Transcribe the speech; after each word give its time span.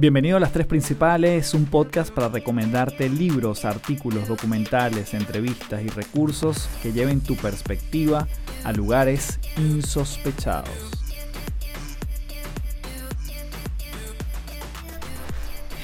Bienvenido 0.00 0.38
a 0.38 0.40
Las 0.40 0.52
Tres 0.52 0.66
Principales, 0.66 1.52
un 1.52 1.66
podcast 1.66 2.10
para 2.10 2.30
recomendarte 2.30 3.10
libros, 3.10 3.66
artículos, 3.66 4.28
documentales, 4.28 5.12
entrevistas 5.12 5.82
y 5.82 5.88
recursos 5.88 6.70
que 6.82 6.94
lleven 6.94 7.20
tu 7.20 7.36
perspectiva 7.36 8.26
a 8.64 8.72
lugares 8.72 9.38
insospechados. 9.58 10.70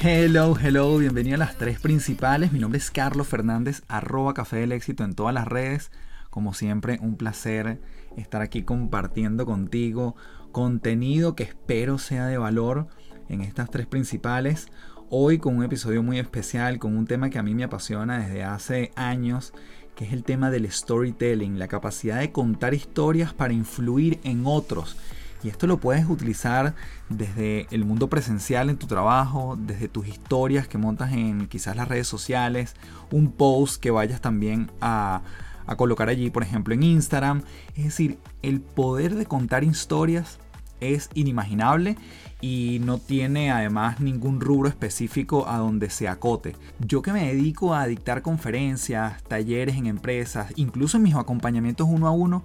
Hello, 0.01 0.57
hello, 0.59 0.97
bienvenido 0.97 1.35
a 1.35 1.37
Las 1.37 1.55
Tres 1.55 1.79
Principales. 1.79 2.51
Mi 2.51 2.57
nombre 2.57 2.79
es 2.79 2.89
Carlos 2.89 3.27
Fernández, 3.27 3.83
arroba 3.87 4.33
Café 4.33 4.57
del 4.57 4.71
Éxito 4.71 5.03
en 5.03 5.13
todas 5.13 5.35
las 5.35 5.47
redes. 5.47 5.91
Como 6.31 6.55
siempre, 6.55 6.97
un 7.03 7.17
placer 7.17 7.79
estar 8.15 8.41
aquí 8.41 8.63
compartiendo 8.63 9.45
contigo 9.45 10.15
contenido 10.51 11.35
que 11.35 11.43
espero 11.43 11.99
sea 11.99 12.25
de 12.25 12.39
valor 12.39 12.87
en 13.29 13.41
estas 13.41 13.69
tres 13.69 13.87
principales. 13.87 14.67
Hoy 15.09 15.39
con 15.39 15.57
un 15.57 15.63
episodio 15.63 16.03
muy 16.03 16.19
especial, 16.19 16.79
con 16.79 16.97
un 16.97 17.07
tema 17.07 17.29
que 17.29 17.39
a 17.39 17.43
mí 17.43 17.55
me 17.55 17.63
apasiona 17.63 18.19
desde 18.19 18.43
hace 18.43 18.91
años, 18.95 19.53
que 19.95 20.05
es 20.05 20.13
el 20.13 20.23
tema 20.23 20.49
del 20.51 20.69
storytelling, 20.71 21.57
la 21.57 21.67
capacidad 21.67 22.19
de 22.19 22.31
contar 22.31 22.73
historias 22.73 23.33
para 23.33 23.53
influir 23.53 24.19
en 24.23 24.43
otros. 24.45 24.97
Y 25.43 25.49
esto 25.49 25.67
lo 25.67 25.77
puedes 25.77 26.07
utilizar 26.09 26.75
desde 27.09 27.67
el 27.71 27.85
mundo 27.85 28.09
presencial 28.09 28.69
en 28.69 28.77
tu 28.77 28.87
trabajo, 28.87 29.57
desde 29.59 29.87
tus 29.87 30.07
historias 30.07 30.67
que 30.67 30.77
montas 30.77 31.13
en 31.13 31.47
quizás 31.47 31.75
las 31.75 31.87
redes 31.87 32.07
sociales, 32.07 32.75
un 33.11 33.31
post 33.31 33.81
que 33.81 33.91
vayas 33.91 34.19
también 34.19 34.71
a, 34.81 35.21
a 35.67 35.75
colocar 35.75 36.09
allí, 36.09 36.31
por 36.31 36.43
ejemplo, 36.43 36.73
en 36.73 36.83
Instagram. 36.83 37.43
Es 37.75 37.85
decir, 37.85 38.17
el 38.41 38.61
poder 38.61 39.15
de 39.15 39.25
contar 39.25 39.63
historias 39.63 40.39
es 40.79 41.09
inimaginable 41.13 41.97
y 42.41 42.79
no 42.83 42.97
tiene 42.99 43.51
además 43.51 43.99
ningún 43.99 44.39
rubro 44.39 44.69
específico 44.69 45.47
a 45.47 45.57
donde 45.57 45.89
se 45.89 46.07
acote. 46.07 46.55
Yo 46.79 47.01
que 47.01 47.11
me 47.11 47.33
dedico 47.33 47.73
a 47.73 47.87
dictar 47.87 48.21
conferencias, 48.21 49.23
talleres 49.23 49.75
en 49.75 49.87
empresas, 49.87 50.53
incluso 50.55 50.97
en 50.97 51.03
mis 51.03 51.15
acompañamientos 51.15 51.87
uno 51.89 52.07
a 52.07 52.11
uno, 52.11 52.43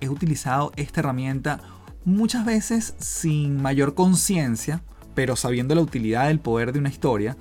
he 0.00 0.08
utilizado 0.08 0.72
esta 0.76 1.00
herramienta 1.00 1.60
muchas 2.04 2.44
veces 2.44 2.94
sin 2.98 3.60
mayor 3.60 3.94
conciencia, 3.94 4.82
pero 5.14 5.36
sabiendo 5.36 5.74
la 5.74 5.82
utilidad 5.82 6.28
del 6.28 6.40
poder 6.40 6.72
de 6.72 6.78
una 6.78 6.88
historia, 6.88 7.36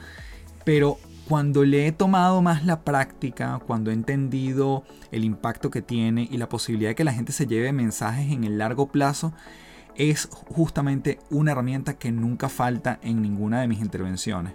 pero 0.65 0.97
cuando 1.27 1.63
le 1.63 1.87
he 1.87 1.91
tomado 1.91 2.41
más 2.41 2.65
la 2.65 2.81
práctica, 2.81 3.61
cuando 3.65 3.89
he 3.89 3.93
entendido 3.93 4.83
el 5.11 5.23
impacto 5.23 5.71
que 5.71 5.81
tiene 5.81 6.27
y 6.29 6.37
la 6.37 6.49
posibilidad 6.49 6.89
de 6.89 6.95
que 6.95 7.03
la 7.03 7.13
gente 7.13 7.31
se 7.31 7.47
lleve 7.47 7.71
mensajes 7.71 8.31
en 8.31 8.43
el 8.43 8.57
largo 8.57 8.87
plazo, 8.91 9.33
es 9.95 10.29
justamente 10.49 11.19
una 11.29 11.51
herramienta 11.51 11.93
que 11.93 12.11
nunca 12.11 12.49
falta 12.49 12.99
en 13.01 13.21
ninguna 13.21 13.61
de 13.61 13.67
mis 13.67 13.81
intervenciones. 13.81 14.53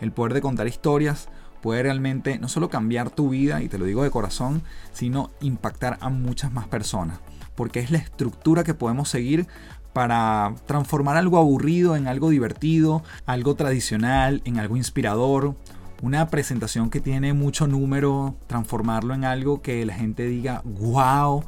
El 0.00 0.12
poder 0.12 0.34
de 0.34 0.40
contar 0.40 0.66
historias 0.66 1.28
puede 1.62 1.82
realmente 1.82 2.38
no 2.38 2.48
solo 2.48 2.68
cambiar 2.68 3.10
tu 3.10 3.30
vida, 3.30 3.62
y 3.62 3.68
te 3.68 3.78
lo 3.78 3.84
digo 3.84 4.02
de 4.02 4.10
corazón, 4.10 4.62
sino 4.92 5.30
impactar 5.40 5.98
a 6.00 6.10
muchas 6.10 6.52
más 6.52 6.68
personas. 6.68 7.18
Porque 7.54 7.80
es 7.80 7.90
la 7.90 7.98
estructura 7.98 8.64
que 8.64 8.74
podemos 8.74 9.08
seguir 9.08 9.46
para 9.92 10.54
transformar 10.66 11.16
algo 11.16 11.38
aburrido 11.38 11.96
en 11.96 12.06
algo 12.06 12.28
divertido, 12.28 13.02
algo 13.24 13.54
tradicional 13.54 14.42
en 14.44 14.58
algo 14.58 14.76
inspirador, 14.76 15.56
una 16.02 16.28
presentación 16.28 16.90
que 16.90 17.00
tiene 17.00 17.32
mucho 17.32 17.66
número, 17.66 18.36
transformarlo 18.46 19.14
en 19.14 19.24
algo 19.24 19.62
que 19.62 19.86
la 19.86 19.94
gente 19.94 20.26
diga, 20.26 20.62
wow, 20.64 21.44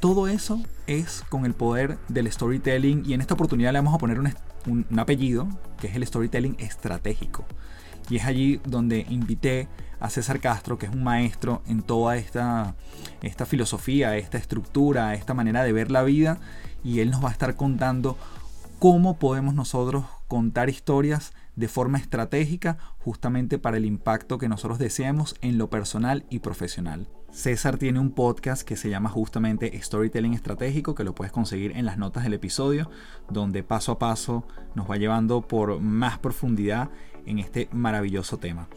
todo 0.00 0.26
eso 0.26 0.62
es 0.86 1.24
con 1.28 1.44
el 1.44 1.54
poder 1.54 1.98
del 2.08 2.30
storytelling 2.30 3.04
y 3.06 3.14
en 3.14 3.20
esta 3.20 3.34
oportunidad 3.34 3.72
le 3.72 3.78
vamos 3.78 3.94
a 3.94 3.98
poner 3.98 4.18
un, 4.20 4.98
apellido 4.98 5.48
que 5.80 5.88
es 5.88 5.96
el 5.96 6.06
storytelling 6.06 6.56
estratégico. 6.58 7.44
Y 8.08 8.16
es 8.16 8.24
allí 8.24 8.60
donde 8.64 9.06
invité 9.08 9.68
a 9.98 10.10
César 10.10 10.40
Castro, 10.40 10.78
que 10.78 10.86
es 10.86 10.92
un 10.92 11.02
maestro 11.02 11.62
en 11.66 11.82
toda 11.82 12.16
esta, 12.16 12.74
esta 13.22 13.46
filosofía, 13.46 14.16
esta 14.16 14.38
estructura, 14.38 15.14
esta 15.14 15.34
manera 15.34 15.64
de 15.64 15.72
ver 15.72 15.90
la 15.90 16.02
vida, 16.02 16.38
y 16.84 17.00
él 17.00 17.10
nos 17.10 17.24
va 17.24 17.30
a 17.30 17.32
estar 17.32 17.56
contando 17.56 18.16
cómo 18.78 19.18
podemos 19.18 19.54
nosotros 19.54 20.04
contar 20.28 20.68
historias 20.68 21.32
de 21.56 21.68
forma 21.68 21.98
estratégica 21.98 22.78
justamente 22.98 23.58
para 23.58 23.78
el 23.78 23.86
impacto 23.86 24.38
que 24.38 24.48
nosotros 24.48 24.78
deseamos 24.78 25.34
en 25.40 25.58
lo 25.58 25.70
personal 25.70 26.26
y 26.30 26.40
profesional. 26.40 27.08
César 27.36 27.76
tiene 27.76 28.00
un 28.00 28.12
podcast 28.12 28.62
que 28.62 28.76
se 28.76 28.88
llama 28.88 29.10
justamente 29.10 29.78
Storytelling 29.82 30.32
Estratégico, 30.32 30.94
que 30.94 31.04
lo 31.04 31.14
puedes 31.14 31.32
conseguir 31.32 31.72
en 31.76 31.84
las 31.84 31.98
notas 31.98 32.24
del 32.24 32.32
episodio, 32.32 32.90
donde 33.28 33.62
paso 33.62 33.92
a 33.92 33.98
paso 33.98 34.48
nos 34.74 34.90
va 34.90 34.96
llevando 34.96 35.42
por 35.42 35.78
más 35.78 36.18
profundidad 36.18 36.88
en 37.26 37.38
este 37.38 37.68
maravilloso 37.72 38.38
tema. 38.38 38.68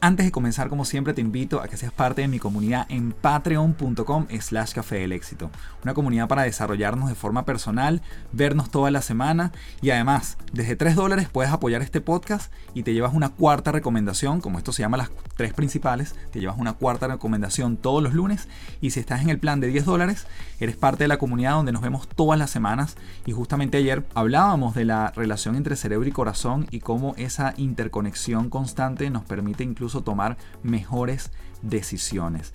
Antes 0.00 0.26
de 0.26 0.32
comenzar, 0.32 0.68
como 0.68 0.84
siempre, 0.84 1.14
te 1.14 1.22
invito 1.22 1.62
a 1.62 1.68
que 1.68 1.78
seas 1.78 1.92
parte 1.92 2.20
de 2.20 2.28
mi 2.28 2.38
comunidad 2.38 2.86
en 2.90 3.12
patreon.com 3.12 4.26
slash 4.38 4.72
café 4.72 4.96
del 4.96 5.12
éxito. 5.12 5.50
Una 5.82 5.94
comunidad 5.94 6.28
para 6.28 6.42
desarrollarnos 6.42 7.08
de 7.08 7.14
forma 7.14 7.46
personal, 7.46 8.02
vernos 8.30 8.70
toda 8.70 8.90
la 8.90 9.00
semana. 9.00 9.52
Y 9.80 9.90
además, 9.90 10.36
desde 10.52 10.76
3 10.76 10.94
dólares 10.94 11.28
puedes 11.32 11.50
apoyar 11.50 11.80
este 11.80 12.02
podcast 12.02 12.52
y 12.74 12.82
te 12.82 12.92
llevas 12.92 13.14
una 13.14 13.30
cuarta 13.30 13.72
recomendación, 13.72 14.42
como 14.42 14.58
esto 14.58 14.72
se 14.72 14.82
llama 14.82 14.98
las 14.98 15.10
tres 15.36 15.54
principales, 15.54 16.14
te 16.30 16.38
llevas 16.38 16.58
una 16.58 16.74
cuarta 16.74 17.08
recomendación 17.08 17.78
todos 17.78 18.02
los 18.02 18.12
lunes. 18.12 18.48
Y 18.82 18.90
si 18.90 19.00
estás 19.00 19.22
en 19.22 19.30
el 19.30 19.38
plan 19.38 19.60
de 19.60 19.68
10 19.68 19.86
dólares, 19.86 20.26
eres 20.60 20.76
parte 20.76 21.04
de 21.04 21.08
la 21.08 21.18
comunidad 21.18 21.52
donde 21.52 21.72
nos 21.72 21.82
vemos 21.82 22.08
todas 22.08 22.38
las 22.38 22.50
semanas. 22.50 22.96
Y 23.24 23.32
justamente 23.32 23.78
ayer 23.78 24.04
hablábamos 24.14 24.74
de 24.74 24.84
la 24.84 25.12
relación 25.16 25.56
entre 25.56 25.76
cerebro 25.76 26.06
y 26.06 26.12
corazón 26.12 26.66
y 26.70 26.80
cómo 26.80 27.14
esa 27.16 27.54
interconexión 27.56 28.50
constante 28.50 29.08
nos 29.08 29.24
permite 29.24 29.64
incluso 29.64 29.83
tomar 29.92 30.36
mejores 30.62 31.30
decisiones. 31.62 32.52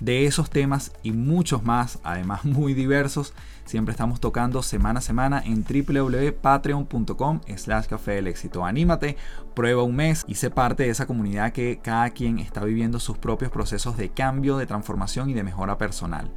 De 0.00 0.26
esos 0.26 0.50
temas 0.50 0.90
y 1.04 1.12
muchos 1.12 1.62
más, 1.62 2.00
además 2.02 2.44
muy 2.44 2.74
diversos, 2.74 3.34
siempre 3.64 3.92
estamos 3.92 4.18
tocando 4.20 4.62
semana 4.62 4.98
a 4.98 5.02
semana 5.02 5.42
en 5.44 5.64
www.patreon.com 5.64 7.40
slash 7.56 7.86
café 7.86 8.12
del 8.12 8.26
éxito. 8.26 8.64
Anímate, 8.64 9.16
prueba 9.54 9.84
un 9.84 9.94
mes 9.94 10.24
y 10.26 10.34
sé 10.34 10.50
parte 10.50 10.82
de 10.82 10.90
esa 10.90 11.06
comunidad 11.06 11.52
que 11.52 11.78
cada 11.80 12.10
quien 12.10 12.40
está 12.40 12.64
viviendo 12.64 12.98
sus 12.98 13.16
propios 13.16 13.52
procesos 13.52 13.96
de 13.96 14.08
cambio, 14.08 14.56
de 14.56 14.66
transformación 14.66 15.30
y 15.30 15.34
de 15.34 15.44
mejora 15.44 15.78
personal. 15.78 16.32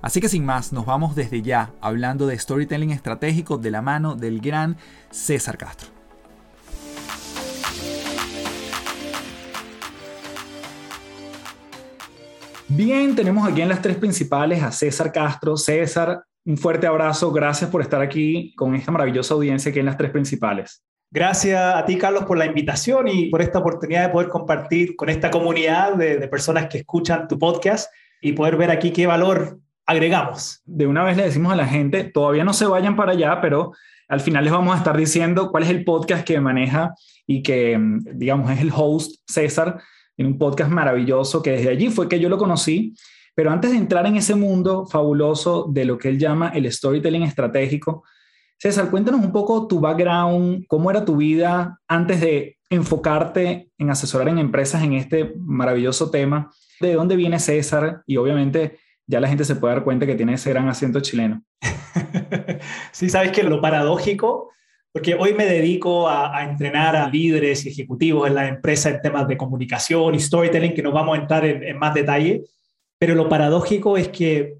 Así 0.00 0.20
que 0.20 0.28
sin 0.28 0.44
más, 0.44 0.72
nos 0.72 0.86
vamos 0.86 1.16
desde 1.16 1.42
ya 1.42 1.72
hablando 1.80 2.28
de 2.28 2.38
storytelling 2.38 2.92
estratégico 2.92 3.58
de 3.58 3.72
la 3.72 3.82
mano 3.82 4.14
del 4.14 4.40
gran 4.40 4.76
César 5.10 5.58
Castro. 5.58 5.97
Bien, 12.70 13.16
tenemos 13.16 13.48
aquí 13.48 13.62
en 13.62 13.70
las 13.70 13.80
tres 13.80 13.96
principales 13.96 14.62
a 14.62 14.70
César 14.70 15.10
Castro. 15.10 15.56
César, 15.56 16.22
un 16.44 16.58
fuerte 16.58 16.86
abrazo. 16.86 17.32
Gracias 17.32 17.70
por 17.70 17.80
estar 17.80 18.02
aquí 18.02 18.54
con 18.56 18.74
esta 18.74 18.92
maravillosa 18.92 19.32
audiencia 19.32 19.70
aquí 19.70 19.78
en 19.78 19.86
las 19.86 19.96
tres 19.96 20.10
principales. 20.10 20.84
Gracias 21.10 21.58
a 21.58 21.82
ti, 21.86 21.96
Carlos, 21.96 22.24
por 22.26 22.36
la 22.36 22.44
invitación 22.44 23.08
y 23.08 23.30
por 23.30 23.40
esta 23.40 23.60
oportunidad 23.60 24.02
de 24.02 24.12
poder 24.12 24.28
compartir 24.28 24.96
con 24.96 25.08
esta 25.08 25.30
comunidad 25.30 25.94
de, 25.94 26.28
personas 26.28 26.66
que 26.66 26.78
escuchan 26.78 27.26
tu 27.26 27.38
podcast 27.38 27.90
y 28.20 28.32
poder 28.32 28.58
ver 28.58 28.70
aquí 28.70 28.90
qué 28.90 29.06
valor 29.06 29.58
agregamos. 29.86 30.60
De 30.66 30.86
una 30.86 31.02
vez 31.04 31.16
le 31.16 31.24
decimos 31.24 31.50
a 31.50 31.56
la 31.56 31.66
gente, 31.66 32.04
todavía 32.04 32.44
no 32.44 32.52
se 32.52 32.66
vayan 32.66 32.96
para 32.96 33.12
allá, 33.12 33.40
pero 33.40 33.72
al 34.08 34.20
final 34.20 34.44
les 34.44 34.52
vamos 34.52 34.74
a 34.74 34.78
estar 34.78 34.94
diciendo 34.94 35.50
cuál 35.50 35.62
es 35.62 35.70
el 35.70 35.84
podcast 35.84 36.22
que 36.22 36.38
maneja 36.38 36.92
y 37.26 37.42
que, 37.42 37.78
digamos, 38.12 38.50
es 38.50 38.60
el 38.60 38.72
host 38.74 39.22
César 39.26 39.80
en 40.18 40.26
un 40.26 40.38
podcast 40.38 40.70
maravilloso 40.70 41.42
que 41.42 41.52
desde 41.52 41.70
allí 41.70 41.88
fue 41.88 42.08
que 42.08 42.20
yo 42.20 42.28
lo 42.28 42.36
conocí. 42.36 42.94
Pero 43.34 43.50
antes 43.50 43.70
de 43.70 43.78
entrar 43.78 44.04
en 44.04 44.16
ese 44.16 44.34
mundo 44.34 44.84
fabuloso 44.86 45.66
de 45.70 45.84
lo 45.84 45.96
que 45.96 46.08
él 46.08 46.18
llama 46.18 46.48
el 46.48 46.70
storytelling 46.70 47.22
estratégico, 47.22 48.04
César, 48.58 48.90
cuéntanos 48.90 49.20
un 49.20 49.30
poco 49.30 49.68
tu 49.68 49.78
background, 49.78 50.66
cómo 50.66 50.90
era 50.90 51.04
tu 51.04 51.16
vida 51.16 51.78
antes 51.86 52.20
de 52.20 52.58
enfocarte 52.68 53.70
en 53.78 53.90
asesorar 53.90 54.28
en 54.28 54.38
empresas 54.38 54.82
en 54.82 54.94
este 54.94 55.34
maravilloso 55.38 56.10
tema. 56.10 56.50
¿De 56.80 56.94
dónde 56.94 57.14
viene 57.14 57.38
César? 57.38 58.02
Y 58.04 58.16
obviamente 58.16 58.80
ya 59.06 59.20
la 59.20 59.28
gente 59.28 59.44
se 59.44 59.54
puede 59.54 59.74
dar 59.74 59.84
cuenta 59.84 60.06
que 60.06 60.16
tiene 60.16 60.34
ese 60.34 60.50
gran 60.50 60.68
acento 60.68 60.98
chileno. 60.98 61.44
sí, 62.92 63.08
sabes 63.08 63.30
que 63.30 63.44
lo 63.44 63.60
paradójico 63.60 64.50
porque 64.98 65.14
hoy 65.14 65.32
me 65.32 65.46
dedico 65.46 66.08
a, 66.08 66.42
entrenar 66.42 66.96
a 66.96 67.08
líderes 67.08 67.64
y 67.64 67.68
ejecutivos 67.68 68.26
en 68.26 68.34
la 68.34 68.48
empresa 68.48 68.90
en 68.90 69.00
temas 69.00 69.28
de 69.28 69.36
comunicación 69.36 70.12
y 70.16 70.18
storytelling, 70.18 70.74
que 70.74 70.82
nos 70.82 70.92
vamos 70.92 71.16
a 71.16 71.20
entrar 71.20 71.44
en, 71.44 71.78
más 71.78 71.94
detalle, 71.94 72.42
pero 72.98 73.14
lo 73.14 73.28
paradójico 73.28 73.96
es 73.96 74.08
que 74.08 74.56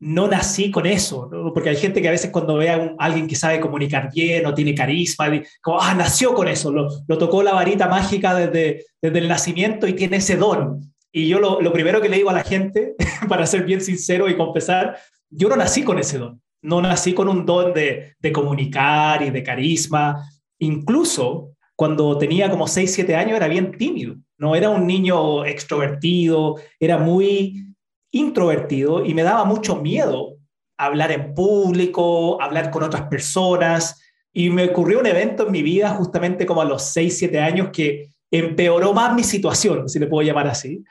no 0.00 0.28
nací 0.28 0.70
con 0.70 0.86
eso, 0.86 1.28
porque 1.52 1.68
hay 1.68 1.76
gente 1.76 2.00
que 2.00 2.08
a 2.08 2.12
veces 2.12 2.30
cuando 2.30 2.54
ve 2.54 2.70
a, 2.70 2.94
alguien 2.98 3.26
que 3.26 3.36
sabe 3.36 3.60
comunicar 3.60 4.08
bien 4.10 4.46
o 4.46 4.54
tiene 4.54 4.74
carisma, 4.74 5.26
como, 5.60 5.78
ah, 5.78 5.92
nació 5.92 6.32
con 6.32 6.48
eso, 6.48 6.72
lo, 6.72 7.18
tocó 7.18 7.42
la 7.42 7.52
varita 7.52 7.86
mágica 7.86 8.34
desde, 8.34 8.86
desde 9.02 9.18
el 9.18 9.28
nacimiento 9.28 9.86
y 9.86 9.92
tiene 9.92 10.16
ese 10.16 10.38
don. 10.38 10.90
Y 11.12 11.28
yo 11.28 11.38
lo, 11.38 11.60
lo 11.60 11.70
primero 11.70 12.00
que 12.00 12.08
le 12.08 12.16
digo 12.16 12.30
a 12.30 12.32
la 12.32 12.44
gente, 12.44 12.94
para 13.28 13.44
ser 13.44 13.64
bien 13.64 13.82
sincero 13.82 14.26
y 14.26 14.38
confesar, 14.38 14.96
yo 15.28 15.50
no 15.50 15.56
nací 15.56 15.82
con 15.82 15.98
ese 15.98 16.16
don 16.16 16.40
no 16.62 16.80
nací 16.80 17.14
con 17.14 17.28
un 17.28 17.46
don 17.46 17.72
de, 17.72 18.16
comunicar 18.32 19.22
y 19.22 19.30
de 19.30 19.42
carisma. 19.42 20.22
Incluso 20.58 21.52
cuando 21.76 22.16
tenía 22.18 22.50
como 22.50 22.66
6, 22.66 22.92
7 22.92 23.14
años 23.14 23.36
era 23.36 23.48
bien 23.48 23.76
tímido, 23.76 24.16
no 24.38 24.56
era 24.56 24.70
un 24.70 24.86
niño 24.86 25.44
extrovertido, 25.44 26.56
era 26.80 26.98
muy 26.98 27.66
introvertido 28.10 29.04
y 29.04 29.14
me 29.14 29.22
daba 29.22 29.44
mucho 29.44 29.76
miedo 29.76 30.36
hablar 30.78 31.12
en 31.12 31.34
público, 31.34 32.40
hablar 32.40 32.70
con 32.70 32.82
otras 32.82 33.02
personas. 33.02 34.02
Y 34.32 34.50
me 34.50 34.64
ocurrió 34.66 35.00
un 35.00 35.06
evento 35.06 35.46
en 35.46 35.52
mi 35.52 35.62
vida 35.62 35.90
justamente 35.90 36.44
como 36.44 36.60
a 36.60 36.66
los 36.66 36.82
6, 36.82 37.18
7 37.18 37.40
años 37.40 37.70
que 37.72 38.10
empeoró 38.30 38.92
más 38.92 39.14
mi 39.14 39.22
situación, 39.22 39.88
si 39.88 39.98
le 39.98 40.06
puedo 40.06 40.26
llamar 40.26 40.48
así, 40.48 40.84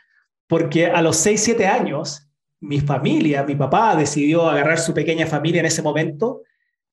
porque 0.48 0.88
a 0.88 1.02
los 1.02 1.18
6, 1.18 1.44
7 1.44 1.68
años 1.68 2.25
mi 2.66 2.80
familia, 2.80 3.44
mi 3.44 3.56
papá 3.56 3.96
decidió 3.96 4.50
agarrar 4.50 4.80
su 4.80 4.94
pequeña 4.94 5.28
familia 5.28 5.60
en 5.60 5.68
ese 5.68 5.82
momento 5.82 6.42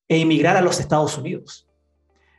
e 0.09 0.21
emigrar 0.21 0.57
a 0.57 0.61
los 0.61 0.79
Estados 0.79 1.17
Unidos. 1.17 1.67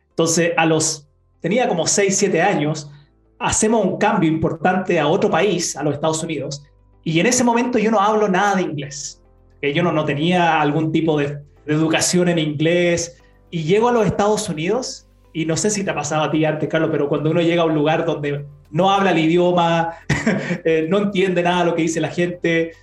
Entonces, 0.09 0.51
a 0.55 0.65
los, 0.65 1.09
tenía 1.39 1.67
como 1.67 1.87
6, 1.87 2.15
7 2.15 2.41
años, 2.41 2.91
hacemos 3.39 3.83
un 3.83 3.97
cambio 3.97 4.29
importante 4.29 4.99
a 4.99 5.07
otro 5.07 5.29
país, 5.29 5.75
a 5.75 5.83
los 5.83 5.95
Estados 5.95 6.23
Unidos, 6.23 6.63
y 7.03 7.19
en 7.19 7.25
ese 7.25 7.43
momento 7.43 7.79
yo 7.79 7.91
no 7.91 7.99
hablo 7.99 8.29
nada 8.29 8.55
de 8.55 8.61
inglés. 8.61 9.21
Yo 9.61 9.81
no, 9.81 9.91
no 9.91 10.05
tenía 10.05 10.61
algún 10.61 10.91
tipo 10.91 11.17
de, 11.17 11.39
educación 11.65 12.27
en 12.27 12.39
inglés, 12.39 13.21
y 13.49 13.63
llego 13.63 13.87
a 13.87 13.91
los 13.91 14.05
Estados 14.05 14.49
Unidos, 14.49 15.07
y 15.31 15.45
no 15.45 15.57
sé 15.57 15.69
si 15.69 15.83
te 15.83 15.91
ha 15.91 15.95
pasado 15.95 16.23
a 16.23 16.31
ti 16.31 16.45
antes, 16.45 16.69
Carlos, 16.69 16.89
pero 16.91 17.07
cuando 17.07 17.31
uno 17.31 17.41
llega 17.41 17.63
a 17.63 17.65
un 17.65 17.73
lugar 17.73 18.05
donde 18.05 18.45
no 18.69 18.91
habla 18.91 19.11
el 19.11 19.19
idioma, 19.19 19.93
eh, 20.65 20.85
no 20.89 20.97
entiende 20.97 21.41
nada 21.41 21.59
de 21.63 21.65
lo 21.71 21.75
que 21.75 21.83
dice 21.83 22.01
la 22.01 22.09
gente, 22.09 22.73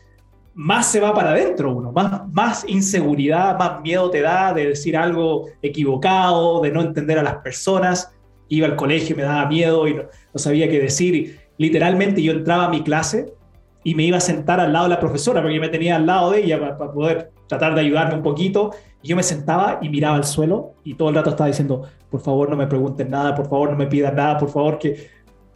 más 0.54 0.90
se 0.90 1.00
va 1.00 1.14
para 1.14 1.30
adentro 1.30 1.74
uno, 1.74 1.92
más, 1.92 2.28
más 2.32 2.64
inseguridad, 2.68 3.58
más 3.58 3.80
miedo 3.82 4.10
te 4.10 4.20
da 4.20 4.52
de 4.52 4.68
decir 4.68 4.96
algo 4.96 5.46
equivocado, 5.62 6.60
de 6.60 6.70
no 6.70 6.80
entender 6.80 7.18
a 7.18 7.22
las 7.22 7.36
personas. 7.36 8.12
Iba 8.48 8.66
al 8.66 8.76
colegio 8.76 9.14
y 9.14 9.16
me 9.16 9.22
daba 9.22 9.46
miedo 9.46 9.86
y 9.86 9.94
no, 9.94 10.04
sabía 10.34 10.68
qué 10.68 10.80
decir. 10.80 11.38
literalmente 11.56 12.22
yo 12.22 12.32
entraba 12.32 12.64
a 12.64 12.68
mi 12.68 12.82
clase 12.82 13.32
y 13.84 13.94
me 13.94 14.02
iba 14.02 14.18
a 14.18 14.20
sentar 14.20 14.60
al 14.60 14.72
lado 14.72 14.86
de 14.86 14.90
la 14.90 15.00
profesora 15.00 15.40
porque 15.40 15.60
me 15.60 15.68
tenía 15.68 15.96
al 15.96 16.06
lado 16.06 16.32
de 16.32 16.44
ella 16.44 16.76
para, 16.76 16.92
poder 16.92 17.30
tratar 17.46 17.74
de 17.74 17.82
ayudarme 17.82 18.14
un 18.14 18.22
poquito. 18.22 18.72
Yo 19.02 19.16
me 19.16 19.22
sentaba 19.22 19.78
y 19.80 19.88
miraba 19.88 20.16
al 20.16 20.24
suelo 20.24 20.74
y 20.84 20.94
todo 20.94 21.10
el 21.10 21.14
rato 21.14 21.30
estaba 21.30 21.48
diciendo, 21.48 21.84
por 22.10 22.20
favor 22.20 22.50
no 22.50 22.56
me 22.56 22.66
pregunten 22.66 23.08
nada, 23.08 23.34
por 23.34 23.48
favor 23.48 23.70
no 23.70 23.76
me 23.76 23.86
pidan 23.86 24.16
nada, 24.16 24.36
por 24.36 24.50
favor 24.50 24.78
que 24.78 25.08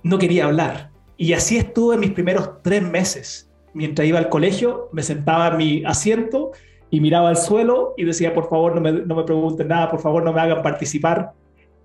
no 0.03 0.19
quería 0.19 0.45
hablar. 0.45 0.91
Y 1.17 1.33
así 1.33 1.57
estuve 1.57 1.97
mis 1.99 2.13
primeros 2.13 2.63
tres 2.63 2.83
meses 2.83 3.51
mientras 3.75 4.09
iba 4.09 4.19
al 4.19 4.29
colegio, 4.29 4.89
me 4.93 5.03
sentaba 5.03 5.49
en 5.49 5.57
mi 5.57 5.85
asiento 5.85 6.53
y 6.91 7.01
miraba 7.01 7.29
al 7.29 7.37
suelo 7.37 7.95
y 7.97 8.05
decía, 8.05 8.33
por 8.33 8.49
favor, 8.49 8.75
no 8.75 8.81
me, 8.81 8.93
no 8.93 9.17
me 9.17 9.25
pregunten 9.25 9.69
nada, 9.69 9.91
por 9.91 10.01
favor, 10.01 10.23
no 10.23 10.33
me 10.33 10.41
hagan 10.41 10.63
participar. 10.63 11.33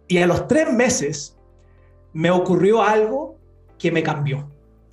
Y 0.08 0.20
a 0.20 0.28
los 0.28 0.48
tres 0.48 0.72
meses 0.72 1.38
me 2.14 2.32
ocurrió 2.32 2.82
algo 2.82 3.36
que 3.78 3.92
me 3.92 4.04
cambió. 4.04 4.50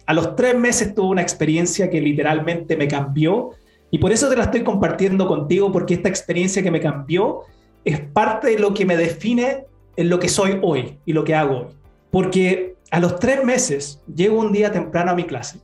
A 0.06 0.14
los 0.14 0.37
tres 0.37 0.56
meses 0.56 0.94
tuve 0.94 1.08
una 1.08 1.22
experiencia 1.22 1.90
que 1.90 2.00
literalmente 2.00 2.76
me 2.76 2.88
cambió 2.88 3.50
y 3.90 3.98
por 3.98 4.12
eso 4.12 4.28
te 4.28 4.37
la 4.37 4.44
estoy 4.44 4.62
compartiendo 4.64 5.26
contigo, 5.26 5.70
porque 5.72 5.94
esta 5.94 6.08
experiencia 6.08 6.62
que 6.62 6.70
me 6.70 6.81
cambió 6.81 7.43
es 7.84 8.00
parte 8.00 8.48
de 8.48 8.58
lo 8.58 8.75
que 8.75 8.84
me 8.84 8.96
define 8.96 9.66
en 9.96 10.08
lo 10.08 10.19
que 10.19 10.28
soy 10.28 10.58
hoy 10.62 10.98
y 11.04 11.12
lo 11.12 11.25
que 11.25 11.34
hago 11.34 11.58
hoy. 11.58 11.66
Porque 12.10 12.76
a 12.90 13.00
los 13.00 13.19
tres 13.19 13.44
meses 13.44 14.02
llego 14.12 14.38
un 14.38 14.52
día 14.52 14.72
temprano 14.72 15.10
a 15.10 15.14
mi 15.14 15.25
clase 15.25 15.60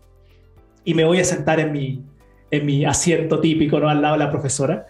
y 0.84 0.94
me 0.94 1.04
voy 1.04 1.20
a 1.20 1.24
sentar 1.24 1.60
en 1.60 1.72
mi, 1.72 2.02
en 2.50 2.66
mi 2.66 2.84
asiento 2.84 3.40
típico, 3.40 3.78
¿no? 3.80 3.88
Al 3.88 4.02
lado 4.02 4.14
de 4.14 4.24
la 4.24 4.30
profesora. 4.30 4.86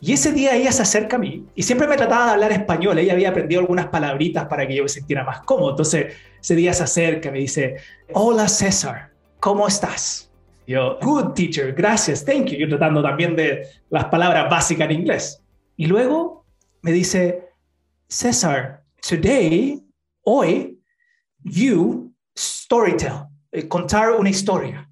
Y 0.00 0.12
ese 0.12 0.32
día 0.32 0.56
ella 0.56 0.72
se 0.72 0.82
acerca 0.82 1.16
a 1.16 1.18
mí 1.20 1.46
y 1.54 1.62
siempre 1.62 1.86
me 1.86 1.96
trataba 1.96 2.26
de 2.26 2.32
hablar 2.32 2.52
español. 2.52 2.98
Ella 2.98 3.12
había 3.12 3.30
aprendido 3.30 3.60
algunas 3.60 3.86
palabritas 3.86 4.46
para 4.46 4.66
que 4.66 4.74
yo 4.74 4.82
me 4.82 4.88
sintiera 4.88 5.22
más 5.22 5.42
cómodo. 5.42 5.70
Entonces, 5.70 6.14
ese 6.40 6.56
día 6.56 6.74
se 6.74 6.82
acerca 6.82 7.28
y 7.28 7.32
me 7.32 7.38
dice, 7.38 7.76
hola 8.12 8.48
César, 8.48 9.12
¿cómo 9.38 9.68
estás? 9.68 10.28
Yo, 10.66 10.98
good 11.00 11.34
teacher, 11.34 11.72
gracias, 11.72 12.24
thank 12.24 12.46
you. 12.46 12.58
Yo 12.58 12.68
tratando 12.68 13.02
también 13.02 13.36
de 13.36 13.66
las 13.90 14.06
palabras 14.06 14.50
básicas 14.50 14.90
en 14.90 14.96
inglés. 14.96 15.40
Y 15.76 15.86
luego 15.86 16.44
me 16.82 16.90
dice, 16.90 17.48
César, 18.08 18.82
today, 19.08 19.82
hoy, 20.22 20.80
you 21.44 22.12
storytell, 22.36 23.26
eh, 23.52 23.68
contar 23.68 24.12
una 24.12 24.30
historia. 24.30 24.88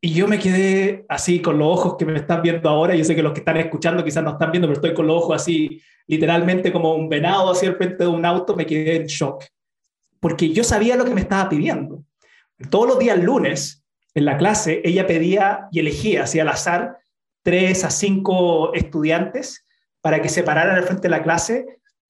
Y 0.00 0.14
yo 0.14 0.28
me 0.28 0.38
quedé 0.38 1.04
así 1.08 1.42
con 1.42 1.58
los 1.58 1.68
ojos 1.68 1.96
que 1.98 2.04
me 2.04 2.16
están 2.16 2.42
viendo 2.42 2.68
ahora. 2.68 2.94
Yo 2.94 3.04
sé 3.04 3.16
que 3.16 3.22
los 3.22 3.32
que 3.32 3.40
están 3.40 3.56
escuchando 3.56 4.04
quizás 4.04 4.22
no 4.22 4.30
están 4.30 4.52
viendo, 4.52 4.68
pero 4.68 4.78
estoy 4.78 4.94
con 4.94 5.06
los 5.06 5.16
ojos 5.16 5.36
así, 5.36 5.82
literalmente 6.06 6.72
como 6.72 6.94
un 6.94 7.08
venado 7.08 7.50
hacia 7.50 7.70
el 7.70 7.76
frente 7.76 8.04
de 8.04 8.06
un 8.08 8.24
auto. 8.24 8.54
Me 8.54 8.64
quedé 8.64 8.96
en 8.96 9.06
shock. 9.06 9.44
Porque 10.20 10.50
yo 10.50 10.62
sabía 10.62 10.96
lo 10.96 11.04
que 11.04 11.14
me 11.14 11.20
estaba 11.20 11.48
pidiendo. 11.48 12.04
Todos 12.70 12.86
los 12.86 12.98
días 12.98 13.18
lunes, 13.18 13.84
en 14.14 14.24
la 14.24 14.36
clase, 14.36 14.80
ella 14.84 15.06
pedía 15.06 15.68
y 15.72 15.80
elegía, 15.80 16.24
así 16.24 16.40
al 16.40 16.48
azar, 16.48 16.98
tres 17.42 17.84
a 17.84 17.90
cinco 17.90 18.74
estudiantes 18.74 19.64
para 20.00 20.22
que 20.22 20.28
se 20.28 20.42
pararan 20.42 20.76
al 20.76 20.84
frente 20.84 21.02
de 21.02 21.10
la 21.10 21.22
clase 21.22 21.66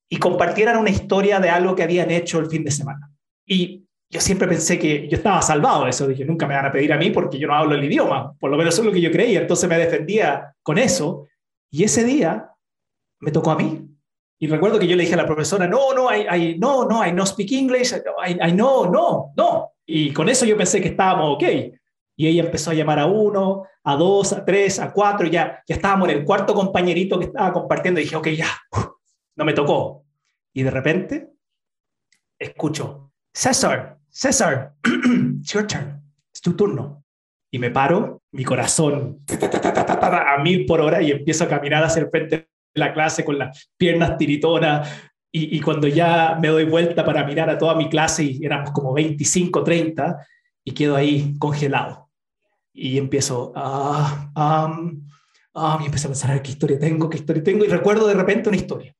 y 0.08 0.18
compartieran 0.18 0.76
una 0.76 0.90
historia 0.90 1.40
de 1.40 1.50
algo 1.50 1.74
que 1.74 1.82
habían 1.82 2.10
hecho 2.10 2.38
el 2.38 2.48
fin 2.48 2.64
de 2.64 2.70
semana. 2.70 3.10
Y 3.46 3.87
yo 4.10 4.20
siempre 4.20 4.48
pensé 4.48 4.78
que 4.78 5.06
yo 5.08 5.16
estaba 5.18 5.42
salvado 5.42 5.84
de 5.84 5.90
eso. 5.90 6.06
Dije, 6.06 6.24
nunca 6.24 6.46
me 6.46 6.54
van 6.54 6.66
a 6.66 6.72
pedir 6.72 6.92
a 6.92 6.96
mí 6.96 7.10
porque 7.10 7.38
yo 7.38 7.46
no 7.46 7.54
hablo 7.54 7.74
el 7.74 7.84
idioma. 7.84 8.34
Por 8.38 8.50
lo 8.50 8.56
menos 8.56 8.74
eso 8.74 8.82
es 8.82 8.86
lo 8.86 8.92
que 8.92 9.02
yo 9.02 9.10
creía. 9.10 9.40
Entonces 9.40 9.68
me 9.68 9.76
defendía 9.76 10.54
con 10.62 10.78
eso. 10.78 11.26
Y 11.70 11.84
ese 11.84 12.04
día 12.04 12.50
me 13.20 13.30
tocó 13.30 13.50
a 13.50 13.56
mí. 13.56 13.86
Y 14.38 14.46
recuerdo 14.46 14.78
que 14.78 14.86
yo 14.86 14.96
le 14.96 15.02
dije 15.02 15.14
a 15.14 15.18
la 15.18 15.26
profesora, 15.26 15.66
no, 15.66 15.92
no, 15.92 16.14
I, 16.14 16.26
I 16.26 16.58
no, 16.58 16.86
no, 16.86 17.06
I 17.06 17.12
no 17.12 17.26
speak 17.26 17.52
English. 17.52 17.92
I, 18.26 18.48
I 18.48 18.52
no, 18.52 18.86
no, 18.86 19.32
no. 19.36 19.72
Y 19.84 20.12
con 20.12 20.28
eso 20.28 20.46
yo 20.46 20.56
pensé 20.56 20.80
que 20.80 20.88
estábamos 20.88 21.34
ok. 21.34 21.44
Y 22.16 22.26
ella 22.26 22.44
empezó 22.44 22.70
a 22.70 22.74
llamar 22.74 23.00
a 23.00 23.06
uno, 23.06 23.64
a 23.84 23.94
dos, 23.94 24.32
a 24.32 24.42
tres, 24.44 24.78
a 24.78 24.90
cuatro. 24.90 25.26
Ya, 25.26 25.62
ya 25.66 25.74
estábamos 25.74 26.08
en 26.08 26.18
el 26.18 26.24
cuarto 26.24 26.54
compañerito 26.54 27.18
que 27.18 27.26
estaba 27.26 27.52
compartiendo. 27.52 28.00
Y 28.00 28.04
dije, 28.04 28.16
ok, 28.16 28.28
ya, 28.28 28.48
no 29.36 29.44
me 29.44 29.52
tocó. 29.52 30.06
Y 30.54 30.62
de 30.62 30.70
repente 30.70 31.30
escucho, 32.38 33.12
César, 33.32 33.97
César, 34.18 34.74
it's 35.38 35.52
your 35.52 35.64
turn, 35.64 36.02
es 36.34 36.40
tu 36.40 36.54
turno. 36.54 37.04
Y 37.52 37.60
me 37.60 37.70
paro, 37.70 38.22
mi 38.32 38.42
corazón 38.42 39.24
a 39.28 40.38
mil 40.42 40.66
por 40.66 40.80
hora 40.80 41.00
y 41.00 41.12
empiezo 41.12 41.44
a 41.44 41.48
caminar 41.48 41.84
hacia 41.84 42.02
el 42.02 42.10
frente 42.10 42.36
de 42.36 42.48
la 42.74 42.92
clase 42.92 43.24
con 43.24 43.38
las 43.38 43.70
piernas 43.76 44.18
tiritonas. 44.18 44.90
Y, 45.30 45.56
y 45.56 45.60
cuando 45.60 45.86
ya 45.86 46.36
me 46.42 46.48
doy 46.48 46.64
vuelta 46.64 47.04
para 47.04 47.24
mirar 47.24 47.48
a 47.48 47.58
toda 47.58 47.76
mi 47.76 47.88
clase, 47.88 48.24
y 48.24 48.44
éramos 48.44 48.72
como 48.72 48.92
25, 48.92 49.62
30, 49.62 50.26
y 50.64 50.72
quedo 50.72 50.96
ahí 50.96 51.38
congelado. 51.38 52.10
Y 52.72 52.98
empiezo, 52.98 53.52
ah, 53.54 54.32
ah, 54.34 55.78
y 55.80 55.86
a 55.86 55.90
pensar, 55.92 56.42
¿qué 56.42 56.50
historia 56.50 56.76
tengo? 56.80 57.08
¿Qué 57.08 57.18
historia 57.18 57.44
tengo? 57.44 57.64
Y 57.64 57.68
recuerdo 57.68 58.08
de 58.08 58.14
repente 58.14 58.48
una 58.48 58.58
historia 58.58 58.97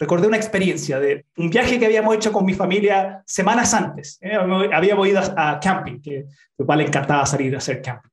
recordé 0.00 0.26
una 0.26 0.38
experiencia 0.38 0.98
de 0.98 1.26
un 1.36 1.50
viaje 1.50 1.78
que 1.78 1.84
habíamos 1.84 2.16
hecho 2.16 2.32
con 2.32 2.46
mi 2.46 2.54
familia 2.54 3.22
semanas 3.26 3.74
antes. 3.74 4.18
¿eh? 4.22 4.34
Habíamos 4.34 5.06
ido 5.06 5.20
a, 5.36 5.60
camping, 5.60 6.00
que 6.00 6.24
me 6.58 6.64
papá 6.64 6.82
encantaba 6.82 7.26
salir 7.26 7.54
a 7.54 7.58
hacer 7.58 7.82
camping. 7.82 8.08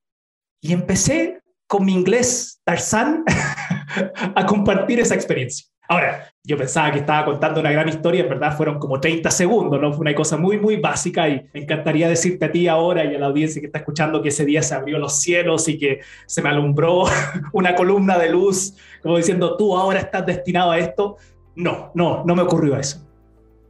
Y 0.61 0.73
empecé 0.73 1.41
con 1.65 1.85
mi 1.85 1.93
inglés 1.93 2.59
Tarzán 2.65 3.23
a 4.35 4.45
compartir 4.45 4.99
esa 4.99 5.15
experiencia. 5.15 5.65
Ahora, 5.89 6.29
yo 6.43 6.57
pensaba 6.57 6.91
que 6.91 6.99
estaba 6.99 7.23
contando 7.23 7.61
una 7.61 7.71
gran 7.71 7.87
historia, 7.87 8.23
en 8.23 8.27
verdad 8.27 8.57
fueron 8.57 8.77
como 8.77 8.99
30 8.99 9.31
segundos, 9.31 9.79
¿no? 9.79 9.93
Fue 9.93 10.01
una 10.01 10.13
cosa 10.13 10.35
muy, 10.35 10.59
muy 10.59 10.75
básica 10.75 11.29
y 11.29 11.47
me 11.53 11.61
encantaría 11.61 12.09
decirte 12.09 12.43
a 12.43 12.51
ti 12.51 12.67
ahora 12.67 13.05
y 13.05 13.15
a 13.15 13.19
la 13.19 13.27
audiencia 13.27 13.61
que 13.61 13.67
está 13.67 13.79
escuchando 13.79 14.21
que 14.21 14.27
ese 14.27 14.43
día 14.43 14.61
se 14.61 14.75
abrió 14.75 14.99
los 14.99 15.21
cielos 15.21 15.69
y 15.69 15.77
que 15.77 16.01
se 16.25 16.41
me 16.41 16.49
alumbró 16.49 17.05
una 17.53 17.73
columna 17.75 18.17
de 18.17 18.29
luz, 18.29 18.73
como 19.01 19.15
diciendo, 19.15 19.55
tú 19.55 19.77
ahora 19.77 19.99
estás 19.99 20.25
destinado 20.25 20.71
a 20.71 20.79
esto. 20.79 21.15
No, 21.57 21.89
no, 21.95 22.23
no 22.23 22.35
me 22.35 22.43
ocurrió 22.43 22.77
eso. 22.77 23.03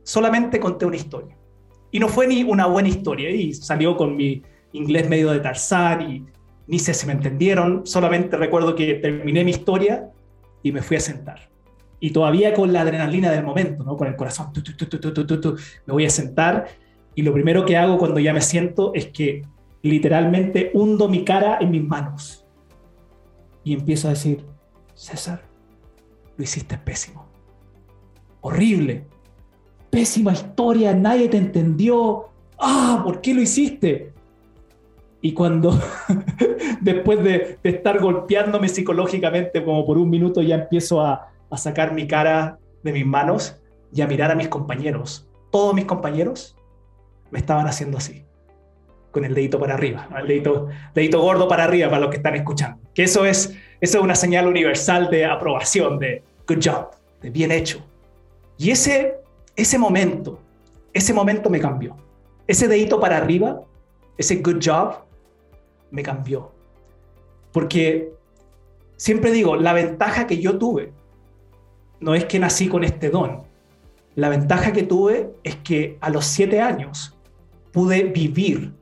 Solamente 0.03 0.59
conté 0.59 0.85
una 0.85 0.97
historia. 0.97 1.37
Y 1.89 1.99
no 1.99 2.09
fue 2.09 2.27
ni 2.27 2.43
una 2.43 2.67
buena 2.67 2.89
historia. 2.89 3.29
Y 3.29 3.53
salió 3.53 3.95
con 3.95 4.15
mi 4.15 4.43
inglés 4.73 5.09
medio 5.09 5.31
de 5.31 5.39
Tarzán 5.39 6.01
y 6.01 6.25
ni 6.67 6.79
sé 6.79 6.93
si 6.93 7.07
me 7.07 7.13
entendieron. 7.13 7.87
Solamente 7.87 8.35
recuerdo 8.35 8.75
que 8.75 8.95
terminé 8.95 9.45
mi 9.45 9.51
historia 9.51 10.09
y 10.61 10.73
me 10.73 10.81
fui 10.81 10.97
a 10.97 10.99
sentar. 10.99 11.49
Y 12.01 12.11
todavía 12.11 12.53
con 12.53 12.73
la 12.73 12.81
adrenalina 12.81 13.31
del 13.31 13.45
momento, 13.45 13.85
¿no? 13.85 13.95
con 13.95 14.07
el 14.07 14.17
corazón, 14.17 14.51
me 15.85 15.93
voy 15.93 16.05
a 16.05 16.09
sentar. 16.09 16.67
Y 17.15 17.21
lo 17.21 17.31
primero 17.31 17.65
que 17.65 17.77
hago 17.77 17.97
cuando 17.97 18.19
ya 18.19 18.33
me 18.33 18.41
siento 18.41 18.91
es 18.93 19.07
que 19.07 19.43
literalmente 19.81 20.71
hundo 20.73 21.07
mi 21.07 21.23
cara 21.23 21.57
en 21.61 21.71
mis 21.71 21.83
manos. 21.83 22.45
Y 23.63 23.73
empiezo 23.73 24.09
a 24.09 24.11
decir, 24.11 24.45
César, 24.93 25.41
lo 26.35 26.43
hiciste 26.43 26.77
pésimo 26.77 27.36
horrible, 28.47 29.03
pésima 29.89 30.33
historia, 30.33 30.93
nadie 30.93 31.29
te 31.29 31.37
entendió, 31.37 32.29
ah, 32.59 33.01
¿por 33.03 33.21
qué 33.21 33.33
lo 33.33 33.41
hiciste? 33.41 34.11
Y 35.21 35.33
cuando, 35.33 35.79
después 36.81 37.23
de, 37.23 37.57
estar 37.63 37.99
golpeándome 37.99 38.69
psicológicamente 38.69 39.63
como 39.63 39.85
por 39.85 39.97
un 39.97 40.09
minuto, 40.09 40.41
ya 40.41 40.55
empiezo 40.55 41.01
a, 41.01 41.29
sacar 41.55 41.93
mi 41.93 42.05
cara 42.07 42.59
de 42.83 42.91
mis 42.91 43.05
manos 43.05 43.55
y 43.93 44.01
a 44.01 44.07
mirar 44.07 44.31
a 44.31 44.35
mis 44.35 44.49
compañeros 44.49 45.27
todos 45.51 45.73
mis 45.73 45.85
compañeros 45.85 46.55
me 47.31 47.39
estaban 47.39 47.67
haciendo 47.67 47.97
así, 47.97 48.23
con 49.11 49.25
el 49.25 49.33
dedito 49.33 49.59
para 49.59 49.73
arriba, 49.73 50.07
el 50.19 50.27
dedito, 50.27 50.67
dedito 50.93 51.21
gordo 51.21 51.47
para 51.47 51.63
arriba 51.63 51.89
para 51.89 52.01
los 52.01 52.09
que 52.09 52.17
están 52.17 52.35
escuchando. 52.35 52.79
Que 52.93 53.03
eso 53.03 53.25
es, 53.25 53.57
eso 53.81 53.97
es 53.97 54.03
una 54.03 54.15
señal 54.15 54.47
universal 54.47 55.09
de 55.09 55.25
aprobación, 55.25 55.99
de 55.99 56.23
good 56.47 56.59
job, 56.63 56.91
de 57.21 57.29
bien 57.29 57.51
hecho. 57.51 57.83
Y 58.57 58.71
ese, 58.71 59.17
ese 59.55 59.77
momento, 59.77 60.39
ese 60.93 61.13
momento 61.13 61.49
me 61.49 61.59
cambió. 61.59 61.95
Ese 62.47 62.67
dedito 62.67 62.99
para 62.99 63.17
arriba, 63.17 63.61
ese 64.17 64.37
good 64.37 64.59
job, 64.63 65.03
me 65.91 66.03
cambió. 66.03 66.51
Porque 67.51 68.13
siempre 68.95 69.31
digo, 69.31 69.55
la 69.55 69.73
ventaja 69.73 70.27
que 70.27 70.39
yo 70.39 70.57
tuve 70.57 70.91
no 71.99 72.15
es 72.15 72.25
que 72.25 72.39
nací 72.39 72.67
con 72.67 72.83
este 72.83 73.09
don. 73.09 73.43
La 74.15 74.29
ventaja 74.29 74.73
que 74.73 74.83
tuve 74.83 75.31
es 75.43 75.55
que 75.57 75.97
a 76.01 76.09
los 76.09 76.25
siete 76.25 76.61
años 76.61 77.15
pude 77.71 78.03
vivir 78.03 78.73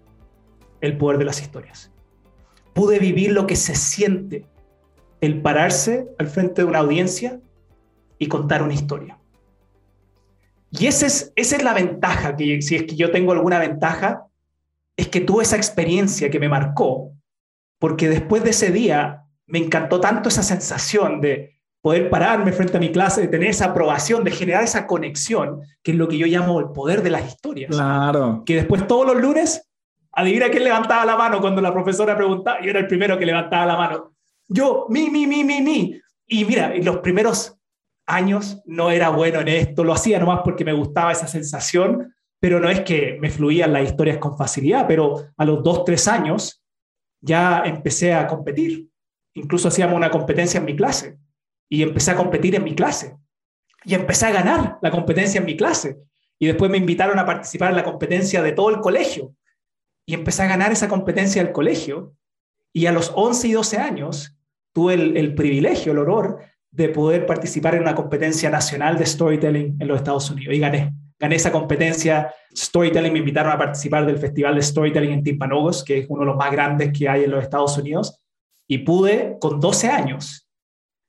el 0.82 0.98
poder 0.98 1.18
de 1.18 1.26
las 1.26 1.42
historias. 1.42 1.92
Pude 2.74 3.00
vivir 3.00 3.32
lo 3.32 3.48
que 3.48 3.56
se 3.56 3.76
siente 3.76 4.46
el 5.22 5.42
pararse 5.42 6.08
al 6.20 6.28
frente 6.28 6.62
de 6.62 6.68
una 6.68 6.80
audiencia 6.80 7.40
y 8.18 8.28
contar 8.28 8.64
una 8.64 8.74
historia. 8.74 9.18
Y 10.72 10.88
esa 10.88 11.06
es, 11.06 11.32
esa 11.36 11.56
es 11.56 11.64
la 11.64 11.74
ventaja, 11.74 12.36
que 12.36 12.62
si 12.62 12.76
es 12.76 12.84
que 12.84 12.96
yo 12.96 13.12
tengo 13.12 13.32
alguna 13.32 13.60
ventaja, 13.60 14.26
es 14.98 15.08
que 15.08 15.22
tuve 15.22 15.44
esa 15.44 15.56
experiencia 15.56 16.30
que 16.30 16.40
me 16.40 16.50
marcó, 16.50 17.12
porque 17.80 18.10
después 18.10 18.44
de 18.44 18.52
ese 18.52 18.72
día 18.72 19.24
me 19.48 19.60
encantó 19.60 20.00
tanto 20.00 20.30
esa 20.30 20.44
sensación 20.44 21.22
de 21.22 21.56
poder 21.82 22.10
pararme 22.10 22.52
frente 22.52 22.78
a 22.78 22.80
mi 22.80 22.92
clase, 22.92 23.22
de 23.22 23.28
tener 23.28 23.50
esa 23.50 23.66
aprobación, 23.66 24.24
de 24.24 24.32
generar 24.32 24.64
esa 24.64 24.88
conexión, 24.88 25.62
que 25.84 25.92
es 25.92 25.98
lo 25.98 26.08
que 26.08 26.18
yo 26.18 26.26
llamo 26.26 26.60
el 26.60 26.70
poder 26.70 27.04
de 27.04 27.12
las 27.12 27.28
historias. 27.28 27.70
Claro. 27.70 28.42
Que 28.44 28.56
después 28.56 28.88
todos 28.88 29.06
los 29.06 29.22
lunes, 29.22 29.70
adivina 30.12 30.50
quién 30.50 30.64
levantaba 30.64 31.06
la 31.06 31.16
mano 31.16 31.40
cuando 31.40 31.62
la 31.62 31.72
profesora 31.72 32.18
preguntaba, 32.18 32.60
yo 32.62 32.72
era 32.72 32.80
el 32.80 32.88
primero 32.88 33.20
que 33.20 33.26
levantaba 33.28 33.68
la 33.68 33.78
mano. 33.78 34.16
Yo, 34.48 34.88
mi, 34.90 35.12
mi, 35.12 35.28
mi, 35.28 35.44
mi, 35.44 35.62
mi. 35.62 36.02
Y 36.26 36.46
mira, 36.46 36.74
los 36.76 36.98
primeros 36.98 37.56
años 38.06 38.62
no 38.66 38.92
era 38.92 39.10
bueno 39.10 39.42
en 39.42 39.48
esto, 39.48 39.84
lo 39.84 39.94
hacía 39.94 40.20
nomás 40.20 40.42
porque 40.44 40.66
me 40.66 40.74
gustaba 40.74 41.12
esa 41.12 41.28
sensación, 41.28 42.14
pero 42.40 42.60
no 42.60 42.70
es 42.70 42.82
que 42.82 43.18
me 43.20 43.30
fluían 43.30 43.74
las 43.74 43.88
historias 43.88 44.18
con 44.18 44.38
facilidad, 44.38 44.86
pero 44.88 45.28
a 45.36 45.46
los 45.46 45.64
dos, 45.64 45.84
tres 45.84 46.08
años 46.08 46.64
ya 47.22 47.64
empecé 47.66 48.14
a 48.14 48.28
competir. 48.28 48.90
Incluso 49.34 49.68
hacíamos 49.68 49.96
una 49.96 50.12
competencia 50.12 50.60
en 50.60 50.66
mi 50.66 50.76
clase 50.76 51.18
y 51.70 51.82
empecé 51.82 52.12
a 52.12 52.16
competir 52.16 52.56
en 52.56 52.64
mi 52.64 52.76
clase. 52.76 53.18
Y 53.84 53.94
empecé 53.94 54.28
a 54.28 54.32
ganar 54.32 54.78
la 54.82 54.92
competencia 54.92 55.40
en 55.40 55.46
mi 55.46 55.58
clase. 55.58 55.98
Y 56.40 56.48
después 56.48 56.70
me 56.70 56.78
invitaron 56.78 57.18
a 57.20 57.26
participar 57.26 57.72
en 57.72 57.78
la 57.78 57.84
competencia 57.84 58.42
de 58.42 58.52
todo 58.52 58.70
el 58.70 58.80
colegio. 58.80 59.36
Y 60.06 60.14
empecé 60.14 60.44
a 60.44 60.48
ganar 60.48 60.72
esa 60.72 60.88
competencia 60.88 61.44
del 61.44 61.54
colegio. 61.54 62.16
Y 62.74 62.86
a 62.86 62.92
los 62.92 63.12
11 63.16 63.48
y 63.48 63.52
12 63.54 63.78
años 63.78 64.36
tuve 64.74 64.96
el, 64.96 65.18
el 65.18 65.34
privilegio, 65.34 65.92
el 65.92 66.00
honor 66.00 66.40
de 66.76 66.90
poder 66.90 67.26
participar 67.26 67.76
en 67.76 67.82
una 67.82 67.96
competencia 67.96 68.50
nacional 68.50 68.98
de 68.98 69.06
storytelling 69.06 69.78
en 69.80 69.88
los 69.88 69.98
Estados 69.98 70.30
Unidos. 70.30 70.54
Y 70.54 70.60
gané. 70.60 70.94
Gané 71.18 71.36
esa 71.36 71.52
competencia 71.52 72.34
storytelling. 72.54 73.14
Me 73.14 73.20
invitaron 73.20 73.52
a 73.52 73.58
participar 73.58 74.06
del 74.06 74.18
Festival 74.18 74.56
de 74.56 74.62
Storytelling 74.62 75.12
en 75.12 75.24
Timpanogos, 75.24 75.84
que 75.84 76.00
es 76.00 76.06
uno 76.10 76.22
de 76.22 76.28
los 76.28 76.36
más 76.36 76.52
grandes 76.52 76.92
que 76.98 77.08
hay 77.08 77.24
en 77.24 77.32
los 77.32 77.42
Estados 77.42 77.78
Unidos. 77.78 78.22
Y 78.68 78.80
pude, 78.80 79.38
con 79.40 79.60
12 79.60 79.90
años, 79.90 80.50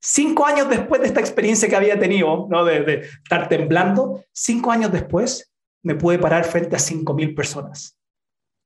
cinco 0.00 0.46
años 0.46 0.68
después 0.68 1.00
de 1.00 1.08
esta 1.08 1.20
experiencia 1.20 1.68
que 1.68 1.76
había 1.76 1.98
tenido, 1.98 2.46
¿no? 2.48 2.64
de, 2.64 2.80
de 2.80 2.94
estar 3.00 3.48
temblando, 3.48 4.22
cinco 4.32 4.70
años 4.70 4.92
después 4.92 5.52
me 5.82 5.94
pude 5.94 6.18
parar 6.18 6.44
frente 6.44 6.76
a 6.76 6.78
5.000 6.78 7.34
personas 7.34 7.96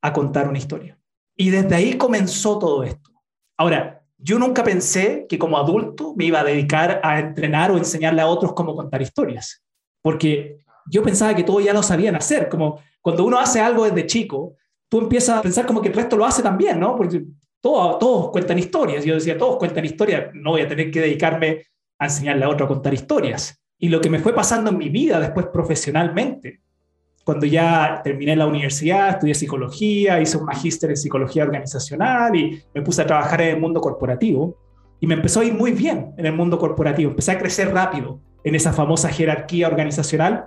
a 0.03 0.13
contar 0.13 0.49
una 0.49 0.59
historia. 0.59 0.99
Y 1.37 1.51
desde 1.51 1.75
ahí 1.75 1.97
comenzó 1.97 2.59
todo 2.59 2.83
esto. 2.83 3.11
Ahora, 3.59 4.00
yo 4.23 4.39
nunca 4.39 4.63
pensé 4.63 5.27
que 5.29 5.39
como 5.39 5.59
adulto 5.59 6.15
me 6.17 6.27
iba 6.27 6.41
a 6.41 6.45
dedicar 6.45 7.01
a 7.03 7.19
entrenar 7.19 7.71
o 7.71 7.79
enseñarle 7.79 8.23
a 8.23 8.27
otros 8.27 8.53
cómo 8.53 8.75
contar 8.75 9.01
historias, 9.03 9.63
porque 10.03 10.59
yo 10.87 11.03
pensaba 11.03 11.35
que 11.35 11.45
todos 11.45 11.65
ya 11.65 11.73
lo 11.73 11.83
sabían 11.83 12.17
hacer, 12.17 12.49
como 12.49 12.81
cuando 13.01 13.25
uno 13.25 13.39
hace 13.39 13.61
algo 13.61 13.85
desde 13.85 14.07
chico, 14.07 14.57
tú 14.89 14.99
empiezas 14.99 15.39
a 15.39 15.43
pensar 15.43 15.67
como 15.67 15.81
que 15.81 15.89
el 15.89 15.95
resto 15.95 16.17
lo 16.17 16.27
hace 16.27 16.43
también, 16.43 16.79
¿no? 16.79 16.97
Porque 16.97 17.25
todos, 17.61 17.99
todos 17.99 18.31
cuentan 18.31 18.59
historias, 18.59 19.05
yo 19.05 19.15
decía, 19.15 19.39
todos 19.39 19.57
cuentan 19.57 19.85
historias, 19.85 20.31
no 20.35 20.51
voy 20.51 20.63
a 20.63 20.69
tener 20.69 20.91
que 20.91 21.01
dedicarme 21.01 21.67
a 21.99 22.07
enseñarle 22.07 22.45
a 22.45 22.49
otro 22.49 22.67
a 22.67 22.69
contar 22.69 22.93
historias. 22.93 23.61
Y 23.79 23.89
lo 23.89 24.01
que 24.01 24.11
me 24.11 24.19
fue 24.19 24.35
pasando 24.35 24.71
en 24.71 24.79
mi 24.79 24.89
vida 24.89 25.21
después 25.21 25.47
profesionalmente, 25.47 26.61
cuando 27.25 27.47
ya 27.47 28.01
terminé 28.03 28.35
la 28.35 28.47
universidad, 28.47 29.11
estudié 29.11 29.35
psicología, 29.35 30.21
hice 30.21 30.39
un 30.39 30.45
magíster 30.45 30.91
en 30.91 30.97
psicología 30.97 31.45
organizacional 31.45 32.35
y 32.35 32.63
me 32.75 32.83
puse 32.83 33.03
a 33.03 33.07
trabajar 33.07 33.43
en 33.43 33.57
el 33.57 33.61
mundo 33.61 33.81
corporativo. 33.81 34.57
Y 35.01 35.07
me 35.07 35.15
empezó 35.15 35.41
a 35.41 35.45
ir 35.45 35.55
muy 35.55 35.73
bien 35.73 36.13
en 36.17 36.27
el 36.27 36.33
mundo 36.33 36.59
corporativo. 36.59 37.11
Empecé 37.11 37.33
a 37.33 37.39
crecer 37.39 37.73
rápido 37.73 38.21
en 38.45 38.55
esa 38.55 38.73
famosa 38.73 39.09
jerarquía 39.09 39.69
organizacional. 39.69 40.47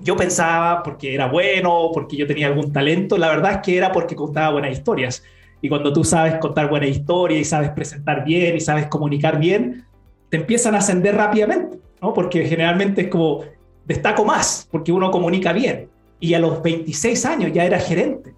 Yo 0.00 0.16
pensaba 0.16 0.82
porque 0.82 1.14
era 1.14 1.28
bueno, 1.28 1.90
porque 1.92 2.16
yo 2.16 2.26
tenía 2.26 2.48
algún 2.48 2.72
talento. 2.72 3.16
La 3.16 3.28
verdad 3.28 3.52
es 3.52 3.58
que 3.58 3.76
era 3.76 3.92
porque 3.92 4.16
contaba 4.16 4.52
buenas 4.52 4.72
historias. 4.72 5.22
Y 5.60 5.68
cuando 5.68 5.92
tú 5.92 6.04
sabes 6.04 6.36
contar 6.36 6.68
buenas 6.68 6.90
historias 6.90 7.40
y 7.40 7.44
sabes 7.44 7.70
presentar 7.70 8.24
bien 8.24 8.56
y 8.56 8.60
sabes 8.60 8.86
comunicar 8.86 9.38
bien, 9.38 9.84
te 10.30 10.36
empiezan 10.36 10.74
a 10.74 10.78
ascender 10.78 11.14
rápidamente, 11.14 11.78
¿no? 12.02 12.12
Porque 12.12 12.44
generalmente 12.44 13.02
es 13.02 13.08
como 13.08 13.44
destaco 13.84 14.24
más, 14.24 14.68
porque 14.70 14.92
uno 14.92 15.10
comunica 15.10 15.52
bien 15.52 15.88
y 16.20 16.34
a 16.34 16.38
los 16.38 16.62
26 16.62 17.24
años 17.26 17.52
ya 17.52 17.64
era 17.64 17.78
gerente 17.78 18.34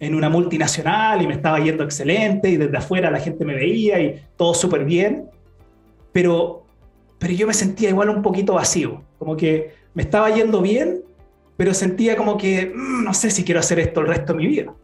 en 0.00 0.14
una 0.14 0.28
multinacional 0.28 1.22
y 1.22 1.26
me 1.26 1.34
estaba 1.34 1.58
yendo 1.60 1.84
excelente 1.84 2.50
y 2.50 2.56
desde 2.56 2.76
afuera 2.76 3.10
la 3.10 3.20
gente 3.20 3.44
me 3.44 3.54
veía 3.54 4.00
y 4.00 4.20
todo 4.36 4.54
súper 4.54 4.84
bien, 4.84 5.26
pero, 6.12 6.64
pero 7.18 7.32
yo 7.32 7.46
me 7.46 7.54
sentía 7.54 7.88
igual 7.88 8.10
un 8.10 8.22
poquito 8.22 8.54
vacío, 8.54 9.02
como 9.18 9.36
que 9.36 9.72
me 9.94 10.02
estaba 10.02 10.30
yendo 10.30 10.60
bien, 10.60 11.02
pero 11.56 11.72
sentía 11.72 12.16
como 12.16 12.36
que 12.36 12.72
mm, 12.74 13.04
no 13.04 13.14
sé 13.14 13.30
si 13.30 13.44
quiero 13.44 13.60
hacer 13.60 13.78
esto 13.78 14.00
el 14.00 14.08
resto 14.08 14.32
de 14.32 14.38
mi 14.38 14.46
vida. 14.46 14.74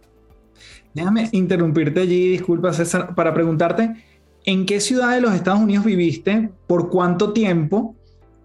Déjame 0.95 1.29
interrumpirte 1.33 2.01
allí, 2.01 2.29
disculpa 2.29 2.73
César, 2.73 3.15
para 3.15 3.35
preguntarte, 3.35 3.95
¿en 4.45 4.67
qué 4.67 4.81
ciudad 4.81 5.15
de 5.15 5.21
los 5.21 5.35
Estados 5.35 5.61
Unidos 5.61 5.85
viviste? 5.85 6.51
¿Por 6.67 6.89
cuánto 6.89 7.33
tiempo? 7.33 7.95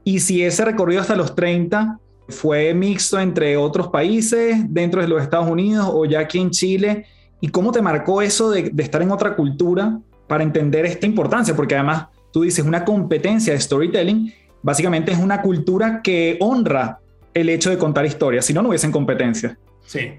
Y 0.03 0.19
si 0.19 0.43
ese 0.43 0.65
recorrido 0.65 1.01
hasta 1.01 1.15
los 1.15 1.33
30 1.33 1.99
¿Fue 2.27 2.73
mixto 2.73 3.19
entre 3.19 3.55
otros 3.55 3.89
países 3.89 4.57
dentro 4.69 5.01
de 5.01 5.07
los 5.07 5.21
Estados 5.21 5.49
Unidos 5.49 5.87
o 5.91 6.05
ya 6.05 6.21
aquí 6.21 6.39
en 6.39 6.49
Chile? 6.49 7.05
¿Y 7.39 7.49
cómo 7.49 7.71
te 7.71 7.81
marcó 7.81 8.21
eso 8.21 8.49
de, 8.49 8.71
estar 8.77 9.01
en 9.01 9.11
otra 9.11 9.35
cultura 9.35 9.99
para 10.27 10.43
entender 10.43 10.85
esta 10.85 11.05
importancia? 11.05 11.55
Porque 11.55 11.75
además 11.75 12.07
tú 12.31 12.41
dices 12.41 12.65
una 12.65 12.83
competencia 12.83 13.53
de 13.53 13.59
storytelling, 13.59 14.33
básicamente 14.63 15.11
es 15.11 15.19
una 15.19 15.41
cultura 15.41 16.01
que 16.01 16.37
honra 16.39 16.99
el 17.33 17.49
hecho 17.49 17.69
de 17.69 17.77
contar 17.77 18.05
historias, 18.05 18.45
si 18.45 18.53
no, 18.53 18.61
no 18.61 18.69
hubiesen 18.69 18.91
competencia. 18.91 19.57
Sí, 19.85 20.13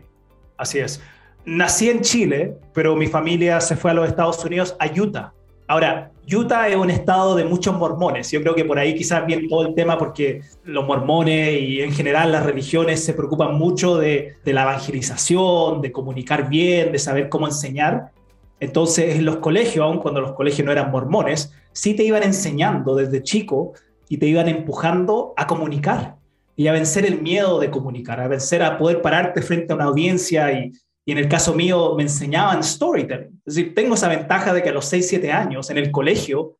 así 0.56 0.78
es. 0.78 1.00
Nací 1.44 1.88
en 1.88 2.02
Chile, 2.02 2.56
pero 2.72 2.94
mi 2.94 3.06
familia 3.06 3.60
se 3.60 3.75
fue 3.75 3.90
a 3.90 3.94
los 3.94 4.08
Estados 4.08 4.44
Unidos 4.44 4.76
a 4.78 4.86
Utah 4.86 5.32
Ahora, 5.68 6.12
Utah 6.32 6.68
es 6.68 6.76
un 6.76 6.90
estado 6.90 7.35
de 7.35 7.44
muchos 7.44 7.76
mormones. 7.76 8.30
Yo 8.30 8.40
creo 8.40 8.54
que 8.54 8.64
por 8.64 8.78
ahí 8.78 8.94
quizás 8.94 9.26
viene 9.26 9.49
todo 9.49 9.66
el 9.66 9.75
tema 9.75 9.99
porque 9.99 10.40
los 10.64 10.87
mormones 10.87 11.61
y 11.61 11.80
en 11.80 11.92
general 11.92 12.32
las 12.32 12.46
religiones 12.46 13.04
se 13.04 13.14
preocupan 13.14 13.56
mucho 13.56 13.96
de, 13.96 14.37
la 14.44 14.62
evangelización, 14.62 15.80
de 15.80 15.92
comunicar 15.92 16.49
bien, 16.49 16.92
de 16.92 16.99
saber 16.99 17.28
cómo 17.28 17.46
enseñar. 17.46 18.12
Entonces, 18.61 19.16
en 19.16 19.25
los 19.25 19.37
colegios, 19.37 19.85
aun 19.85 19.99
cuando 19.99 20.20
los 20.20 20.32
colegios 20.32 20.64
no 20.64 20.73
eran 20.73 20.90
mormones, 20.90 21.52
sí 21.73 21.94
te 21.94 22.04
iban 22.04 22.23
enseñando 22.23 22.94
desde 22.94 23.23
chico 23.23 23.73
y 24.08 24.18
te 24.18 24.26
iban 24.26 24.49
empujando 24.49 25.35
a 25.37 25.46
comunicar 25.46 26.16
y 26.54 26.68
a 26.68 26.73
vencer 26.73 27.04
el 27.04 27.20
miedo 27.20 27.58
de 27.61 27.70
comunicar, 27.70 28.20
a 28.20 28.28
vencer 28.28 28.62
a 28.62 28.78
poder 28.78 29.02
pararte 29.02 29.42
frente 29.42 29.73
a 29.73 29.76
una 29.76 29.85
audiencia 29.85 30.52
y, 30.52 30.73
y 31.08 31.12
en 31.12 31.18
el 31.18 31.28
caso 31.28 31.54
mío 31.54 31.94
me 31.96 32.02
enseñaban 32.02 32.64
storytelling. 32.64 33.40
Es 33.46 33.54
decir, 33.54 33.75
tengo 33.75 33.94
esa 33.94 34.08
ventaja 34.08 34.52
de 34.52 34.60
que 34.60 34.70
a 34.70 34.72
los 34.72 34.86
6, 34.86 35.08
7 35.08 35.32
años 35.32 35.70
en 35.70 35.78
el 35.78 35.92
colegio 35.92 36.58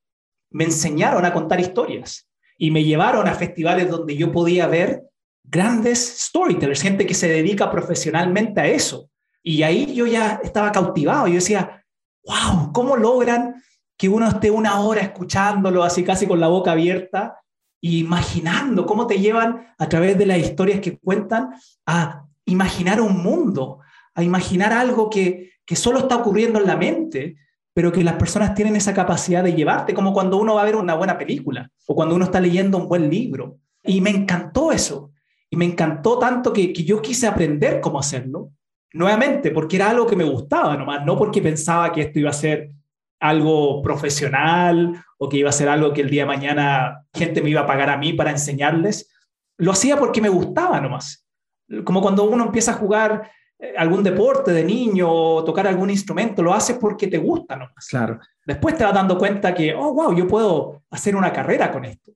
me 0.51 0.65
enseñaron 0.65 1.25
a 1.25 1.33
contar 1.33 1.59
historias 1.59 2.29
y 2.57 2.71
me 2.71 2.85
llevaron 2.85 3.27
a 3.27 3.35
festivales 3.35 3.91
donde 3.91 4.17
yo 4.17 4.31
podía 4.31 4.69
ver 4.69 5.03
grandes 5.43 6.21
storytellers, 6.27 6.81
gente 6.81 7.07
que 7.07 7.15
se 7.15 7.29
dedica 7.29 7.71
profesionalmente 7.73 8.61
a 8.61 8.67
eso. 8.67 9.11
Y 9.43 9.65
ahí 9.65 9.93
yo 9.93 10.07
ya 10.07 10.41
estaba 10.43 10.71
cautivado. 10.71 11.27
Yo 11.27 11.35
decía, 11.35 11.85
wow, 12.25 12.73
¿cómo 12.73 12.97
logran 12.97 13.61
que 13.97 14.09
uno 14.09 14.29
esté 14.29 14.53
una 14.53 14.79
hora 14.79 15.01
escuchándolo 15.01 15.83
así 15.83 16.05
casi 16.05 16.27
con 16.27 16.39
la 16.39 16.49
boca 16.49 16.71
abierta 16.71 17.41
e 17.83 17.89
imaginando 17.89 18.87
cómo 18.87 19.09
te 19.09 19.19
llevan 19.19 19.75
a 19.77 19.89
través 19.89 20.17
de 20.17 20.27
las 20.27 20.39
historias 20.39 20.81
que 20.81 20.99
cuentan 20.99 21.51
a 21.85 22.27
imaginar 22.45 23.01
un 23.01 23.23
mundo, 23.23 23.81
a 24.17 24.23
imaginar 24.25 24.73
algo 24.73 25.09
que, 25.09 25.53
que 25.65 25.77
solo 25.77 26.01
está 26.01 26.17
ocurriendo 26.17 26.59
en 26.59 26.67
la 26.67 26.77
mente, 26.77 27.37
pero 27.73 27.93
que 27.93 28.03
las 28.03 28.15
personas 28.15 28.55
tienen 28.55 28.75
esa 28.75 28.95
capacidad 28.95 29.45
de 29.45 29.53
llevarte, 29.53 29.95
como 29.95 30.13
cuando 30.13 30.39
uno 30.39 30.55
va 30.55 30.63
a 30.63 30.65
ver 30.65 30.77
una 30.77 30.95
buena 30.95 31.19
película 31.19 31.71
o 31.87 31.95
cuando 31.95 32.15
uno 32.15 32.25
está 32.25 32.41
leyendo 32.41 32.79
un 32.79 32.89
buen 32.89 33.11
libro. 33.11 33.59
Y 33.85 34.01
me 34.01 34.11
encantó 34.11 34.73
eso. 34.73 35.13
y 35.49 35.57
me 35.57 35.65
encantó 35.65 36.19
tanto 36.19 36.53
que, 36.53 36.73
que 36.73 36.83
yo 36.83 37.01
quise 37.01 37.29
aprender 37.29 37.81
cómo 37.81 38.01
hacerlo, 38.01 38.51
nuevamente, 38.93 39.53
porque 39.53 39.77
era 39.77 39.91
algo 39.91 40.07
que 40.07 40.17
me 40.17 40.25
gustaba 40.25 40.77
nomás, 40.77 41.05
no 41.05 41.17
porque 41.17 41.41
pensaba 41.41 41.93
que 41.93 42.01
esto 42.01 42.19
iba 42.19 42.31
a 42.31 42.33
ser 42.33 42.73
algo 43.21 43.83
profesional 43.83 45.05
o 45.19 45.29
que 45.29 45.37
iba 45.39 45.51
a 45.51 45.53
ser 45.53 45.69
algo 45.69 45.93
que 45.93 46.01
el 46.01 46.11
día 46.11 46.23
de 46.23 46.29
mañana 46.29 47.05
gente 47.15 47.43
me 47.43 47.51
iba 47.51 47.61
a 47.61 47.67
pagar 47.67 47.91
a 47.91 47.97
mí 47.97 48.13
para 48.13 48.31
enseñarles. 48.31 49.11
Lo 49.59 49.73
hacía 49.73 49.97
porque 49.97 50.21
me 50.21 50.29
gustaba 50.29 50.81
nomás. 50.81 51.27
Como 51.85 52.01
cuando 52.01 52.25
uno 52.25 52.45
empieza 52.45 52.73
a 52.73 52.75
jugar 52.75 53.31
algún 53.77 54.03
deporte 54.03 54.53
de 54.53 54.65
niño 54.65 55.11
o 55.11 55.45
tocar 55.45 55.67
algún 55.67 55.91
instrumento, 55.91 56.43
lo 56.43 56.53
haces 56.53 56.77
porque 56.79 57.07
te 57.07 57.19
gusta 57.19 57.57
nomás. 57.57 57.87
Claro. 57.89 58.21
Después 58.45 58.77
te 58.77 58.85
vas 58.85 58.95
dando 58.95 59.17
cuenta 59.19 59.55
que, 59.55 59.75
oh, 59.75 59.93
wow, 59.95 60.15
yo 60.15 60.27
puedo 60.27 60.83
hacer 60.91 61.17
una 61.17 61.33
carrera 61.33 61.73
con 61.73 61.85
esto. 61.85 62.13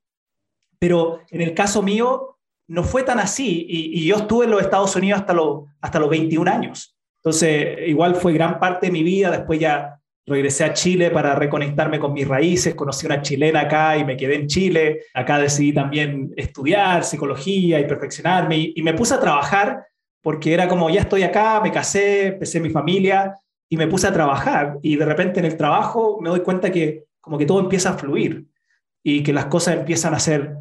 Pero 0.78 1.20
en 1.30 1.40
el 1.40 1.54
caso 1.54 1.82
mío, 1.82 2.38
no 2.68 2.84
fue 2.84 3.02
tan 3.02 3.18
así 3.18 3.66
y, 3.68 4.06
yo 4.06 4.16
estuve 4.16 4.44
en 4.44 4.52
los 4.52 4.62
Estados 4.62 4.94
Unidos 4.94 5.20
hasta, 5.20 5.34
hasta 5.80 5.98
los 5.98 6.08
21 6.08 6.50
años. 6.50 6.96
Entonces, 7.16 7.78
igual 7.86 8.14
fue 8.14 8.32
gran 8.32 8.60
parte 8.60 8.86
de 8.86 8.92
mi 8.92 9.02
vida. 9.02 9.30
Después 9.30 9.58
ya 9.58 9.98
regresé 10.24 10.64
a 10.64 10.72
Chile 10.72 11.10
para 11.10 11.34
reconectarme 11.34 11.98
con 11.98 12.12
mis 12.12 12.28
raíces, 12.28 12.76
conocí 12.76 13.06
una 13.06 13.20
chilena 13.20 13.62
acá 13.62 13.96
y 13.96 14.04
me 14.04 14.16
quedé 14.16 14.36
en 14.36 14.46
Chile. 14.46 15.00
Acá 15.12 15.38
decidí 15.38 15.72
también 15.72 16.32
estudiar 16.36 17.02
psicología 17.02 17.80
y 17.80 17.86
perfeccionarme 17.86 18.56
y, 18.56 18.72
y 18.76 18.82
me 18.82 18.94
puse 18.94 19.14
a 19.14 19.20
trabajar 19.20 19.84
porque 20.22 20.52
era 20.52 20.68
como, 20.68 20.90
ya 20.90 21.00
estoy 21.00 21.22
acá, 21.22 21.60
me 21.60 21.72
casé, 21.72 22.28
empecé 22.28 22.60
mi 22.60 22.70
familia 22.70 23.34
y 23.68 23.76
me 23.76 23.86
puse 23.86 24.06
a 24.06 24.12
trabajar 24.12 24.78
y 24.82 24.96
de 24.96 25.04
repente 25.04 25.40
en 25.40 25.46
el 25.46 25.56
trabajo 25.56 26.18
me 26.20 26.28
doy 26.28 26.40
cuenta 26.40 26.70
que 26.70 27.04
como 27.20 27.38
que 27.38 27.46
todo 27.46 27.60
empieza 27.60 27.90
a 27.90 27.98
fluir 27.98 28.46
y 29.02 29.22
que 29.22 29.32
las 29.32 29.46
cosas 29.46 29.76
empiezan 29.76 30.14
a 30.14 30.18
ser 30.18 30.56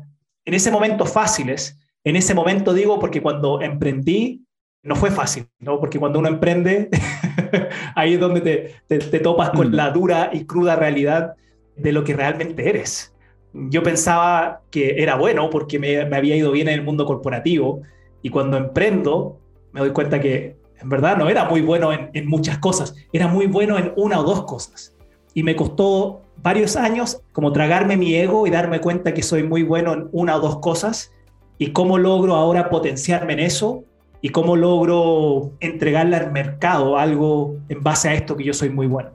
en 0.46 0.54
ese 0.54 0.72
momento 0.72 1.06
fáciles. 1.06 1.78
En 2.04 2.16
ese 2.16 2.34
momento 2.34 2.74
digo 2.74 3.00
porque 3.00 3.22
cuando 3.22 3.62
emprendí 3.62 4.46
no 4.84 4.96
fue 4.96 5.12
fácil, 5.12 5.48
¿no? 5.60 5.80
Porque 5.80 6.00
cuando 6.00 6.20
uno 6.20 6.30
emprende, 6.30 6.90
ahí 7.96 8.14
es 8.14 8.20
donde 8.20 8.42
te, 8.88 9.00
te, 9.00 9.20
topas 9.20 9.50
con 9.50 9.72
mm. 9.72 9.74
la 9.74 9.92
dura 9.92 10.30
y 10.32 10.46
cruda 10.46 10.78
realidad 10.78 11.36
de 11.76 11.92
lo 11.92 12.04
que 12.04 12.16
realmente 12.16 12.70
eres. 12.70 13.14
Yo 13.54 13.84
pensaba 13.84 14.62
que 14.72 15.02
era 15.02 15.16
bueno 15.16 15.50
porque 15.50 15.80
me, 15.80 16.06
me 16.06 16.16
había 16.16 16.36
ido 16.36 16.52
bien 16.52 16.70
en 16.70 16.76
el 16.76 16.84
mundo 16.84 17.06
corporativo 17.06 17.82
y 18.22 18.30
cuando 18.30 18.58
emprendo 18.58 19.40
me 19.72 19.82
doy 19.82 19.92
cuenta 19.92 20.20
que 20.20 20.58
en 20.82 20.90
verdad 20.90 21.18
no 21.18 21.30
era 21.30 21.46
muy 21.46 21.62
bueno 21.62 21.92
en, 21.92 22.28
muchas 22.28 22.58
cosas, 22.60 22.96
era 23.12 23.28
muy 23.28 23.48
bueno 23.48 23.78
en 23.78 23.92
una 23.96 24.20
o 24.20 24.24
dos 24.24 24.44
cosas. 24.46 24.96
Y 25.34 25.44
me 25.44 25.56
costó 25.56 26.22
varios 26.42 26.76
años 26.76 27.22
como 27.34 27.52
tragarme 27.52 27.98
mi 27.98 28.16
ego 28.16 28.48
y 28.48 28.50
darme 28.50 28.80
cuenta 28.80 29.14
que 29.14 29.24
soy 29.24 29.44
muy 29.44 29.64
bueno 29.64 29.94
en 29.94 30.10
una 30.12 30.38
o 30.38 30.40
dos 30.40 30.60
cosas 30.60 31.12
y 31.58 31.72
cómo 31.72 31.98
logro 31.98 32.36
ahora 32.36 32.70
potenciarme 32.70 33.34
en 33.34 33.40
eso 33.40 33.84
y 34.22 34.30
cómo 34.30 34.56
logro 34.56 35.52
entregarle 35.60 36.16
al 36.16 36.32
mercado 36.32 36.98
algo 36.98 37.58
en 37.68 37.84
base 37.84 38.10
a 38.10 38.14
esto 38.14 38.36
que 38.36 38.46
yo 38.46 38.54
soy 38.54 38.70
muy 38.70 38.88
bueno. 38.88 39.12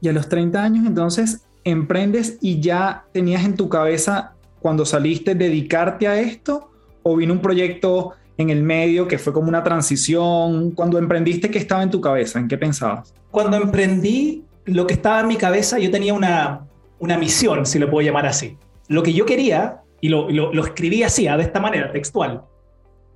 Y 0.00 0.08
a 0.08 0.12
los 0.12 0.28
30 0.28 0.62
años 0.62 0.86
entonces 0.86 1.46
emprendes 1.64 2.38
y 2.40 2.60
ya 2.60 3.06
tenías 3.12 3.44
en 3.44 3.56
tu 3.56 3.68
cabeza 3.68 4.34
cuando 4.60 4.84
saliste 4.84 5.34
dedicarte 5.34 6.06
a 6.06 6.20
esto 6.20 6.70
o 7.02 7.16
vino 7.16 7.32
un 7.32 7.40
proyecto 7.40 8.14
en 8.38 8.50
el 8.50 8.62
medio 8.62 9.08
que 9.08 9.18
fue 9.18 9.32
como 9.32 9.48
una 9.48 9.62
transición? 9.62 10.72
Cuando 10.72 10.98
emprendiste, 10.98 11.50
¿qué 11.50 11.58
estaba 11.58 11.82
en 11.82 11.90
tu 11.90 12.00
cabeza? 12.00 12.38
¿En 12.38 12.48
qué 12.48 12.58
pensabas? 12.58 13.14
Cuando 13.30 13.56
emprendí, 13.56 14.44
lo 14.64 14.86
que 14.86 14.94
estaba 14.94 15.20
en 15.20 15.28
mi 15.28 15.36
cabeza, 15.36 15.78
yo 15.78 15.90
tenía 15.90 16.14
una, 16.14 16.66
una 16.98 17.16
misión, 17.16 17.66
si 17.66 17.78
lo 17.78 17.90
puedo 17.90 18.04
llamar 18.04 18.26
así. 18.26 18.56
Lo 18.88 19.02
que 19.02 19.12
yo 19.12 19.26
quería, 19.26 19.82
y 20.00 20.08
lo, 20.08 20.30
lo, 20.30 20.64
escribí 20.64 21.02
así, 21.02 21.28
ah, 21.28 21.36
de 21.36 21.44
esta 21.44 21.60
manera, 21.60 21.92
textual, 21.92 22.44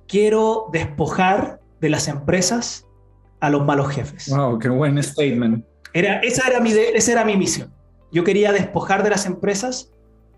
quiero 0.07 0.67
despojar 0.71 1.59
de 1.79 1.89
las 1.89 2.07
empresas 2.07 2.87
a 3.39 3.49
los 3.49 3.65
malos 3.65 3.89
jefes. 3.89 4.29
Wow, 4.29 4.59
qué 4.59 4.69
buen 4.69 5.01
statement. 5.01 5.65
Era, 5.93 6.19
esa, 6.19 6.47
era 6.47 6.59
mi, 6.59 6.71
esa 6.71 7.11
era 7.11 7.25
mi 7.25 7.35
misión. 7.37 7.73
Yo 8.11 8.23
quería 8.23 8.51
despojar 8.51 9.03
de 9.03 9.09
las 9.09 9.25
empresas 9.25 9.91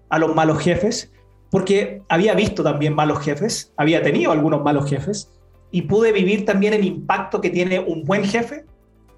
a 0.10 0.20
los 0.20 0.36
malos 0.36 0.60
jefes 0.60 1.12
porque 1.54 2.02
había 2.10 2.34
visto 2.34 2.64
también 2.64 2.96
malos 2.96 3.20
jefes, 3.20 3.72
había 3.78 4.02
tenido 4.02 4.32
algunos 4.32 4.64
malos 4.64 4.90
jefes 4.90 5.30
y 5.70 5.84
pude 5.84 6.12
vivir 6.12 6.46
también 6.46 6.74
el 6.74 6.84
impacto 6.84 7.42
que 7.42 7.52
tiene 7.52 7.80
un 7.80 8.06
buen 8.06 8.24
jefe 8.24 8.66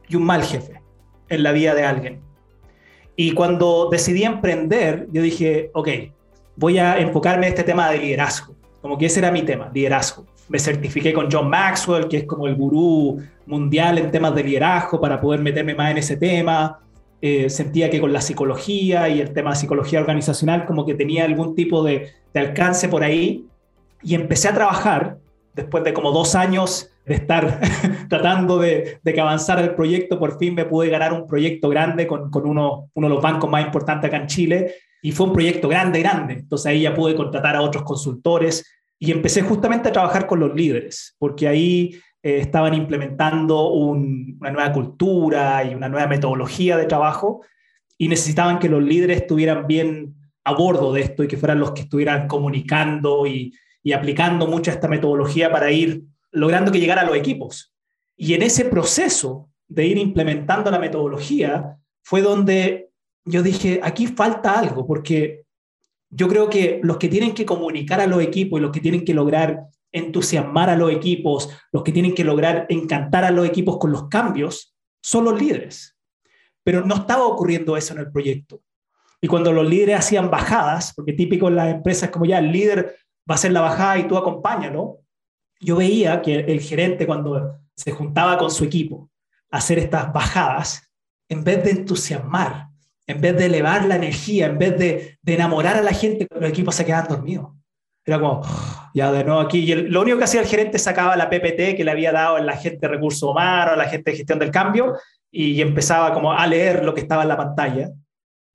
y 0.10 0.18
un 0.18 0.24
mal 0.26 0.44
jefe 0.44 0.82
en 1.30 1.44
la 1.44 1.54
vida 1.54 1.74
de 1.74 1.86
alguien. 1.86 2.20
Y 3.16 3.32
cuando 3.32 3.88
decidí 3.90 4.24
emprender, 4.24 5.08
yo 5.14 5.22
dije, 5.22 5.72
ok, 5.74 5.88
voy 6.58 6.78
a 6.78 6.98
enfocarme 6.98 7.48
en 7.48 7.54
este 7.54 7.64
tema 7.64 7.90
de 7.90 8.00
liderazgo, 8.00 8.54
como 8.82 8.98
que 8.98 9.06
ese 9.06 9.20
era 9.20 9.32
mi 9.32 9.44
tema, 9.44 9.72
liderazgo. 9.74 10.26
Me 10.50 10.60
certifiqué 10.60 11.14
con 11.14 11.30
John 11.32 11.50
Maxwell, 11.50 12.10
que 12.10 12.18
es 12.18 12.24
como 12.26 12.48
el 12.48 12.56
gurú 12.56 13.18
mundial 13.46 13.98
en 13.98 14.12
temas 14.12 14.36
de 14.36 14.44
liderazgo, 14.44 15.00
para 15.00 15.22
poder 15.22 15.40
meterme 15.40 15.74
más 15.74 15.92
en 15.92 16.00
ese 16.00 16.18
tema. 16.18 16.82
Eh, 17.28 17.50
sentía 17.50 17.90
que 17.90 18.00
con 18.00 18.14
la 18.14 18.22
psicología 18.22 19.10
y 19.10 19.20
el 19.20 19.34
tema 19.34 19.50
de 19.50 19.56
psicología 19.56 20.00
organizacional 20.00 20.68
como 20.68 20.86
que 20.86 20.94
tenía 20.94 21.26
algún 21.26 21.56
tipo 21.56 21.82
de, 21.84 22.12
alcance 22.36 22.88
por 22.88 23.04
ahí 23.04 23.48
y 24.04 24.14
empecé 24.14 24.50
a 24.50 24.54
trabajar 24.54 25.18
después 25.56 25.84
de 25.84 25.92
como 25.92 26.12
dos 26.12 26.36
años 26.36 26.92
de 27.04 27.16
estar 27.16 27.60
tratando 28.10 28.60
de, 28.60 29.00
que 29.04 29.20
avanzara 29.20 29.62
el 29.62 29.74
proyecto, 29.74 30.20
por 30.20 30.38
fin 30.38 30.54
me 30.54 30.66
pude 30.66 30.88
ganar 30.90 31.14
un 31.14 31.26
proyecto 31.26 31.68
grande 31.70 32.06
con, 32.06 32.30
uno, 32.32 32.92
uno 32.94 33.08
de 33.08 33.14
los 33.16 33.24
bancos 33.24 33.50
más 33.50 33.66
importantes 33.66 34.08
acá 34.08 34.18
en 34.18 34.28
Chile 34.28 34.76
y 35.02 35.12
fue 35.12 35.26
un 35.26 35.34
proyecto 35.34 35.68
grande, 35.68 36.02
grande. 36.02 36.34
Entonces 36.34 36.68
ahí 36.68 36.82
ya 36.82 36.94
pude 36.94 37.16
contratar 37.16 37.56
a 37.56 37.64
otros 37.64 37.86
consultores 37.86 38.72
y 39.00 39.12
empecé 39.12 39.42
justamente 39.42 39.90
a 39.90 39.92
trabajar 39.92 40.28
con 40.28 40.40
los 40.42 40.54
líderes, 40.54 41.16
porque 41.18 41.48
ahí 41.48 42.00
eh, 42.26 42.40
estaban 42.40 42.74
implementando 42.74 43.70
una 43.70 44.50
nueva 44.50 44.74
cultura 44.74 45.64
y 45.64 45.76
una 45.76 45.88
nueva 45.88 46.08
metodología 46.08 46.76
de 46.76 46.88
trabajo 46.88 47.42
y 48.00 48.08
necesitaban 48.08 48.58
que 48.58 48.68
los 48.68 48.82
líderes 48.82 49.22
estuvieran 49.22 49.68
bien 49.68 50.16
a 50.44 50.56
bordo 50.56 50.92
de 50.92 51.02
esto 51.02 51.24
y 51.24 51.28
que 51.28 51.38
fueran 51.38 51.60
los 51.60 51.74
que 51.74 51.82
estuvieran 51.82 52.28
comunicando 52.28 53.28
y, 53.28 53.54
aplicando 53.94 54.48
mucho 54.48 54.72
esta 54.72 54.88
metodología 54.88 55.52
para 55.52 55.70
ir 55.70 56.02
logrando 56.32 56.72
que 56.72 56.80
llegara 56.80 57.02
a 57.02 57.06
los 57.06 57.16
equipos. 57.16 57.72
Y 58.18 58.34
en 58.34 58.42
ese 58.42 58.66
proceso 58.66 59.52
de 59.68 59.86
ir 59.86 60.00
implementando 60.00 60.72
la 60.72 60.80
metodología 60.80 61.78
fue 62.02 62.24
donde 62.24 62.90
yo 63.24 63.44
dije, 63.44 63.80
aquí 63.84 64.08
falta 64.08 64.58
algo, 64.58 64.88
porque 64.88 65.44
yo 66.10 66.28
creo 66.28 66.50
que 66.50 66.80
los 66.82 66.98
que 66.98 67.08
tienen 67.08 67.36
que 67.36 67.46
comunicar 67.46 68.00
a 68.02 68.08
los 68.08 68.24
equipos 68.24 68.60
y 68.60 68.64
los 68.64 68.72
que 68.72 68.82
tienen 68.82 69.06
que 69.06 69.14
lograr 69.14 69.68
entusiasmar 69.96 70.70
a 70.70 70.76
los 70.76 70.92
equipos, 70.92 71.50
los 71.72 71.84
que 71.84 71.92
tienen 71.92 72.14
que 72.14 72.24
lograr 72.24 72.66
encantar 72.70 73.24
a 73.24 73.32
los 73.32 73.48
equipos 73.48 73.78
con 73.78 73.92
los 73.92 74.08
cambios, 74.10 74.76
son 75.02 75.26
los 75.26 75.40
líderes. 75.40 75.98
Pero 76.64 76.86
no 76.86 76.96
estaba 76.96 77.26
ocurriendo 77.26 77.78
eso 77.78 77.94
en 77.94 78.00
el 78.00 78.12
proyecto. 78.12 78.62
Y 79.22 79.28
cuando 79.28 79.52
los 79.54 79.68
líderes 79.68 80.00
hacían 80.00 80.30
bajadas, 80.30 80.94
porque 80.96 81.14
típico 81.14 81.48
en 81.48 81.56
las 81.56 81.74
empresas 81.74 82.10
como 82.10 82.26
ya 82.26 82.40
el 82.40 82.52
líder 82.52 82.98
va 83.30 83.34
a 83.34 83.36
hacer 83.36 83.52
la 83.52 83.62
bajada 83.62 83.98
y 83.98 84.08
tú 84.08 84.18
acompáñalo, 84.18 85.00
yo 85.60 85.78
veía 85.78 86.22
que 86.22 86.42
el 86.42 86.60
gerente 86.60 87.08
cuando 87.08 87.60
se 87.76 87.92
juntaba 87.92 88.38
con 88.38 88.52
su 88.52 88.66
equipo 88.66 89.10
a 89.50 89.58
hacer 89.58 89.80
estas 89.80 90.12
bajadas, 90.12 90.92
en 91.30 91.44
vez 91.44 91.64
de 91.64 91.72
entusiasmar, 91.72 92.68
en 93.08 93.22
vez 93.22 93.38
de 93.38 93.46
elevar 93.46 93.86
la 93.86 93.96
energía, 93.96 94.48
en 94.48 94.58
vez 94.58 94.78
de, 94.78 95.18
de 95.22 95.34
enamorar 95.34 95.78
a 95.78 95.82
la 95.82 95.94
gente, 95.94 96.28
los 96.30 96.50
equipos 96.50 96.76
se 96.76 96.86
quedaban 96.86 97.08
dormidos. 97.08 97.55
Era 98.06 98.20
como, 98.20 98.42
ya 98.94 99.12
de 99.12 99.24
nuevo 99.24 99.40
aquí. 99.40 99.60
Y 99.60 99.76
lo 99.76 100.02
único 100.02 100.18
que 100.18 100.26
hacía 100.26 100.42
el 100.42 100.48
gerente 100.48 100.78
sacaba 100.78 101.16
la 101.16 101.30
PPT 101.30 101.76
que 101.76 101.84
le 101.84 101.92
había 101.92 102.12
dado 102.12 102.38
la 102.38 102.56
gente 102.56 102.80
de 102.82 102.88
recursos 102.88 103.24
humanos, 103.24 103.74
a 103.74 103.78
la 103.78 103.90
gente 103.90 104.12
de 104.12 104.18
gestión 104.18 104.38
del 104.40 104.52
cambio, 104.52 104.94
y 105.32 105.60
empezaba 105.62 106.14
como 106.14 106.32
a 106.32 106.46
leer 106.46 106.86
lo 106.86 106.94
que 106.94 107.02
estaba 107.02 107.24
en 107.24 107.30
la 107.30 107.38
pantalla. 107.38 107.90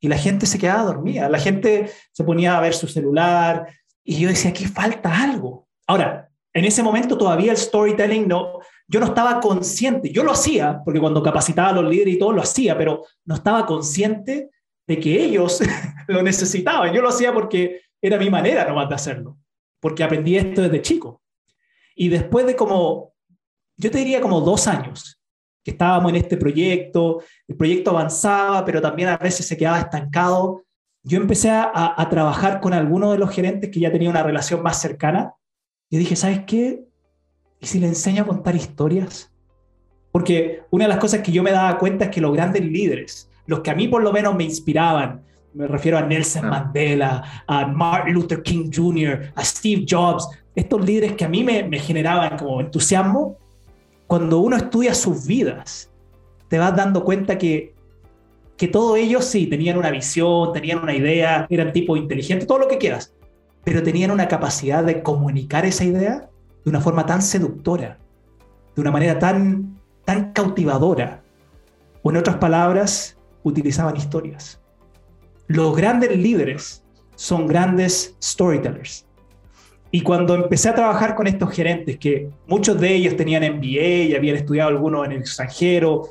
Y 0.00 0.08
la 0.08 0.16
gente 0.16 0.46
se 0.46 0.58
quedaba 0.58 0.84
dormida, 0.84 1.28
la 1.28 1.38
gente 1.38 1.90
se 2.12 2.24
ponía 2.24 2.56
a 2.56 2.60
ver 2.60 2.74
su 2.74 2.86
celular, 2.86 3.66
y 4.04 4.20
yo 4.20 4.28
decía, 4.28 4.50
aquí 4.50 4.64
falta 4.64 5.22
algo. 5.22 5.68
Ahora, 5.86 6.30
en 6.54 6.64
ese 6.64 6.82
momento 6.82 7.18
todavía 7.18 7.50
el 7.50 7.58
storytelling 7.58 8.26
no, 8.26 8.60
yo 8.88 8.98
no 9.00 9.06
estaba 9.06 9.40
consciente, 9.40 10.10
yo 10.10 10.24
lo 10.24 10.32
hacía, 10.32 10.80
porque 10.84 11.00
cuando 11.00 11.22
capacitaba 11.22 11.68
a 11.68 11.72
los 11.72 11.90
líderes 11.90 12.14
y 12.14 12.18
todo 12.18 12.32
lo 12.32 12.40
hacía, 12.40 12.78
pero 12.78 13.04
no 13.24 13.34
estaba 13.34 13.66
consciente 13.66 14.48
de 14.86 14.98
que 14.98 15.22
ellos 15.22 15.60
lo 16.08 16.22
necesitaban. 16.22 16.94
Yo 16.94 17.02
lo 17.02 17.08
hacía 17.08 17.34
porque 17.34 17.82
era 18.00 18.16
mi 18.16 18.30
manera 18.30 18.64
nomás 18.64 18.88
de 18.88 18.94
hacerlo 18.94 19.39
porque 19.80 20.04
aprendí 20.04 20.36
esto 20.36 20.62
desde 20.62 20.82
chico. 20.82 21.22
Y 21.96 22.08
después 22.08 22.46
de 22.46 22.56
como, 22.56 23.14
yo 23.76 23.90
te 23.90 23.98
diría 23.98 24.20
como 24.20 24.40
dos 24.40 24.66
años 24.66 25.20
que 25.64 25.72
estábamos 25.72 26.10
en 26.10 26.16
este 26.16 26.36
proyecto, 26.36 27.22
el 27.48 27.56
proyecto 27.56 27.90
avanzaba, 27.90 28.64
pero 28.64 28.80
también 28.80 29.08
a 29.08 29.16
veces 29.18 29.46
se 29.46 29.56
quedaba 29.56 29.80
estancado, 29.80 30.64
yo 31.02 31.16
empecé 31.18 31.50
a, 31.50 32.06
trabajar 32.10 32.60
con 32.60 32.74
algunos 32.74 33.12
de 33.12 33.18
los 33.18 33.30
gerentes 33.30 33.70
que 33.70 33.80
ya 33.80 33.90
tenía 33.90 34.10
una 34.10 34.22
relación 34.22 34.62
más 34.62 34.80
cercana. 34.80 35.34
Y 35.88 35.96
dije, 35.96 36.14
¿sabes 36.14 36.44
qué? 36.46 36.84
¿Y 37.58 37.66
si 37.66 37.80
le 37.80 37.86
enseño 37.86 38.22
a 38.22 38.26
contar 38.26 38.54
historias? 38.54 39.32
Porque 40.12 40.62
una 40.70 40.84
de 40.84 40.88
las 40.88 40.98
cosas 40.98 41.20
que 41.20 41.32
yo 41.32 41.42
me 41.42 41.52
daba 41.52 41.78
cuenta 41.78 42.06
es 42.06 42.10
que 42.10 42.20
los 42.20 42.32
grandes 42.32 42.64
líderes, 42.64 43.30
los 43.46 43.60
que 43.60 43.70
a 43.70 43.74
mí 43.74 43.88
por 43.88 44.02
lo 44.02 44.12
menos 44.12 44.34
me 44.34 44.44
inspiraban, 44.44 45.22
me 45.54 45.66
refiero 45.66 45.98
a 45.98 46.02
Nelson 46.02 46.44
ah. 46.46 46.50
Mandela, 46.50 47.44
a 47.46 47.66
Martin 47.66 48.14
Luther 48.14 48.42
King 48.42 48.70
Jr., 48.72 49.32
a 49.34 49.44
Steve 49.44 49.84
Jobs. 49.88 50.28
estos 50.54 50.84
líderes 50.84 51.12
que 51.12 51.24
a 51.24 51.28
mí 51.28 51.44
me, 51.44 51.62
me 51.62 51.78
generaban 51.78 52.36
como 52.36 52.60
entusiasmo, 52.60 53.36
cuando 54.06 54.40
uno 54.40 54.56
estudia 54.56 54.94
sus 54.94 55.26
vidas, 55.26 55.90
te 56.48 56.58
vas 56.58 56.74
dando 56.74 57.04
cuenta 57.04 57.38
que, 57.38 57.74
que 58.56 58.68
todos 58.68 58.98
ellos 58.98 59.24
sí 59.24 59.46
tenían 59.46 59.78
una 59.78 59.90
visión, 59.90 60.52
tenían 60.52 60.80
una 60.80 60.94
idea, 60.94 61.46
eran 61.48 61.72
tipo 61.72 61.96
inteligentes, 61.96 62.46
todo 62.48 62.58
lo 62.58 62.68
que 62.68 62.78
quieras, 62.78 63.14
pero 63.62 63.82
tenían 63.82 64.10
una 64.10 64.26
capacidad 64.26 64.82
de 64.82 65.02
comunicar 65.02 65.64
esa 65.64 65.84
idea 65.84 66.28
de 66.64 66.70
una 66.70 66.80
forma 66.80 67.06
tan 67.06 67.22
seductora, 67.22 67.98
de 68.74 68.80
una 68.80 68.90
manera 68.90 69.18
tan, 69.18 69.78
tan 70.04 70.32
cautivadora. 70.32 71.22
O 72.02 72.10
en 72.10 72.16
otras 72.16 72.36
palabras, 72.36 73.16
utilizaban 73.42 73.96
historias. 73.96 74.59
Los 75.50 75.76
grandes 75.76 76.16
líderes 76.16 76.84
son 77.16 77.48
grandes 77.48 78.16
storytellers. 78.22 79.04
Y 79.90 80.02
cuando 80.02 80.36
empecé 80.36 80.68
a 80.68 80.76
trabajar 80.76 81.16
con 81.16 81.26
estos 81.26 81.50
gerentes, 81.50 81.98
que 81.98 82.30
muchos 82.46 82.80
de 82.80 82.94
ellos 82.94 83.16
tenían 83.16 83.42
MBA 83.56 84.04
y 84.04 84.14
habían 84.14 84.36
estudiado 84.36 84.68
algunos 84.68 85.04
en 85.06 85.10
el 85.10 85.18
extranjero, 85.22 86.10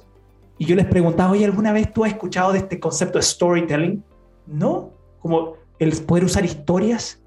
y 0.58 0.66
yo 0.66 0.76
les 0.76 0.86
preguntaba, 0.88 1.32
oye, 1.32 1.46
¿alguna 1.46 1.72
vez 1.72 1.94
tú 1.94 2.04
has 2.04 2.12
escuchado 2.12 2.52
de 2.52 2.58
este 2.58 2.82
concepto 2.82 3.18
de 3.18 3.22
storytelling? 3.22 4.04
No, 4.46 4.92
como 5.22 5.54
el 5.80 5.94
poder 6.02 6.26
usar 6.26 6.44
historias. 6.44 7.24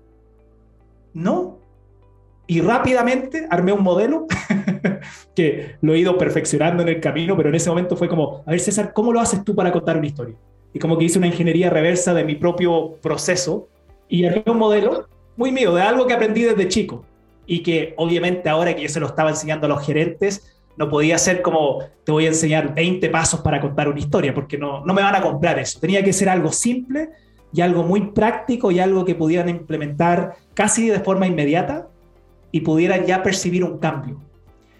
No. 1.14 1.60
Y 2.46 2.60
rápidamente 2.60 3.46
armé 3.48 3.72
un 3.72 3.82
modelo 3.82 4.26
que 5.34 5.76
lo 5.80 5.94
he 5.94 5.98
ido 6.00 6.18
perfeccionando 6.18 6.82
en 6.82 6.90
el 6.90 7.00
camino, 7.00 7.38
pero 7.38 7.48
en 7.48 7.54
ese 7.54 7.70
momento 7.70 7.96
fue 7.96 8.06
como, 8.06 8.42
a 8.44 8.50
ver 8.50 8.60
César, 8.60 8.92
¿cómo 8.92 9.14
lo 9.14 9.20
haces 9.20 9.42
tú 9.42 9.54
para 9.54 9.72
contar 9.72 9.96
una 9.96 10.08
historia? 10.08 10.36
Y 10.72 10.78
como 10.78 10.96
que 10.98 11.04
hice 11.04 11.18
una 11.18 11.26
ingeniería 11.26 11.70
reversa 11.70 12.14
de 12.14 12.24
mi 12.24 12.34
propio 12.34 12.96
proceso 13.02 13.68
y 14.08 14.24
armé 14.24 14.42
un 14.46 14.58
modelo 14.58 15.08
muy 15.36 15.52
mío, 15.52 15.74
de 15.74 15.82
algo 15.82 16.06
que 16.06 16.14
aprendí 16.14 16.42
desde 16.42 16.68
chico 16.68 17.04
y 17.46 17.62
que 17.62 17.94
obviamente 17.96 18.48
ahora 18.48 18.74
que 18.74 18.82
yo 18.82 18.88
se 18.88 19.00
lo 19.00 19.06
estaba 19.06 19.30
enseñando 19.30 19.66
a 19.66 19.68
los 19.68 19.84
gerentes, 19.84 20.60
no 20.76 20.88
podía 20.88 21.18
ser 21.18 21.42
como 21.42 21.80
te 22.04 22.12
voy 22.12 22.24
a 22.24 22.28
enseñar 22.28 22.74
20 22.74 23.08
pasos 23.10 23.40
para 23.40 23.60
contar 23.60 23.88
una 23.88 23.98
historia, 23.98 24.32
porque 24.32 24.56
no, 24.56 24.84
no 24.84 24.94
me 24.94 25.02
van 25.02 25.14
a 25.14 25.20
comprar 25.20 25.58
eso. 25.58 25.78
Tenía 25.80 26.02
que 26.02 26.12
ser 26.12 26.28
algo 26.28 26.52
simple 26.52 27.10
y 27.52 27.60
algo 27.60 27.82
muy 27.82 28.12
práctico 28.12 28.70
y 28.70 28.80
algo 28.80 29.04
que 29.04 29.14
pudieran 29.14 29.48
implementar 29.48 30.36
casi 30.54 30.88
de 30.88 31.00
forma 31.00 31.26
inmediata 31.26 31.88
y 32.50 32.60
pudieran 32.60 33.04
ya 33.04 33.22
percibir 33.22 33.64
un 33.64 33.78
cambio. 33.78 34.20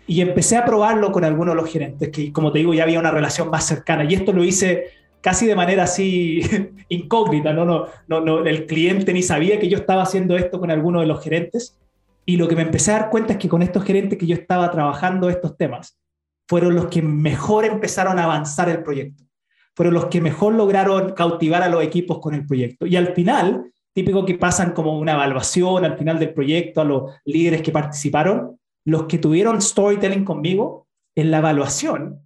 Y 0.07 0.21
empecé 0.21 0.57
a 0.57 0.65
probarlo 0.65 1.13
con 1.13 1.25
algunos 1.25 1.55
de 1.55 1.63
los 1.63 1.71
gerentes, 1.71 2.09
que 2.11 2.33
como 2.33 2.53
te 2.53 2.59
digo, 2.59 2.75
ya 2.75 2.83
había 2.83 2.99
una 2.99 3.11
relación 3.11 3.51
más 3.51 3.67
cercana. 3.67 4.05
Y 4.05 4.15
esto 4.15 4.33
lo 4.33 4.45
hice 4.45 4.87
casi 5.23 5.47
de 5.47 5.57
manera 5.57 5.85
así 5.85 6.43
incógnita, 6.89 7.55
¿no? 7.55 7.65
No, 7.65 8.21
no, 8.21 8.45
el 8.45 8.67
cliente 8.67 9.15
ni 9.15 9.23
sabía 9.23 9.59
que 9.59 9.69
yo 9.69 9.79
estaba 9.79 10.03
haciendo 10.03 10.37
esto 10.37 10.61
con 10.61 10.71
alguno 10.71 11.01
de 11.01 11.07
los 11.07 11.23
gerentes. 11.23 11.79
Y 12.27 12.37
lo 12.37 12.47
que 12.47 12.57
me 12.57 12.63
empecé 12.63 12.93
a 12.93 13.01
dar 13.01 13.11
cuenta 13.11 13.33
es 13.33 13.39
que 13.39 13.49
con 13.49 13.63
estos 13.63 13.85
gerentes 13.85 14.19
que 14.19 14.27
yo 14.27 14.35
estaba 14.35 14.71
trabajando 14.71 15.31
estos 15.31 15.57
temas, 15.57 15.99
fueron 16.49 16.75
los 16.75 16.87
que 16.89 17.03
mejor 17.03 17.65
empezaron 17.65 18.19
a 18.19 18.25
avanzar 18.25 18.69
el 18.69 18.83
proyecto, 18.83 19.25
fueron 19.75 19.95
los 19.95 20.07
que 20.07 20.21
mejor 20.21 20.55
lograron 20.55 21.15
cautivar 21.15 21.63
a 21.63 21.69
los 21.69 21.83
equipos 21.83 22.19
con 22.19 22.35
el 22.35 22.47
proyecto. 22.47 22.87
Y 22.87 22.97
al 22.97 23.15
final, 23.15 23.73
típico 23.95 24.25
que 24.25 24.35
pasan 24.35 24.73
como 24.73 24.99
una 24.99 25.13
evaluación 25.13 25.85
al 25.85 25.97
final 25.97 26.19
del 26.19 26.35
proyecto 26.35 26.81
a 26.81 26.85
los 26.85 27.13
líderes 27.25 27.63
que 27.63 27.73
participaron, 27.73 28.59
los 28.85 29.05
que 29.05 29.19
tuvieron 29.19 29.63
storytelling 29.63 30.25
conmigo, 30.25 30.89
en 31.15 31.31
la 31.31 31.39
evaluación, 31.39 32.21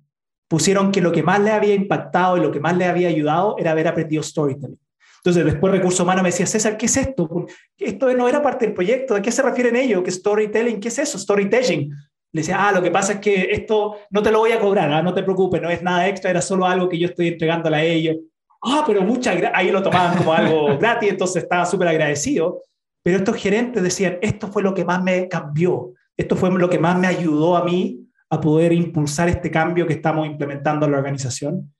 pusieron 0.49 0.93
que 0.93 1.01
lo 1.01 1.13
que 1.13 1.23
más 1.23 1.41
le 1.41 1.51
había 1.51 1.75
impactado 1.75 2.37
y 2.37 2.41
lo 2.41 2.51
que 2.51 2.61
más 2.61 2.77
le 2.77 2.85
había 2.85 3.09
ayudado 3.09 3.57
era 3.59 3.73
haber 3.73 3.89
aprendido 3.89 4.23
storytelling. 4.23 4.79
Entonces, 5.19 5.45
después 5.45 5.73
Recurso 5.73 6.05
Humano 6.05 6.23
me 6.23 6.29
decía, 6.29 6.47
César, 6.47 6.77
¿qué 6.77 6.87
es 6.87 6.97
esto? 6.97 7.47
Esto 7.77 8.15
no 8.15 8.29
era 8.29 8.41
parte 8.41 8.65
del 8.65 8.75
proyecto, 8.75 9.17
¿a 9.17 9.21
qué 9.21 9.33
se 9.33 9.43
refieren 9.43 9.75
ellos? 9.75 10.03
¿Qué 10.05 10.13
storytelling? 10.13 10.79
¿Qué 10.79 10.87
es 10.87 10.99
eso? 11.01 11.19
Storytelling. 11.19 11.91
Le 12.33 12.41
decía, 12.41 12.69
ah, 12.69 12.71
lo 12.71 12.81
que 12.81 12.93
pasa 12.93 13.15
es 13.15 13.19
que 13.19 13.49
esto 13.51 13.97
no 14.11 14.23
te 14.23 14.31
lo 14.31 14.39
voy 14.39 14.53
a 14.53 14.61
cobrar, 14.61 14.93
¿ah? 14.93 15.03
no 15.03 15.13
te 15.13 15.25
preocupes, 15.25 15.61
no 15.61 15.69
es 15.69 15.83
nada 15.83 16.07
extra, 16.07 16.31
era 16.31 16.41
solo 16.41 16.65
algo 16.65 16.89
que 16.89 16.99
yo 16.99 17.09
estoy 17.09 17.29
entregándole 17.29 17.77
a 17.77 17.83
ellos. 17.83 18.17
Ah, 18.63 18.85
pero 18.87 19.03
muchas 19.03 19.37
ahí 19.53 19.71
lo 19.71 19.83
tomaban 19.83 20.17
como 20.17 20.33
algo 20.33 20.79
gratis, 20.79 21.11
entonces 21.11 21.43
estaba 21.43 21.67
súper 21.67 21.89
agradecido. 21.89 22.63
Pero 23.03 23.19
estos 23.19 23.37
gerentes 23.37 23.83
decían, 23.83 24.19
esto 24.21 24.49
fue 24.49 24.63
lo 24.63 24.75
que 24.75 24.85
más 24.85 25.03
me 25.03 25.29
cambió, 25.29 25.93
esto 26.17 26.37
fue 26.37 26.51
lo 26.53 26.71
que 26.71 26.79
más 26.79 26.97
me 26.99 27.09
ayudó 27.09 27.57
a 27.57 27.65
mí 27.65 28.06
a 28.31 28.41
poder 28.41 28.73
impulsar 28.73 29.29
este 29.29 29.51
cambio 29.51 29.87
que 29.87 29.95
estamos 29.95 30.27
implementando 30.27 30.87
en 30.87 30.93
la 30.93 30.99
organización. 30.99 31.73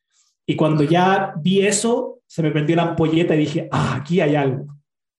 Y 0.47 0.55
cuando 0.55 0.85
ya 0.85 1.35
vi 1.37 1.67
eso, 1.67 2.21
se 2.27 2.43
me 2.43 2.51
prendió 2.51 2.77
la 2.77 2.83
ampolleta 2.83 3.35
y 3.35 3.39
dije, 3.39 3.69
ah, 3.73 3.97
aquí 4.01 4.21
hay 4.21 4.37
algo. 4.37 4.67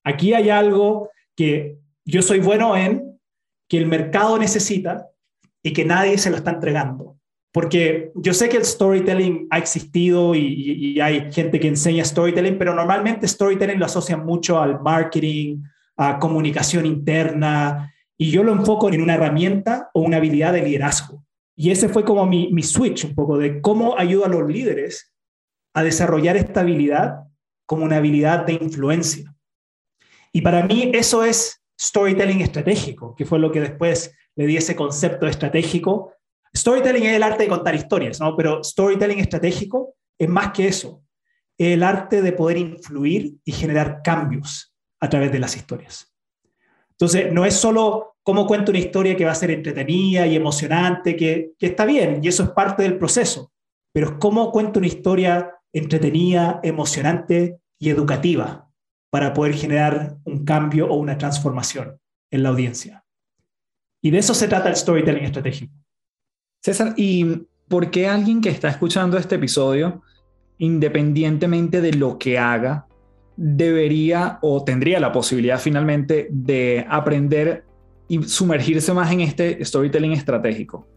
Aquí 0.03 0.33
hay 0.33 0.49
algo 0.49 1.09
que 1.35 1.77
yo 2.05 2.21
soy 2.21 2.39
bueno 2.39 2.77
en, 2.77 3.19
que 3.67 3.77
el 3.77 3.87
mercado 3.87 4.37
necesita 4.37 5.07
y 5.61 5.73
que 5.73 5.83
nadie 5.83 6.17
se 6.17 6.29
lo 6.29 6.37
está 6.37 6.51
entregando. 6.51 7.17
Porque 7.51 8.11
yo 8.15 8.33
sé 8.33 8.49
que 8.49 8.57
el 8.57 8.65
storytelling 8.65 9.47
ha 9.49 9.57
existido 9.57 10.35
y, 10.35 10.39
y, 10.39 10.99
hay 11.01 11.31
gente 11.31 11.59
que 11.59 11.67
enseña 11.67 12.05
storytelling, 12.05 12.57
pero 12.57 12.73
normalmente 12.73 13.27
storytelling 13.27 13.79
lo 13.79 13.85
asocian 13.85 14.25
mucho 14.25 14.61
al 14.61 14.79
marketing, 14.79 15.63
a 15.97 16.19
comunicación 16.19 16.85
interna, 16.85 17.93
y 18.17 18.31
yo 18.31 18.43
lo 18.43 18.51
enfoco 18.51 18.89
en 18.91 19.01
una 19.01 19.13
herramienta 19.13 19.89
o 19.93 20.01
una 20.01 20.17
habilidad 20.17 20.53
de 20.53 20.63
liderazgo. 20.63 21.23
Y 21.55 21.71
ese 21.71 21.89
fue 21.89 22.03
como 22.03 22.25
mi, 22.25 22.61
switch 22.63 23.05
un 23.05 23.15
poco 23.15 23.37
de 23.37 23.61
cómo 23.61 23.97
ayudo 23.97 24.25
a 24.25 24.29
los 24.29 24.47
líderes 24.47 25.13
a 25.73 25.83
desarrollar 25.83 26.35
esta 26.35 26.61
habilidad 26.61 27.23
como 27.65 27.83
una 27.83 27.97
habilidad 27.97 28.45
de 28.45 28.53
influencia. 28.53 29.33
Y 30.31 30.41
para 30.41 30.63
mí 30.63 30.91
eso 30.93 31.23
es 31.23 31.63
storytelling 31.79 32.41
estratégico, 32.41 33.15
que 33.15 33.25
fue 33.25 33.39
lo 33.39 33.51
que 33.51 33.59
después 33.59 34.15
le 34.35 34.47
di 34.47 34.57
ese 34.57 34.75
concepto 34.75 35.27
estratégico. 35.27 36.13
Storytelling 36.55 37.05
es 37.05 37.15
el 37.15 37.23
arte 37.23 37.43
de 37.43 37.49
contar 37.49 37.75
historias, 37.75 38.19
¿no? 38.19 38.35
Pero 38.35 38.63
storytelling 38.63 39.19
estratégico 39.19 39.95
es 40.17 40.29
más 40.29 40.51
que 40.51 40.67
eso. 40.67 41.03
Es 41.57 41.73
el 41.73 41.83
arte 41.83 42.21
de 42.21 42.33
poder 42.33 42.57
influir 42.57 43.35
y 43.43 43.51
generar 43.51 44.01
cambios 44.03 44.75
a 44.99 45.09
través 45.09 45.31
de 45.31 45.39
las 45.39 45.55
historias. 45.55 46.16
Entonces, 46.99 47.31
no 47.31 47.45
es 47.45 47.53
solo 47.53 48.15
cómo 48.23 48.47
cuento 48.47 48.71
una 48.71 48.79
historia 48.79 49.15
que 49.15 49.23
va 49.23 49.31
a 49.31 49.35
ser 49.35 49.51
entretenida 49.51 50.25
y 50.25 50.35
emocionante, 50.35 51.15
que, 51.15 51.53
está 51.59 51.85
bien, 51.85 52.19
y 52.23 52.27
eso 52.27 52.43
es 52.43 52.49
parte 52.49 52.83
del 52.83 52.97
proceso, 52.97 53.51
pero 53.93 54.07
es 54.07 54.13
cómo 54.19 54.51
cuento 54.51 54.79
una 54.79 54.87
historia 54.87 55.53
entretenida, 55.71 56.59
emocionante 56.63 57.59
y 57.79 57.89
educativa 57.89 58.69
para 59.11 59.33
poder 59.33 59.53
generar 59.53 60.17
un 60.25 60.43
cambio 60.43 60.87
o 60.89 60.95
una 60.95 61.17
transformación 61.17 61.99
en 62.31 62.43
la 62.43 62.49
audiencia. 62.49 63.05
Y 64.01 64.11
de 64.11 64.17
eso 64.17 64.33
se 64.33 64.47
trata 64.47 64.69
el 64.69 64.75
storytelling 64.75 65.23
estratégico. 65.23 65.73
César, 66.63 66.93
¿y 66.97 67.47
por 67.67 67.91
qué 67.91 68.07
alguien 68.07 68.41
que 68.41 68.49
está 68.49 68.69
escuchando 68.69 69.17
este 69.17 69.35
episodio, 69.35 70.01
independientemente 70.57 71.79
de 71.79 71.93
lo 71.93 72.17
que 72.17 72.39
haga, 72.39 72.86
debería 73.37 74.39
o 74.41 74.63
tendría 74.63 74.99
la 74.99 75.11
posibilidad 75.11 75.59
finalmente 75.59 76.27
de 76.31 76.85
aprender 76.89 77.63
y 78.07 78.23
sumergirse 78.23 78.93
más 78.93 79.11
en 79.11 79.21
este 79.21 79.63
storytelling 79.63 80.13
estratégico. 80.13 80.87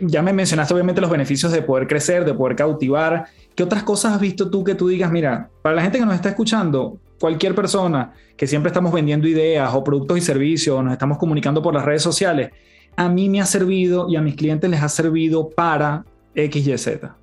Ya 0.00 0.22
me 0.22 0.32
mencionaste 0.32 0.72
obviamente 0.74 1.00
los 1.00 1.10
beneficios 1.10 1.50
de 1.50 1.60
poder 1.60 1.88
crecer, 1.88 2.24
de 2.24 2.32
poder 2.32 2.54
cautivar. 2.54 3.26
¿Qué 3.56 3.64
otras 3.64 3.82
cosas 3.82 4.12
has 4.12 4.20
visto 4.20 4.48
tú 4.48 4.62
que 4.62 4.76
tú 4.76 4.86
digas, 4.88 5.10
mira, 5.10 5.50
para 5.60 5.74
la 5.74 5.82
gente 5.82 5.98
que 5.98 6.06
nos 6.06 6.14
está 6.14 6.28
escuchando, 6.28 7.00
cualquier 7.18 7.56
persona 7.56 8.12
que 8.36 8.46
siempre 8.46 8.68
estamos 8.68 8.92
vendiendo 8.92 9.26
ideas 9.26 9.74
o 9.74 9.82
productos 9.82 10.18
y 10.18 10.20
servicios, 10.20 10.78
o 10.78 10.82
nos 10.82 10.92
estamos 10.92 11.18
comunicando 11.18 11.60
por 11.60 11.74
las 11.74 11.84
redes 11.84 12.02
sociales, 12.02 12.50
a 12.96 13.08
mí 13.08 13.28
me 13.28 13.40
ha 13.40 13.46
servido 13.46 14.08
y 14.08 14.14
a 14.14 14.22
mis 14.22 14.36
clientes 14.36 14.70
les 14.70 14.82
ha 14.82 14.88
servido 14.88 15.50
para 15.50 16.04
X, 16.34 16.66
Y, 16.66 16.78
Z? 16.78 17.16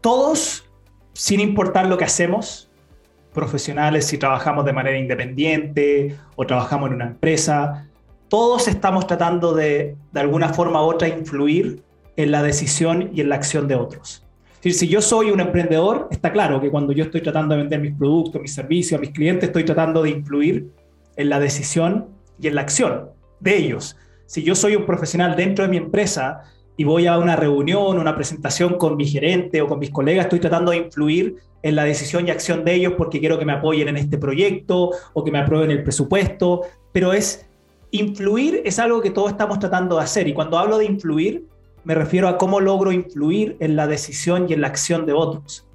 Todos, 0.00 0.64
sin 1.12 1.40
importar 1.40 1.86
lo 1.86 1.98
que 1.98 2.04
hacemos, 2.04 2.65
profesionales, 3.36 4.06
si 4.06 4.18
trabajamos 4.18 4.64
de 4.64 4.72
manera 4.72 4.98
independiente 4.98 6.16
o 6.34 6.44
trabajamos 6.44 6.88
en 6.88 6.96
una 6.96 7.06
empresa, 7.06 7.86
todos 8.26 8.66
estamos 8.66 9.06
tratando 9.06 9.54
de, 9.54 9.94
de 10.10 10.20
alguna 10.20 10.48
forma 10.48 10.82
u 10.82 10.86
otra, 10.86 11.06
influir 11.06 11.84
en 12.16 12.32
la 12.32 12.42
decisión 12.42 13.10
y 13.14 13.20
en 13.20 13.28
la 13.28 13.36
acción 13.36 13.68
de 13.68 13.76
otros. 13.76 14.26
Si 14.62 14.88
yo 14.88 15.00
soy 15.00 15.30
un 15.30 15.38
emprendedor, 15.38 16.08
está 16.10 16.32
claro 16.32 16.60
que 16.60 16.70
cuando 16.70 16.92
yo 16.92 17.04
estoy 17.04 17.20
tratando 17.20 17.54
de 17.54 17.60
vender 17.60 17.80
mis 17.80 17.94
productos, 17.94 18.42
mis 18.42 18.52
servicios 18.52 18.98
a 18.98 19.00
mis 19.00 19.10
clientes, 19.10 19.44
estoy 19.48 19.64
tratando 19.64 20.02
de 20.02 20.10
influir 20.10 20.68
en 21.14 21.28
la 21.28 21.38
decisión 21.38 22.06
y 22.40 22.48
en 22.48 22.56
la 22.56 22.62
acción 22.62 23.10
de 23.38 23.56
ellos. 23.56 23.96
Si 24.26 24.42
yo 24.42 24.56
soy 24.56 24.74
un 24.74 24.84
profesional 24.84 25.36
dentro 25.36 25.64
de 25.64 25.70
mi 25.70 25.76
empresa 25.76 26.42
y 26.76 26.82
voy 26.82 27.06
a 27.06 27.16
una 27.16 27.36
reunión, 27.36 27.98
una 27.98 28.16
presentación 28.16 28.76
con 28.76 28.96
mi 28.96 29.06
gerente 29.06 29.62
o 29.62 29.68
con 29.68 29.78
mis 29.78 29.90
colegas, 29.90 30.26
estoy 30.26 30.40
tratando 30.40 30.72
de 30.72 30.78
influir 30.78 31.36
en 31.66 31.74
la 31.74 31.84
decisión 31.84 32.26
y 32.26 32.30
acción 32.30 32.64
de 32.64 32.74
ellos 32.74 32.94
porque 32.96 33.18
quiero 33.18 33.38
que 33.38 33.44
me 33.44 33.52
apoyen 33.52 33.88
en 33.88 33.96
este 33.96 34.18
proyecto 34.18 34.90
o 35.12 35.24
que 35.24 35.32
me 35.32 35.40
aprueben 35.40 35.72
el 35.72 35.82
presupuesto, 35.82 36.62
pero 36.92 37.12
es 37.12 37.46
influir 37.90 38.62
es 38.64 38.78
algo 38.78 39.00
que 39.00 39.10
todos 39.10 39.30
estamos 39.30 39.58
tratando 39.58 39.96
de 39.96 40.02
hacer 40.02 40.28
y 40.28 40.32
cuando 40.32 40.58
hablo 40.58 40.78
de 40.78 40.84
influir 40.84 41.44
me 41.82 41.94
refiero 41.94 42.28
a 42.28 42.38
cómo 42.38 42.60
logro 42.60 42.92
influir 42.92 43.56
en 43.60 43.74
la 43.74 43.86
decisión 43.86 44.46
y 44.48 44.52
en 44.52 44.60
la 44.60 44.68
acción 44.68 45.06
de 45.06 45.12
otros. 45.12 45.66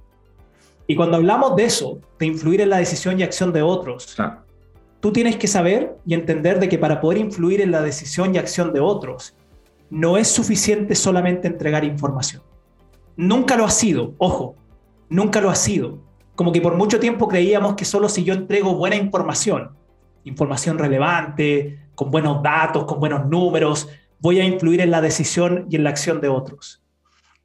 Y 0.87 0.95
cuando 0.95 1.17
hablamos 1.17 1.55
de 1.55 1.65
eso, 1.65 1.99
de 2.19 2.25
influir 2.25 2.61
en 2.61 2.69
la 2.69 2.77
decisión 2.77 3.19
y 3.19 3.23
acción 3.23 3.53
de 3.53 3.61
otros, 3.61 4.17
tú 4.99 5.13
tienes 5.13 5.37
que 5.37 5.47
saber 5.47 5.95
y 6.05 6.13
entender 6.13 6.59
de 6.59 6.67
que 6.67 6.77
para 6.77 6.99
poder 6.99 7.17
influir 7.17 7.61
en 7.61 7.71
la 7.71 7.81
decisión 7.81 8.35
y 8.35 8.37
acción 8.37 8.73
de 8.73 8.81
otros, 8.81 9.35
no 9.89 10.17
es 10.17 10.27
suficiente 10.27 10.95
solamente 10.95 11.47
entregar 11.47 11.85
información. 11.85 12.43
Nunca 13.15 13.55
lo 13.55 13.65
ha 13.65 13.69
sido, 13.69 14.13
ojo, 14.17 14.55
nunca 15.11 15.41
lo 15.41 15.51
ha 15.51 15.55
sido. 15.55 15.99
Como 16.35 16.51
que 16.51 16.61
por 16.61 16.75
mucho 16.75 16.99
tiempo 16.99 17.27
creíamos 17.27 17.75
que 17.75 17.85
solo 17.85 18.09
si 18.09 18.23
yo 18.23 18.33
entrego 18.33 18.75
buena 18.75 18.95
información, 18.95 19.75
información 20.23 20.79
relevante, 20.79 21.79
con 21.93 22.09
buenos 22.09 22.41
datos, 22.41 22.85
con 22.85 22.99
buenos 22.99 23.27
números, 23.27 23.89
voy 24.19 24.39
a 24.39 24.45
influir 24.45 24.81
en 24.81 24.89
la 24.89 25.01
decisión 25.01 25.67
y 25.69 25.75
en 25.75 25.83
la 25.83 25.91
acción 25.91 26.21
de 26.21 26.29
otros. 26.29 26.81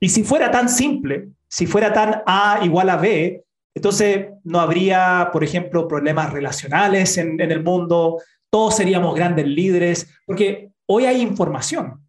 Y 0.01 0.09
si 0.09 0.23
fuera 0.23 0.51
tan 0.51 0.69
simple, 0.69 1.29
si 1.49 1.67
fuera 1.67 1.93
tan 1.93 2.23
A 2.27 2.61
igual 2.63 2.89
a 2.89 2.97
B, 2.97 3.45
entonces 3.75 4.29
no 4.45 4.61
habría, 4.61 5.31
por 5.33 5.43
ejemplo, 5.45 5.89
problemas 5.89 6.33
relacionales 6.33 7.19
en, 7.19 7.41
el 7.41 7.63
mundo, 7.63 8.23
todos 8.49 8.77
seríamos 8.77 9.15
grandes 9.15 9.47
líderes, 9.47 10.09
porque 10.25 10.71
hoy 10.87 11.05
hay 11.05 11.21
información. 11.21 12.06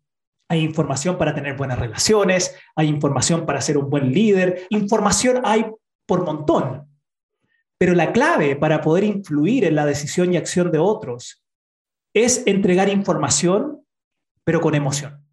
Hay 0.50 0.62
información 0.62 1.18
para 1.18 1.36
tener 1.36 1.58
buenas 1.58 1.80
relaciones, 1.80 2.56
hay 2.76 2.88
información 2.88 3.46
para 3.46 3.62
ser 3.62 3.78
un 3.78 3.90
buen 3.90 4.12
líder, 4.12 4.66
información 4.70 5.42
hay 5.44 5.66
por 6.06 6.26
montón. 6.26 6.88
Pero 7.78 7.94
la 7.94 8.12
clave 8.12 8.56
para 8.56 8.82
poder 8.82 9.04
influir 9.04 9.66
en 9.66 9.76
la 9.76 9.86
decisión 9.86 10.34
y 10.34 10.38
acción 10.38 10.72
de 10.72 10.80
otros 10.80 11.44
es 12.14 12.44
entregar 12.48 12.90
información, 12.90 13.86
pero 14.44 14.62
con 14.62 14.74
emoción. 14.74 15.24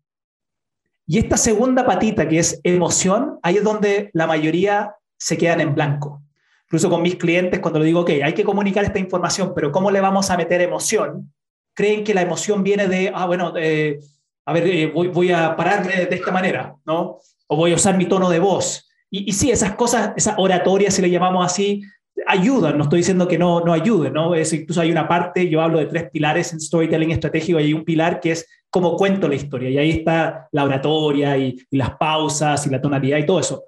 Y 1.06 1.18
esta 1.18 1.36
segunda 1.36 1.86
patita, 1.86 2.28
que 2.28 2.38
es 2.38 2.60
emoción, 2.64 3.38
ahí 3.42 3.56
es 3.56 3.64
donde 3.64 4.10
la 4.14 4.26
mayoría 4.26 4.94
se 5.18 5.38
quedan 5.38 5.60
en 5.60 5.74
blanco. 5.74 6.22
Incluso 6.66 6.90
con 6.90 7.02
mis 7.02 7.16
clientes, 7.16 7.60
cuando 7.60 7.78
le 7.78 7.86
digo, 7.86 8.00
ok, 8.00 8.10
hay 8.22 8.32
que 8.32 8.44
comunicar 8.44 8.84
esta 8.84 8.98
información, 8.98 9.52
pero 9.54 9.70
¿cómo 9.70 9.90
le 9.90 10.00
vamos 10.00 10.30
a 10.30 10.36
meter 10.36 10.60
emoción? 10.60 11.32
Creen 11.74 12.04
que 12.04 12.14
la 12.14 12.22
emoción 12.22 12.62
viene 12.62 12.88
de, 12.88 13.12
ah, 13.14 13.26
bueno, 13.26 13.52
eh, 13.56 14.00
a 14.46 14.52
ver, 14.52 14.66
eh, 14.66 14.86
voy, 14.86 15.32
a 15.32 15.56
pararme 15.56 16.06
de 16.06 16.14
esta 16.14 16.30
manera, 16.30 16.76
¿no? 16.84 17.18
O 17.46 17.56
voy 17.56 17.72
a 17.72 17.76
usar 17.76 17.96
mi 17.96 18.06
tono 18.06 18.28
de 18.28 18.38
voz. 18.38 18.90
Y, 19.10 19.30
y 19.30 19.32
sí, 19.32 19.50
esas 19.50 19.74
cosas, 19.74 20.12
esa 20.16 20.34
oratoria, 20.38 20.90
si 20.90 21.00
le 21.00 21.10
llamamos 21.10 21.44
así, 21.44 21.82
ayudan, 22.26 22.76
no 22.78 22.84
estoy 22.84 22.98
diciendo 22.98 23.26
que 23.26 23.38
no, 23.38 23.60
no 23.60 23.72
ayuden, 23.72 24.12
¿no? 24.12 24.34
Es, 24.34 24.52
incluso 24.52 24.80
hay 24.80 24.90
una 24.90 25.08
parte, 25.08 25.48
yo 25.48 25.60
hablo 25.60 25.78
de 25.78 25.86
tres 25.86 26.10
pilares 26.10 26.52
en 26.52 26.60
storytelling 26.60 27.10
estratégico, 27.10 27.58
y 27.58 27.64
hay 27.64 27.72
un 27.72 27.84
pilar 27.84 28.20
que 28.20 28.32
es 28.32 28.46
cómo 28.70 28.96
cuento 28.96 29.28
la 29.28 29.34
historia, 29.34 29.70
y 29.70 29.78
ahí 29.78 29.90
está 29.90 30.48
la 30.52 30.64
oratoria 30.64 31.36
y, 31.36 31.56
y 31.70 31.76
las 31.76 31.96
pausas 31.96 32.66
y 32.66 32.70
la 32.70 32.80
tonalidad 32.80 33.18
y 33.18 33.26
todo 33.26 33.40
eso. 33.40 33.64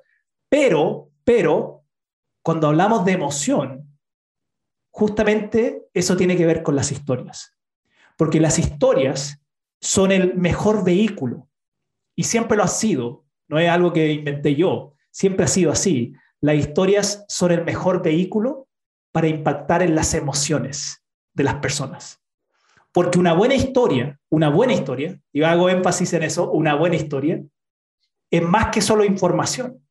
Pero, 0.49 1.11
pero, 1.25 1.85
cuando 2.43 2.69
hablamos 2.69 3.05
de 3.05 3.13
emoción, 3.13 3.99
justamente 4.91 5.89
eso 5.93 6.17
tiene 6.17 6.37
que 6.37 6.47
ver 6.47 6.63
con 6.63 6.77
las 6.77 6.93
historias, 6.93 7.57
porque 8.17 8.41
las 8.41 8.59
historias 8.59 9.41
son 9.81 10.13
el 10.13 10.35
mejor 10.35 10.85
vehículo, 10.85 11.49
y 12.15 12.25
siempre 12.25 12.57
lo 12.57 12.65
ha 12.65 12.69
sido, 12.69 13.25
no 13.49 13.59
es 13.59 13.69
algo 13.69 13.93
que 13.93 14.13
inventé 14.13 14.55
yo, 14.55 14.95
siempre 15.11 15.45
ha 15.45 15.49
sido 15.49 15.71
así 15.71 16.15
las 16.41 16.57
historias 16.57 17.25
son 17.29 17.53
el 17.53 17.65
mejor 17.65 18.03
vehículo 18.03 18.69
para 19.13 19.29
impactar 19.29 19.83
en 19.83 19.95
las 19.95 20.15
emociones 20.15 21.03
de 21.35 21.45
las 21.45 21.57
personas. 21.57 22.21
Porque 22.93 23.19
una 23.19 23.33
buena 23.33 23.55
historia, 23.55 24.19
una 24.29 24.49
buena 24.49 24.73
historia, 24.73 25.19
y 25.33 25.43
hago 25.43 25.69
énfasis 25.69 26.13
en 26.13 26.23
eso, 26.23 26.51
una 26.51 26.75
buena 26.75 26.97
historia, 26.97 27.43
es 28.31 28.43
más 28.43 28.69
que 28.69 28.81
solo 28.81 29.05
información, 29.05 29.83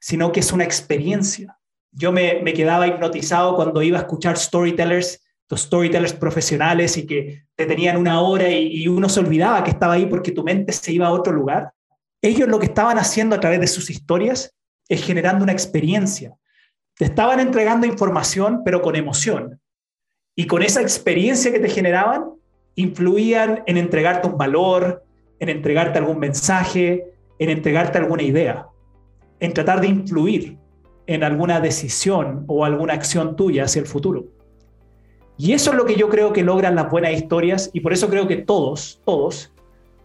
sino 0.00 0.32
que 0.32 0.40
es 0.40 0.52
una 0.52 0.64
experiencia. 0.64 1.58
Yo 1.90 2.12
me, 2.12 2.42
quedaba 2.52 2.86
hipnotizado 2.86 3.56
cuando 3.56 3.82
iba 3.82 3.98
a 3.98 4.02
escuchar 4.02 4.36
storytellers, 4.36 5.23
los 5.54 5.62
storytellers 5.62 6.12
profesionales 6.12 6.96
y 6.96 7.06
que 7.06 7.44
te 7.54 7.64
tenían 7.64 7.96
una 7.96 8.20
hora 8.20 8.50
y, 8.50 8.82
y 8.82 8.88
uno 8.88 9.08
se 9.08 9.20
olvidaba 9.20 9.62
que 9.62 9.70
estaba 9.70 9.92
ahí 9.92 10.06
porque 10.06 10.32
tu 10.32 10.42
mente 10.42 10.72
se 10.72 10.92
iba 10.92 11.06
a 11.06 11.12
otro 11.12 11.32
lugar. 11.32 11.72
Ellos 12.20 12.48
lo 12.48 12.58
que 12.58 12.66
estaban 12.66 12.98
haciendo 12.98 13.36
a 13.36 13.40
través 13.40 13.60
de 13.60 13.68
sus 13.68 13.88
historias 13.88 14.52
es 14.88 15.04
generando 15.04 15.44
una 15.44 15.52
experiencia. 15.52 16.34
Te 16.96 17.04
estaban 17.04 17.38
entregando 17.38 17.86
información, 17.86 18.62
pero 18.64 18.82
con 18.82 18.96
emoción. 18.96 19.60
Y 20.34 20.48
con 20.48 20.62
esa 20.62 20.82
experiencia 20.82 21.52
que 21.52 21.60
te 21.60 21.68
generaban, 21.68 22.24
influían 22.74 23.62
en 23.66 23.76
entregarte 23.76 24.26
un 24.26 24.36
valor, 24.36 25.04
en 25.38 25.48
entregarte 25.48 26.00
algún 26.00 26.18
mensaje, 26.18 27.04
en 27.38 27.50
entregarte 27.50 27.98
alguna 27.98 28.24
idea, 28.24 28.66
en 29.38 29.52
tratar 29.52 29.80
de 29.80 29.86
influir 29.86 30.58
en 31.06 31.22
alguna 31.22 31.60
decisión 31.60 32.44
o 32.48 32.64
alguna 32.64 32.94
acción 32.94 33.36
tuya 33.36 33.64
hacia 33.64 33.80
el 33.80 33.86
futuro. 33.86 34.33
Y 35.36 35.52
eso 35.52 35.72
es 35.72 35.76
lo 35.76 35.84
que 35.84 35.96
yo 35.96 36.08
creo 36.08 36.32
que 36.32 36.42
logran 36.42 36.76
las 36.76 36.90
buenas 36.90 37.12
historias 37.12 37.70
y 37.72 37.80
por 37.80 37.92
eso 37.92 38.08
creo 38.08 38.28
que 38.28 38.36
todos, 38.36 39.00
todos, 39.04 39.52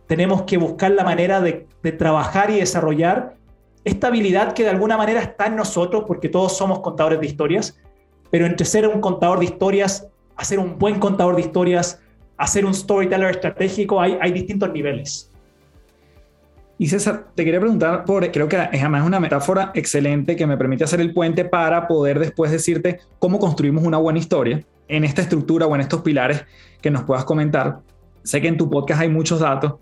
tenemos 0.08 0.42
que 0.44 0.58
buscar 0.58 0.92
la 0.92 1.04
manera 1.04 1.40
de, 1.40 1.68
trabajar 1.98 2.50
y 2.50 2.56
desarrollar 2.60 3.36
esta 3.84 4.08
habilidad 4.08 4.54
que 4.54 4.64
de 4.64 4.70
alguna 4.70 4.98
manera 4.98 5.22
está 5.22 5.46
en 5.46 5.56
nosotros, 5.56 6.04
porque 6.08 6.30
todos 6.30 6.58
somos 6.58 6.80
contadores 6.80 7.20
de 7.20 7.28
historias, 7.28 7.80
pero 8.32 8.46
entre 8.46 8.66
ser 8.66 8.88
un 8.88 9.02
contador 9.02 9.40
de 9.40 9.46
historias, 9.46 10.08
hacer 10.36 10.60
un 10.60 10.78
buen 10.80 11.00
contador 11.00 11.36
de 11.36 11.42
historias, 11.42 12.02
hacer 12.38 12.66
un 12.66 12.74
storyteller 12.74 13.30
estratégico, 13.30 14.02
hay, 14.02 14.18
hay 14.20 14.32
distintos 14.32 14.72
niveles. 14.74 15.32
Y 16.78 16.88
César, 16.88 17.28
te 17.36 17.46
quería 17.46 17.60
preguntar, 17.60 18.04
por, 18.06 18.30
creo 18.32 18.48
que 18.48 18.56
es 18.56 18.82
además 18.82 19.06
una 19.06 19.20
metáfora 19.20 19.72
excelente 19.76 20.36
que 20.36 20.48
me 20.48 20.58
permite 20.58 20.84
hacer 20.84 21.02
el 21.02 21.14
puente 21.14 21.46
para 21.46 21.88
poder 21.88 22.20
después 22.20 22.52
decirte 22.52 23.00
cómo 23.20 23.38
construimos 23.38 23.84
una 23.84 23.98
buena 23.98 24.20
historia 24.20 24.64
en 24.90 25.06
esta 25.06 25.22
estructura 25.22 25.66
o 25.66 25.76
en 25.76 25.82
estos 25.82 26.02
pilares 26.02 26.44
que 26.82 26.92
nos 26.92 27.04
puedas 27.04 27.24
comentar. 27.24 27.80
Sé 28.24 28.42
que 28.42 28.50
en 28.50 28.58
tu 28.58 28.70
podcast 28.70 29.02
hay 29.02 29.10
muchos 29.10 29.40
datos, 29.40 29.76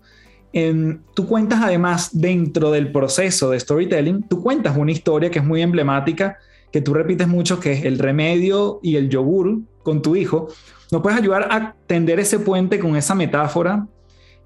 tú 1.14 1.26
cuentas 1.26 1.60
además 1.62 2.10
dentro 2.12 2.70
del 2.70 2.90
proceso 2.92 3.50
de 3.50 3.60
storytelling, 3.60 4.22
tú 4.28 4.42
cuentas 4.42 4.76
una 4.76 4.92
historia 4.92 5.30
que 5.30 5.40
es 5.40 5.44
muy 5.44 5.62
emblemática, 5.62 6.38
que 6.72 6.80
tú 6.80 6.94
repites 6.94 7.28
mucho, 7.28 7.60
que 7.60 7.72
es 7.72 7.84
el 7.84 7.98
remedio 7.98 8.80
y 8.82 8.96
el 8.96 9.08
yogur 9.08 9.60
con 9.82 10.02
tu 10.02 10.16
hijo. 10.16 10.48
¿Nos 10.90 11.02
puedes 11.02 11.18
ayudar 11.18 11.48
a 11.50 11.74
tender 11.86 12.20
ese 12.20 12.38
puente 12.38 12.78
con 12.78 12.96
esa 12.96 13.14
metáfora 13.14 13.86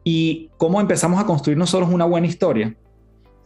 y 0.05 0.51
cómo 0.57 0.81
empezamos 0.81 1.21
a 1.21 1.27
construir 1.27 1.59
nosotros 1.59 1.91
una 1.91 2.05
buena 2.05 2.27
historia? 2.27 2.75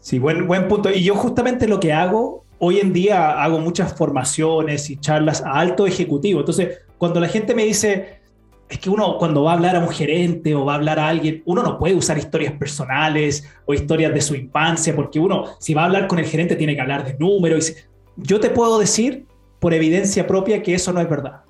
Sí, 0.01 0.19
buen, 0.19 0.47
buen 0.47 0.69
punto. 0.69 0.91
Y 0.91 1.03
yo 1.03 1.15
justamente 1.15 1.67
lo 1.67 1.81
que 1.81 1.93
hago, 1.93 2.45
hoy 2.59 2.81
en 2.81 2.93
día 2.93 3.43
hago 3.43 3.59
muchas 3.59 3.95
formaciones 3.95 4.91
y 4.91 4.97
charlas 4.97 5.43
a 5.43 5.53
alto 5.53 5.87
ejecutivo. 5.87 6.41
Entonces, 6.41 6.81
cuando 6.99 7.21
la 7.21 7.29
gente 7.29 7.55
me 7.55 7.65
dice, 7.65 8.21
es 8.69 8.79
que 8.79 8.91
uno 8.91 9.17
cuando 9.19 9.45
va 9.45 9.53
a 9.53 9.55
hablar 9.55 9.77
a 9.77 9.81
un 9.81 9.89
gerente 9.89 10.55
o 10.55 10.65
va 10.65 10.73
a 10.73 10.77
hablar 10.77 10.99
a 10.99 11.09
alguien, 11.09 11.43
uno 11.47 11.63
no 11.63 11.79
puede 11.79 11.95
usar 11.95 12.19
historias 12.19 12.53
personales 12.55 13.45
o 13.65 13.75
historias 13.75 14.13
de 14.13 14.21
su 14.21 14.35
infancia, 14.35 14.95
porque 14.95 15.21
uno, 15.21 15.45
si 15.61 15.75
va 15.75 15.83
a 15.83 15.85
hablar 15.87 16.07
con 16.07 16.19
el 16.19 16.27
gerente, 16.27 16.57
tiene 16.57 16.75
que 16.75 16.81
hablar 16.81 17.05
de 17.05 17.17
números. 17.19 17.73
Yo 18.17 18.41
te 18.41 18.51
puedo 18.51 18.79
decir, 18.79 19.27
por 19.61 19.75
evidencia 19.75 20.27
propia, 20.27 20.63
que 20.63 20.75
eso 20.75 20.93
no 20.93 21.01
es 21.01 21.09
verdad. 21.09 21.43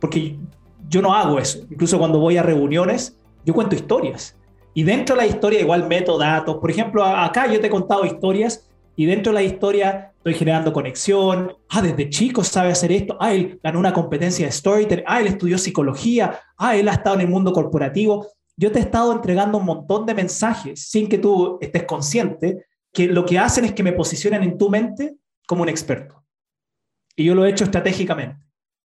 Porque 0.00 0.36
yo 0.88 1.02
no 1.02 1.14
hago 1.14 1.38
eso. 1.38 1.66
Incluso 1.70 1.98
cuando 1.98 2.18
voy 2.18 2.36
a 2.36 2.42
reuniones, 2.42 3.18
yo 3.44 3.52
cuento 3.52 3.74
historias. 3.74 4.36
Y 4.74 4.84
dentro 4.84 5.16
de 5.16 5.22
la 5.22 5.26
historia 5.26 5.60
igual 5.60 5.88
meto 5.88 6.16
datos. 6.18 6.56
Por 6.56 6.70
ejemplo, 6.70 7.04
acá 7.04 7.52
yo 7.52 7.60
te 7.60 7.66
he 7.66 7.70
contado 7.70 8.04
historias 8.04 8.67
y 8.98 9.06
dentro 9.06 9.30
de 9.30 9.34
la 9.34 9.44
historia 9.44 10.12
estoy 10.16 10.34
generando 10.34 10.72
conexión. 10.72 11.56
Ah, 11.68 11.80
desde 11.82 12.10
chico 12.10 12.42
sabe 12.42 12.72
hacer 12.72 12.90
esto. 12.90 13.16
Ah, 13.20 13.32
él 13.32 13.60
ganó 13.62 13.78
una 13.78 13.92
competencia 13.92 14.44
de 14.44 14.50
storytelling. 14.50 15.04
Ah, 15.06 15.20
él 15.20 15.28
estudió 15.28 15.56
psicología. 15.56 16.40
Ah, 16.56 16.74
él 16.76 16.88
ha 16.88 16.94
estado 16.94 17.14
en 17.14 17.20
el 17.20 17.28
mundo 17.28 17.52
corporativo. 17.52 18.26
Yo 18.56 18.72
te 18.72 18.80
he 18.80 18.82
estado 18.82 19.12
entregando 19.12 19.58
un 19.58 19.66
montón 19.66 20.04
de 20.04 20.14
mensajes 20.14 20.88
sin 20.88 21.08
que 21.08 21.18
tú 21.18 21.58
estés 21.60 21.84
consciente 21.84 22.66
que 22.92 23.06
lo 23.06 23.24
que 23.24 23.38
hacen 23.38 23.66
es 23.66 23.72
que 23.72 23.84
me 23.84 23.92
posicionen 23.92 24.42
en 24.42 24.58
tu 24.58 24.68
mente 24.68 25.14
como 25.46 25.62
un 25.62 25.68
experto. 25.68 26.24
Y 27.14 27.22
yo 27.22 27.36
lo 27.36 27.46
he 27.46 27.50
hecho 27.50 27.62
estratégicamente. 27.62 28.42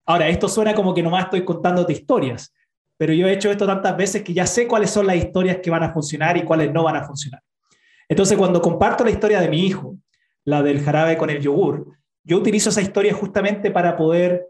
Ahora, 0.07 0.27
esto 0.29 0.49
suena 0.49 0.75
como 0.75 0.95
que 0.95 1.03
nomás 1.03 1.25
estoy 1.25 1.45
contándote 1.45 1.93
historias, 1.93 2.55
pero 2.97 3.13
yo 3.13 3.29
he 3.29 3.35
hecho 3.35 3.51
esto 3.51 3.67
tantas 3.67 3.95
veces 3.95 4.23
que 4.23 4.33
ya 4.33 4.47
sé 4.47 4.67
cuáles 4.67 4.89
son 4.89 5.07
las 5.07 5.17
historias 5.17 5.59
que 5.63 5.69
van 5.69 5.83
a 5.83 5.93
funcionar 5.93 6.39
y 6.39 6.45
cuáles 6.45 6.73
no 6.73 6.83
van 6.83 6.97
a 6.97 7.05
funcionar. 7.05 7.43
Entonces, 8.09 8.39
cuando 8.39 8.63
comparto 8.63 9.05
la 9.05 9.11
historia 9.11 9.41
de 9.41 9.49
mi 9.49 9.67
hijo, 9.67 9.99
la 10.45 10.63
del 10.63 10.81
jarabe 10.81 11.19
con 11.19 11.31
el 11.31 11.41
yogur, 11.41 11.93
yo 12.25 12.39
utilizo 12.39 12.71
esa 12.71 12.83
historia 12.83 13.13
justamente 13.15 13.71
para 13.71 13.97
poder, 13.97 14.49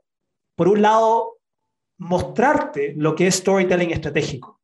por 0.56 0.68
un 0.68 0.82
lado, 0.82 1.38
mostrarte 1.98 2.94
lo 2.96 3.14
que 3.14 3.26
es 3.26 3.36
storytelling 3.36 3.90
estratégico. 3.90 4.60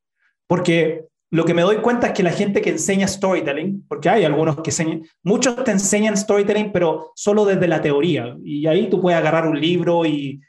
Porque 0.46 1.04
lo 1.30 1.44
que 1.44 1.54
me 1.54 1.62
doy 1.62 1.78
cuenta 1.78 2.08
es 2.08 2.12
que 2.12 2.22
la 2.22 2.30
gente 2.30 2.60
que 2.60 2.70
enseña 2.70 3.08
storytelling, 3.08 3.84
porque 3.88 4.08
hay 4.08 4.24
algunos 4.24 4.60
que 4.60 4.70
enseñan, 4.70 5.02
muchos 5.22 5.62
te 5.64 5.72
enseñan 5.72 6.16
storytelling, 6.16 6.70
pero 6.70 7.12
solo 7.16 7.44
desde 7.44 7.66
la 7.66 7.80
teoría. 7.80 8.36
Y 8.44 8.66
ahí 8.66 8.88
tú 8.88 9.00
puedes 9.00 9.18
agarrar 9.18 9.48
un 9.48 9.60
libro 9.60 10.06
y, 10.06 10.40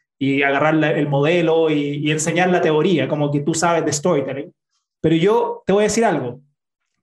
agarrar 0.43 0.84
el 0.97 1.08
modelo 1.08 1.69
y, 1.69 1.97
y 1.97 2.12
enseñar 2.12 2.49
la 2.49 2.62
teoría, 2.62 3.08
como 3.08 3.31
que 3.31 3.41
tú 3.41 3.53
sabes 3.53 3.86
de 3.86 3.93
storytelling. 3.93 4.51
Pero 5.01 5.15
yo 5.15 5.63
te 5.65 5.73
voy 5.73 5.84
a 5.84 5.88
decir 5.88 6.05
algo, 6.05 6.41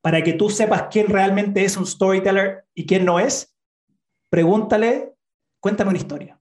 para 0.02 0.22
que 0.22 0.34
tú 0.34 0.50
sepas 0.50 0.88
quién 0.90 1.06
realmente 1.06 1.64
es 1.64 1.76
un 1.76 1.86
storyteller 1.86 2.66
y 2.74 2.84
quién 2.84 3.04
no 3.04 3.18
es, 3.18 3.56
pregúntale, 4.28 5.14
cuéntame 5.60 5.90
una 5.90 5.98
historia. 5.98 6.40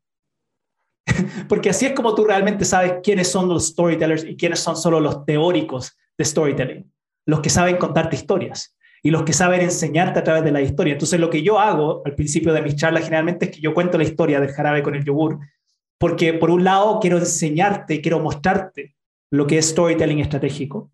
Porque 1.47 1.69
así 1.69 1.85
es 1.85 1.93
como 1.93 2.15
tú 2.15 2.25
realmente 2.25 2.65
sabes 2.65 2.95
quiénes 3.03 3.29
son 3.29 3.47
los 3.47 3.67
storytellers 3.67 4.23
y 4.23 4.35
quiénes 4.35 4.59
son 4.59 4.75
solo 4.75 4.99
los 4.99 5.25
teóricos 5.25 5.95
de 6.17 6.25
storytelling, 6.25 6.91
los 7.25 7.39
que 7.39 7.49
saben 7.49 7.77
contarte 7.77 8.15
historias 8.15 8.75
y 9.03 9.11
los 9.11 9.23
que 9.23 9.33
saben 9.33 9.61
enseñarte 9.61 10.19
a 10.19 10.23
través 10.23 10.43
de 10.43 10.51
la 10.51 10.61
historia. 10.61 10.93
Entonces 10.93 11.19
lo 11.19 11.29
que 11.29 11.43
yo 11.43 11.59
hago 11.59 12.01
al 12.03 12.15
principio 12.15 12.53
de 12.53 12.61
mis 12.61 12.75
charlas 12.75 13.03
generalmente 13.03 13.45
es 13.45 13.51
que 13.51 13.61
yo 13.61 13.73
cuento 13.73 13.97
la 13.97 14.03
historia 14.03 14.39
del 14.39 14.51
jarabe 14.51 14.81
con 14.81 14.95
el 14.95 15.03
yogur, 15.03 15.39
porque 15.99 16.33
por 16.33 16.49
un 16.49 16.63
lado 16.63 16.99
quiero 16.99 17.19
enseñarte, 17.19 18.01
quiero 18.01 18.19
mostrarte 18.19 18.95
lo 19.29 19.45
que 19.45 19.59
es 19.59 19.69
storytelling 19.69 20.19
estratégico 20.19 20.91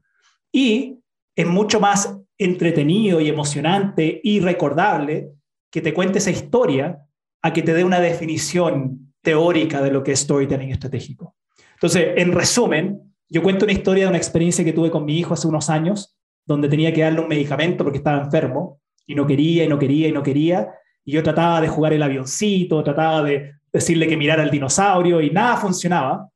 y 0.52 1.00
es 1.36 1.48
mucho 1.48 1.80
más 1.80 2.18
entretenido 2.38 3.20
y 3.20 3.30
emocionante 3.30 4.20
y 4.24 4.40
recordable 4.40 5.32
que 5.72 5.82
te 5.82 5.94
cuente 5.94 6.20
esa 6.20 6.32
historia 6.32 7.00
a 7.42 7.54
que 7.54 7.62
te 7.62 7.74
dé 7.74 7.84
una 7.84 8.00
definición 8.00 9.14
teórica 9.22 9.82
de 9.82 9.92
lo 9.92 10.04
que 10.04 10.14
es 10.14 10.20
storytelling 10.20 10.72
estratégico. 10.72 11.36
Entonces, 11.74 12.14
en 12.16 12.32
resumen, 12.32 13.14
yo 13.30 13.44
cuento 13.44 13.66
una 13.66 13.74
historia 13.74 14.06
de 14.06 14.10
una 14.10 14.18
experiencia 14.18 14.64
que 14.64 14.74
tuve 14.74 14.90
con 14.90 15.06
mi 15.06 15.20
hijo 15.20 15.34
hace 15.34 15.48
unos 15.48 15.70
años, 15.70 16.18
donde 16.46 16.70
tenía 16.70 16.94
que 16.94 17.02
darle 17.02 17.20
un 17.20 17.28
medicamento 17.28 17.84
porque 17.84 17.98
estaba 17.98 18.24
enfermo 18.24 18.80
y 19.06 19.16
no 19.16 19.28
quería 19.28 19.66
y 19.66 19.68
no 19.68 19.78
quería 19.78 20.08
y 20.08 20.12
no 20.12 20.24
quería. 20.24 20.70
Y 21.04 21.12
yo 21.12 21.24
trataba 21.24 21.62
de 21.62 21.68
jugar 21.68 21.94
el 21.94 22.04
avioncito, 22.04 22.84
trataba 22.84 23.24
de 23.24 23.56
decirle 23.72 24.08
que 24.08 24.18
mirara 24.18 24.44
al 24.44 24.52
dinosaurio 24.52 25.22
y 25.22 25.30
nada 25.30 25.58
funcionaba, 25.58 26.30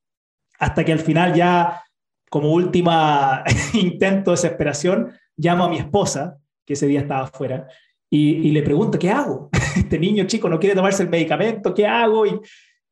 hasta 0.60 0.84
que 0.84 0.92
al 0.92 1.00
final 1.00 1.34
ya, 1.34 1.82
como 2.30 2.52
última 2.52 3.44
intento 3.74 4.32
de 4.32 4.36
desesperación, 4.36 5.12
llamo 5.38 5.66
a 5.66 5.70
mi 5.70 5.78
esposa, 5.78 6.38
que 6.66 6.74
ese 6.74 6.88
día 6.88 7.02
estaba 7.02 7.24
afuera, 7.24 7.68
y, 8.14 8.52
le 8.52 8.62
pregunto, 8.62 9.00
¿qué 9.00 9.10
hago? 9.10 9.50
Este 9.78 9.98
niño 9.98 10.26
chico 10.26 10.50
no 10.50 10.60
quiere 10.60 10.76
tomarse 10.76 11.02
el 11.04 11.10
medicamento, 11.10 11.74
¿qué 11.74 11.88
hago? 11.88 12.26
Y, 12.26 12.42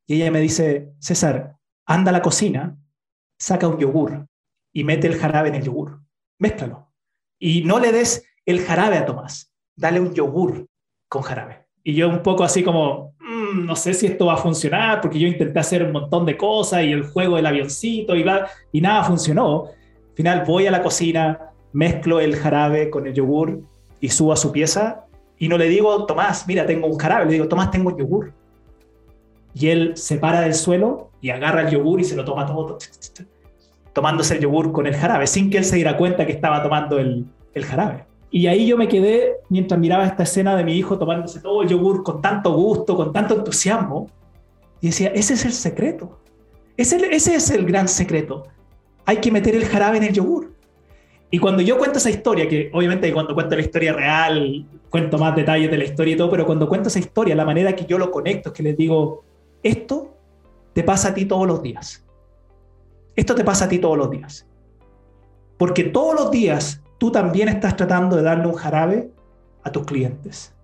y 0.08 0.16
ella 0.16 0.32
me 0.32 0.40
dice, 0.40 0.92
César, 1.00 1.56
anda 1.86 2.10
a 2.10 2.14
la 2.14 2.22
cocina, 2.22 2.78
saca 3.38 3.68
un 3.68 3.78
yogur 3.78 4.26
y 4.72 4.84
mete 4.86 5.08
el 5.08 5.18
jarabe 5.18 5.50
en 5.50 5.56
el 5.56 5.64
yogur, 5.64 6.00
mézclalo. 6.38 6.94
Y 7.38 7.64
no 7.64 7.80
le 7.80 7.92
des 7.92 8.26
el 8.46 8.62
jarabe 8.62 8.98
a 8.98 9.06
Tomás, 9.06 9.54
dale 9.76 10.00
un 10.00 10.14
yogur 10.14 10.68
con 11.10 11.22
jarabe. 11.22 11.68
Y 11.84 11.96
yo 11.96 12.08
un 12.08 12.22
poco 12.22 12.44
así 12.44 12.64
como, 12.64 13.16
mm, 13.20 13.66
no 13.66 13.76
sé 13.76 13.94
si 13.94 14.06
esto 14.06 14.28
va 14.28 14.36
a 14.36 14.38
funcionar, 14.38 15.02
porque 15.02 15.20
yo 15.20 15.28
intenté 15.28 15.60
hacer 15.60 15.84
un 15.84 15.92
montón 15.92 16.26
de 16.26 16.38
cosas 16.38 16.84
y 16.84 16.92
el 16.92 17.04
juego 17.04 17.36
del 17.36 17.46
avioncito 17.46 18.16
y, 18.16 18.26
y 18.72 18.82
nada 18.82 19.04
funcionó. 19.04 19.66
Al 19.66 20.16
final 20.16 20.44
voy 20.46 20.68
a 20.68 20.72
la 20.72 20.82
cocina, 20.82 21.49
mezclo 21.74 22.20
el 22.20 22.36
jarabe 22.36 22.90
con 22.90 23.08
el 23.08 23.14
yogur 23.14 23.62
y 24.00 24.10
subo 24.10 24.34
a 24.34 24.36
su 24.36 24.52
pieza 24.52 25.06
y 25.38 25.48
no 25.48 25.58
le 25.58 25.70
digo, 25.70 26.06
Tomás, 26.06 26.46
mira, 26.48 26.66
tengo 26.66 26.88
un 26.88 26.98
jarabe, 26.98 27.26
le 27.26 27.34
digo, 27.34 27.48
Tomás, 27.48 27.72
tengo 27.72 27.98
yogur. 27.98 28.34
Y 29.54 29.68
él 29.70 29.94
se 29.96 30.18
para 30.18 30.42
del 30.42 30.54
suelo 30.54 31.12
y 31.22 31.30
agarra 31.30 31.62
el 31.62 31.70
yogur 31.70 32.02
y 32.02 32.04
se 32.04 32.16
lo 32.16 32.26
toma 32.26 32.46
todo, 32.46 32.78
tomándose 33.94 34.36
el 34.36 34.42
yogur 34.42 34.72
con 34.72 34.86
el 34.86 34.96
jarabe, 34.96 35.28
sin 35.28 35.50
que 35.50 35.58
él 35.58 35.66
se 35.66 35.78
diera 35.78 35.98
cuenta 35.98 36.26
que 36.26 36.34
estaba 36.34 36.62
tomando 36.62 37.00
el, 37.00 37.26
el 37.54 37.66
jarabe. 37.66 38.06
Y 38.32 38.48
ahí 38.48 38.68
yo 38.68 38.78
me 38.78 38.88
quedé 38.88 39.38
mientras 39.50 39.80
miraba 39.80 40.06
esta 40.06 40.24
escena 40.24 40.56
de 40.56 40.64
mi 40.64 40.74
hijo 40.74 41.00
tomándose 41.00 41.40
todo 41.40 41.64
el 41.64 41.70
yogur 41.70 42.04
con 42.04 42.22
tanto 42.22 42.54
gusto, 42.54 42.96
con 42.96 43.12
tanto 43.12 43.36
entusiasmo, 43.36 44.08
y 44.82 44.88
decía, 44.88 45.10
ese 45.10 45.34
es 45.34 45.46
el 45.46 45.54
secreto. 45.54 46.20
Ese, 46.78 46.98
ese 47.14 47.36
es 47.36 47.50
el 47.50 47.66
gran 47.66 47.88
secreto. 47.88 48.44
Hay 49.06 49.18
que 49.18 49.32
meter 49.32 49.56
el 49.56 49.66
jarabe 49.66 49.98
en 49.98 50.04
el 50.04 50.14
yogur. 50.14 50.54
Y 51.32 51.38
cuando 51.38 51.62
yo 51.62 51.78
cuento 51.78 52.00
esa 52.00 52.10
historia, 52.10 52.48
que 52.48 52.72
obviamente 52.74 53.14
cuando 53.14 53.36
cuento 53.36 53.56
la 53.56 53.62
historia 53.62 53.94
real, 53.94 54.66
cuento 54.90 55.18
más 55.18 55.36
detalles 55.36 55.70
de 55.70 55.78
la 55.78 55.84
historia 55.84 56.16
y 56.16 56.18
todo, 56.18 56.32
pero 56.32 56.46
cuando 56.46 56.68
cuento 56.68 56.90
esa 56.90 57.00
historia, 57.00 57.36
la 57.36 57.46
manera 57.46 57.76
que 57.76 57.86
yo 57.86 57.98
lo 57.98 58.10
conecto 58.10 58.50
es 58.50 58.56
que 58.56 58.64
les 58.64 58.76
digo, 58.76 59.24
esto 59.62 60.16
te 60.74 60.84
pasa 60.84 61.10
a 61.10 61.14
ti 61.14 61.26
todos 61.26 61.48
los 61.48 61.62
días. 61.62 62.06
Esto 63.16 63.36
te 63.36 63.44
pasa 63.44 63.66
a 63.66 63.70
ti 63.70 63.78
todos 63.78 63.98
los 63.98 64.10
días. 64.10 64.48
Porque 65.58 65.84
todos 65.84 66.16
los 66.16 66.32
días 66.32 66.82
tú 66.98 67.12
también 67.12 67.50
estás 67.50 67.76
tratando 67.76 68.16
de 68.16 68.24
darle 68.24 68.48
un 68.48 68.56
jarabe 68.56 69.12
a 69.64 69.72
tus 69.72 69.86
clientes. 69.86 70.56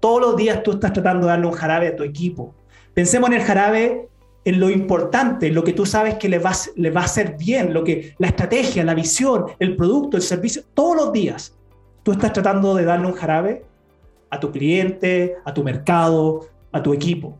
Todos 0.00 0.20
los 0.20 0.36
días 0.36 0.62
tú 0.62 0.72
estás 0.72 0.92
tratando 0.92 1.26
de 1.26 1.32
darle 1.32 1.46
un 1.46 1.52
jarabe 1.52 1.88
a 1.88 1.96
tu 1.96 2.02
equipo. 2.02 2.54
Pensemos 2.94 3.30
en 3.30 3.36
el 3.36 3.42
jarabe 3.42 4.08
en 4.44 4.58
lo 4.58 4.70
importante, 4.70 5.50
lo 5.50 5.62
que 5.62 5.72
tú 5.72 5.86
sabes 5.86 6.16
que 6.16 6.28
le 6.28 6.38
va, 6.38 6.50
a 6.50 7.04
hacer 7.04 7.36
bien, 7.36 7.72
lo 7.72 7.84
que, 7.84 8.14
la 8.18 8.28
estrategia, 8.28 8.84
la 8.84 8.94
visión, 8.94 9.46
el 9.58 9.76
producto, 9.76 10.16
el 10.16 10.22
servicio, 10.22 10.62
todos 10.74 10.96
los 10.96 11.12
días 11.12 11.56
tú 12.02 12.12
estás 12.12 12.32
tratando 12.32 12.74
de 12.74 12.84
darle 12.84 13.06
un 13.06 13.12
jarabe 13.12 13.62
a 14.30 14.40
tu 14.40 14.50
cliente, 14.50 15.36
a 15.44 15.54
tu 15.54 15.62
mercado, 15.62 16.48
a 16.72 16.82
tu 16.82 16.92
equipo. 16.92 17.38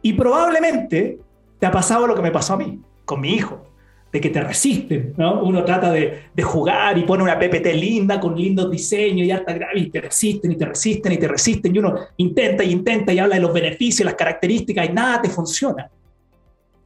Y 0.00 0.14
probablemente 0.14 1.18
te 1.58 1.66
ha 1.66 1.70
pasado 1.70 2.06
lo 2.06 2.14
que 2.14 2.22
me 2.22 2.30
pasó 2.30 2.54
a 2.54 2.56
mí, 2.56 2.80
con 3.04 3.20
mi 3.20 3.34
hijo, 3.34 3.62
de 4.10 4.20
que 4.20 4.30
te 4.30 4.40
resisten, 4.40 5.12
¿no? 5.18 5.42
Uno 5.42 5.62
trata 5.62 5.92
de, 5.92 6.22
de 6.34 6.42
jugar 6.42 6.96
y 6.96 7.02
pone 7.02 7.22
una 7.22 7.38
PPT 7.38 7.74
linda 7.74 8.18
con 8.18 8.34
lindos 8.34 8.70
diseños 8.70 9.26
y 9.26 9.30
alta 9.30 9.56
y 9.74 9.90
te 9.90 10.00
resisten 10.00 10.52
y 10.52 10.56
te 10.56 10.64
resisten 10.64 11.12
y 11.12 11.18
te 11.18 11.28
resisten 11.28 11.74
y 11.74 11.78
uno 11.78 11.94
intenta 12.16 12.64
y 12.64 12.72
intenta 12.72 13.12
y 13.12 13.18
habla 13.18 13.36
de 13.36 13.42
los 13.42 13.52
beneficios, 13.52 14.06
las 14.06 14.14
características 14.14 14.88
y 14.88 14.92
nada 14.92 15.20
te 15.20 15.28
funciona. 15.28 15.90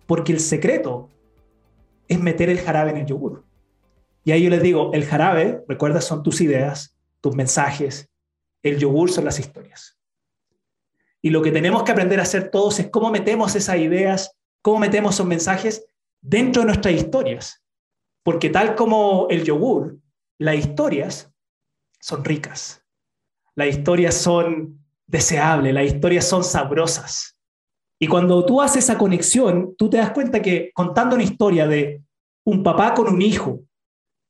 Porque 0.07 0.33
el 0.33 0.41
secreto 0.41 1.09
es 2.09 2.21
meter 2.21 2.51
el 2.51 2.61
jarabe 2.61 2.91
en 2.91 2.99
el 2.99 3.07
yogur. 3.07 3.45
Y 4.25 4.33
ahí 4.33 4.45
yo 4.45 4.51
les 4.51 4.63
digo, 4.63 4.93
el 4.93 5.05
jarabe, 5.05 5.65
recuerda, 5.69 6.01
son 6.01 6.23
tus 6.23 6.41
ideas, 6.41 6.97
tus 7.21 7.35
mensajes, 7.35 8.11
el 8.63 8.79
yogur 8.79 9.11
son 9.11 9.25
las 9.25 9.39
historias. 9.39 9.99
Y 11.21 11.31
lo 11.31 11.43
que 11.43 11.53
tenemos 11.53 11.83
que 11.83 11.93
aprender 11.93 12.21
a 12.21 12.25
hacer 12.25 12.51
todos 12.51 12.79
es 12.81 12.89
cómo 12.89 13.11
metemos 13.11 13.55
esas 13.55 13.79
ideas, 13.79 14.37
cómo 14.63 14.79
metemos 14.79 15.15
esos 15.15 15.27
mensajes 15.27 15.87
dentro 16.21 16.63
de 16.63 16.67
nuestras 16.67 16.95
historias. 16.95 17.63
Porque 18.23 18.51
tal 18.51 18.75
como 18.75 19.27
el 19.31 19.45
yogur, 19.45 19.99
las 20.39 20.57
historias 20.57 21.33
son 22.01 22.25
ricas. 22.25 22.83
Las 23.55 23.69
historias 23.69 24.15
son 24.15 24.85
deseables, 25.07 25.73
las 25.73 25.87
historias 25.87 26.27
son 26.27 26.43
sabrosas. 26.43 27.34
Y 27.99 28.07
cuando 28.07 28.45
tú 28.45 28.61
haces 28.61 28.85
esa 28.85 28.99
conexión, 28.99 29.75
tú 29.77 29.89
te 29.89 29.99
das 29.99 30.11
cuenta 30.11 30.43
que 30.43 30.71
contando 30.75 31.15
una 31.15 31.25
historia 31.25 31.67
de 31.67 32.03
un 32.45 32.63
papá 32.63 32.95
con 32.95 33.09
un 33.09 33.23
hijo, 33.23 33.61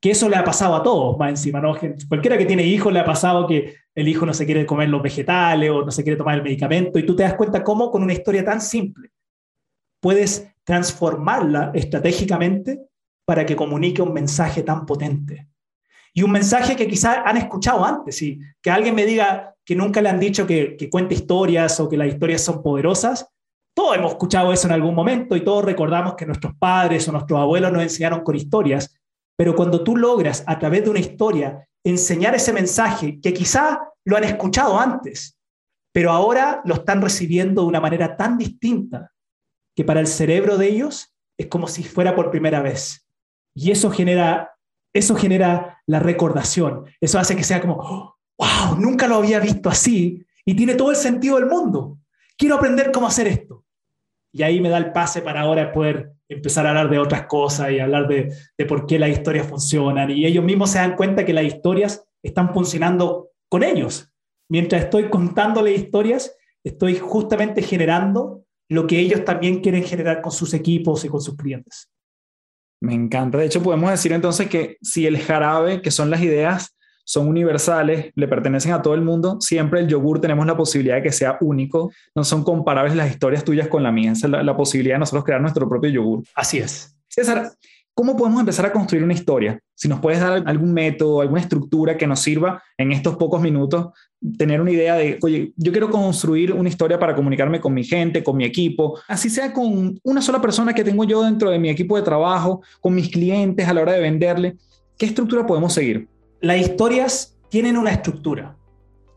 que 0.01 0.11
eso 0.11 0.29
le 0.29 0.37
ha 0.37 0.45
pasado 0.45 0.75
a 0.75 0.83
todos, 0.83 1.17
más 1.19 1.31
encima, 1.31 1.61
¿no? 1.61 1.75
Cualquiera 2.09 2.37
que 2.37 2.45
tiene 2.45 2.63
hijos 2.63 2.93
le 2.93 3.01
ha 3.01 3.05
pasado 3.05 3.47
que 3.47 3.75
el 3.95 4.07
hijo 4.07 4.27
no 4.27 4.35
se 4.35 4.45
quiere 4.45 4.67
comer 4.67 4.91
los 4.91 5.03
vegetales 5.03 5.71
o 5.71 5.83
no 5.83 5.91
se 5.91 6.03
quiere 6.03 6.19
tomar 6.19 6.37
el 6.37 6.43
medicamento, 6.43 6.99
y 6.99 7.07
tú 7.07 7.17
te 7.17 7.23
das 7.23 7.35
cuenta 7.35 7.65
cómo 7.65 7.91
con 7.91 8.03
una 8.03 8.13
historia 8.13 8.45
tan 8.45 8.61
simple 8.61 9.11
puedes 10.01 10.53
transformarla 10.63 11.71
estratégicamente 11.75 12.83
para 13.25 13.47
que 13.47 13.57
comunique 13.57 14.03
un 14.03 14.13
mensaje 14.13 14.63
tan 14.63 14.85
potente. 14.85 15.49
Y 16.13 16.23
un 16.23 16.31
mensaje 16.31 16.77
que 16.77 16.87
quizás 16.87 17.19
han 17.25 17.39
escuchado 17.39 17.83
antes, 17.83 18.21
y 18.21 18.39
que 18.61 18.71
alguien 18.71 18.95
me 18.95 19.07
diga 19.07 19.55
que 19.65 19.75
nunca 19.75 20.03
le 20.03 20.11
han 20.11 20.21
dicho 20.21 20.47
que, 20.47 20.77
que 20.77 20.91
cuente 20.91 21.15
historias 21.15 21.81
o 21.81 21.89
que 21.89 21.97
las 21.97 22.09
historias 22.09 22.43
son 22.43 22.63
poderosas, 22.63 23.27
todos 23.75 23.97
hemos 23.97 24.13
escuchado 24.13 24.53
eso 24.53 24.69
en 24.69 24.73
algún 24.73 24.95
momento 24.95 25.35
y 25.37 25.43
todos 25.43 25.65
recordamos 25.65 26.15
que 26.15 26.25
nuestros 26.25 26.55
padres 26.55 27.09
o 27.09 27.13
nuestros 27.13 27.41
abuelos 27.41 27.73
nos 27.73 27.83
enseñaron 27.83 28.23
con 28.23 28.37
historias, 28.37 28.97
pero 29.37 29.57
cuando 29.57 29.83
tú 29.83 29.97
logras 29.97 30.45
a 30.47 30.59
través 30.59 30.85
de 30.85 30.91
una 30.91 31.01
historia 31.01 31.69
enseñar 31.85 32.37
ese 32.37 32.53
mensaje 32.53 33.21
que 33.21 33.35
quizá 33.35 33.81
lo 34.05 34.17
han 34.17 34.25
escuchado 34.25 34.79
antes, 34.79 35.37
pero 35.93 36.13
ahora 36.13 36.63
lo 36.65 36.75
están 36.75 37.03
recibiendo 37.03 37.63
de 37.63 37.69
una 37.69 37.81
manera 37.81 38.17
tan 38.17 38.39
distinta 38.39 39.13
que 39.77 39.85
para 39.85 40.01
el 40.01 40.07
cerebro 40.07 40.57
de 40.57 40.69
ellos 40.69 41.13
es 41.37 41.49
como 41.49 41.67
si 41.67 41.83
fuera 41.83 42.15
por 42.15 42.31
primera 42.31 42.63
vez. 42.63 43.05
Y 43.57 43.73
eso 43.73 43.91
genera, 43.91 44.57
eso 44.93 45.17
genera 45.17 45.83
la 45.87 45.99
recordación. 45.99 46.85
Eso 47.01 47.19
hace 47.19 47.35
que 47.35 47.43
sea 47.43 47.61
como, 47.61 48.17
wow, 48.39 48.77
nunca 48.79 49.09
lo 49.09 49.17
había 49.17 49.41
visto 49.41 49.69
así 49.69 50.25
y 50.45 50.55
tiene 50.55 50.77
todo 50.77 50.91
el 50.91 50.97
sentido 50.97 51.37
del 51.37 51.47
mundo. 51.47 51.99
Quiero 52.37 52.55
aprender 52.57 52.93
cómo 52.93 53.09
hacer 53.09 53.27
esto 53.27 53.64
y 54.35 54.43
ahí 54.43 54.61
me 54.61 54.69
da 54.69 54.79
el 54.79 54.91
pase 54.91 55.23
para 55.23 55.43
ahora 55.43 55.73
poder 55.73 56.11
empezar 56.29 56.67
a 56.67 56.71
hablar 56.71 56.91
de 56.91 56.99
otras 56.99 57.27
cosas 57.27 57.71
y 57.71 57.79
hablar 57.79 58.09
de, 58.09 58.35
de 58.59 58.67
por 58.67 58.85
qué 58.85 58.99
las 58.99 59.11
historias 59.11 59.47
funcionan. 59.47 60.11
Y 60.11 60.27
ellos 60.27 60.45
mismos 60.45 60.71
se 60.71 60.79
dan 60.79 60.97
cuenta 60.97 61.25
que 61.25 61.33
las 61.33 61.45
historias 61.45 62.05
están 62.21 62.53
funcionando 62.53 63.31
con 63.49 63.63
ellos. 63.63 64.11
Mientras 64.51 64.83
estoy 64.83 65.09
contándole 65.09 65.73
historias, 65.73 66.37
estoy 66.65 66.99
justamente 66.99 67.63
generando 67.63 68.45
lo 68.69 68.89
que 68.89 68.99
ellos 68.99 69.25
también 69.25 69.61
quieren 69.61 69.85
generar 69.85 70.21
con 70.21 70.33
sus 70.33 70.53
equipos 70.53 71.05
y 71.05 71.09
con 71.09 71.21
sus 71.21 71.37
clientes. 71.37 71.89
Me 72.83 72.93
encanta. 72.93 73.39
De 73.39 73.47
hecho, 73.47 73.63
podemos 73.63 73.89
decir 73.89 74.13
entonces 74.13 74.49
que 74.49 74.79
si 74.83 75.07
el 75.07 75.19
jarabe, 75.21 75.81
que 75.81 75.93
son 75.93 76.11
las 76.11 76.21
ideas, 76.23 76.77
son 77.05 77.29
universales, 77.29 78.11
le 78.15 78.29
pertenecen 78.29 78.73
a 78.73 78.83
todo 78.83 78.95
el 78.95 79.03
mundo, 79.03 79.39
siempre 79.41 79.81
el 79.81 79.89
yogur 79.89 80.21
tenemos 80.21 80.47
la 80.47 80.57
posibilidad 80.57 80.97
de 80.97 81.03
que 81.03 81.13
sea 81.13 81.37
único, 81.41 81.93
no 82.15 82.25
son 82.25 82.43
comparables 82.43 82.97
las 82.97 83.11
historias 83.11 83.45
tuyas 83.45 83.69
con 83.69 83.83
la 83.83 83.93
mía, 83.93 84.13
esa 84.13 84.27
es 84.27 84.33
la, 84.45 84.57
posibilidad 84.57 84.95
de 84.97 85.01
nosotros 85.01 85.25
crear 85.25 85.41
nuestro 85.41 85.69
propio 85.69 85.91
yogur. 85.91 86.25
Así 86.35 86.59
es. 86.59 86.97
César, 87.09 87.51
¿cómo 87.93 88.17
podemos 88.17 88.41
empezar 88.41 88.67
a 88.67 88.73
construir 88.73 89.05
una 89.05 89.13
historia? 89.13 89.61
Si 89.75 89.89
nos 89.89 90.01
puedes 90.01 90.21
dar 90.21 90.43
algún 90.47 90.73
método, 90.73 91.21
alguna 91.21 91.41
estructura 91.41 91.99
que 91.99 92.07
nos 92.07 92.21
sirva 92.21 92.63
en 92.79 92.93
estos 92.93 93.17
pocos 93.17 93.41
minutos, 93.43 93.89
tener 94.39 94.61
una 94.61 94.71
idea 94.71 94.95
de, 94.95 95.19
oye, 95.23 95.53
yo 95.57 95.73
quiero 95.73 95.91
construir 95.91 96.53
una 96.53 96.69
historia 96.69 96.99
para 96.99 97.15
comunicarme 97.15 97.61
con 97.61 97.75
mi 97.75 97.85
gente, 97.85 98.25
con 98.25 98.37
mi 98.37 98.45
equipo, 98.45 98.99
así 99.09 99.29
sea 99.29 99.53
con 99.53 99.99
una 100.03 100.23
sola 100.23 100.41
persona 100.41 100.73
que 100.73 100.85
tengo 100.85 101.05
yo 101.05 101.23
dentro 101.23 101.51
de 101.51 101.59
mi 101.59 101.69
equipo 101.69 101.97
de 101.97 102.03
trabajo, 102.03 102.63
con 102.81 102.95
mis 102.95 103.11
clientes 103.11 103.69
a 103.69 103.75
la 103.75 103.83
hora 103.83 103.93
de 103.93 104.01
venderle, 104.01 104.57
¿qué 104.97 105.07
estructura 105.07 105.47
podemos 105.47 105.75
seguir? 105.75 106.09
Las 106.45 106.59
historias 106.59 107.39
tienen 107.49 107.79
una 107.79 107.91
estructura. 107.91 108.55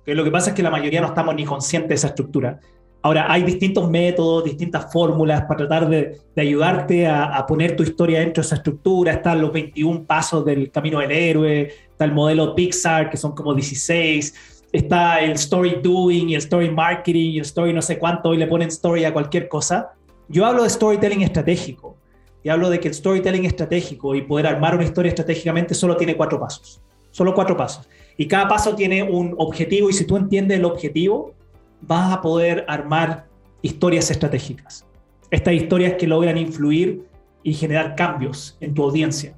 Que 0.05 0.15
lo 0.15 0.23
que 0.23 0.31
pasa 0.31 0.51
es 0.51 0.55
que 0.55 0.63
la 0.63 0.71
mayoría 0.71 1.01
no 1.01 1.07
estamos 1.07 1.35
ni 1.35 1.43
conscientes 1.43 1.89
de 1.89 1.95
esa 1.95 2.07
estructura. 2.07 2.57
Ahora, 3.01 3.29
hay 3.29 3.43
distintos 3.43 3.89
métodos, 3.89 4.45
distintas 4.45 4.93
fórmulas 4.93 5.41
para 5.41 5.57
tratar 5.57 5.89
de, 5.89 6.21
ayudarte 6.37 7.05
a, 7.05 7.45
poner 7.45 7.75
tu 7.75 7.83
historia 7.83 8.21
dentro 8.21 8.41
de 8.41 8.47
esa 8.47 8.55
estructura. 8.55 9.11
Están 9.11 9.41
los 9.41 9.51
21 9.51 10.05
pasos 10.05 10.45
del 10.45 10.71
camino 10.71 10.99
del 10.99 11.11
héroe, 11.11 11.73
está 11.91 12.05
el 12.05 12.13
modelo 12.13 12.55
Pixar, 12.55 13.09
que 13.09 13.17
son 13.17 13.33
como 13.33 13.53
16, 13.53 14.67
está 14.71 15.19
el 15.19 15.33
story 15.33 15.81
doing 15.83 16.29
y 16.29 16.35
el 16.35 16.39
story 16.39 16.71
marketing 16.71 17.31
y 17.31 17.37
el 17.39 17.43
story 17.43 17.73
no 17.73 17.81
sé 17.81 17.99
cuánto, 17.99 18.33
y 18.33 18.37
le 18.37 18.47
ponen 18.47 18.69
story 18.69 19.03
a 19.03 19.11
cualquier 19.11 19.49
cosa. 19.49 19.91
Yo 20.29 20.45
hablo 20.45 20.63
de 20.63 20.69
storytelling 20.69 21.23
estratégico 21.23 21.97
y 22.41 22.47
hablo 22.47 22.69
de 22.69 22.79
que 22.79 22.87
el 22.87 22.93
storytelling 22.93 23.43
estratégico 23.43 24.15
y 24.15 24.21
poder 24.21 24.47
armar 24.47 24.75
una 24.75 24.85
historia 24.85 25.09
estratégicamente 25.09 25.73
solo 25.73 25.97
tiene 25.97 26.15
cuatro 26.15 26.39
pasos. 26.39 26.81
Solo 27.17 27.33
cuatro 27.33 27.57
pasos. 27.57 27.89
Y 28.15 28.27
cada 28.27 28.47
paso 28.47 28.75
tiene 28.75 29.01
un 29.01 29.33
objetivo 29.39 29.89
y 29.89 29.93
si 29.93 30.05
tú 30.05 30.17
entiendes 30.17 30.59
el 30.59 30.65
objetivo, 30.65 31.33
vas 31.81 32.13
a 32.13 32.21
poder 32.21 32.63
armar 32.67 33.25
historias 33.63 34.11
estratégicas. 34.11 34.85
Estas 35.31 35.55
historias 35.55 35.93
que 35.93 36.05
logran 36.05 36.37
influir 36.37 37.07
y 37.41 37.55
generar 37.55 37.95
cambios 37.95 38.55
en 38.61 38.75
tu 38.75 38.83
audiencia. 38.83 39.35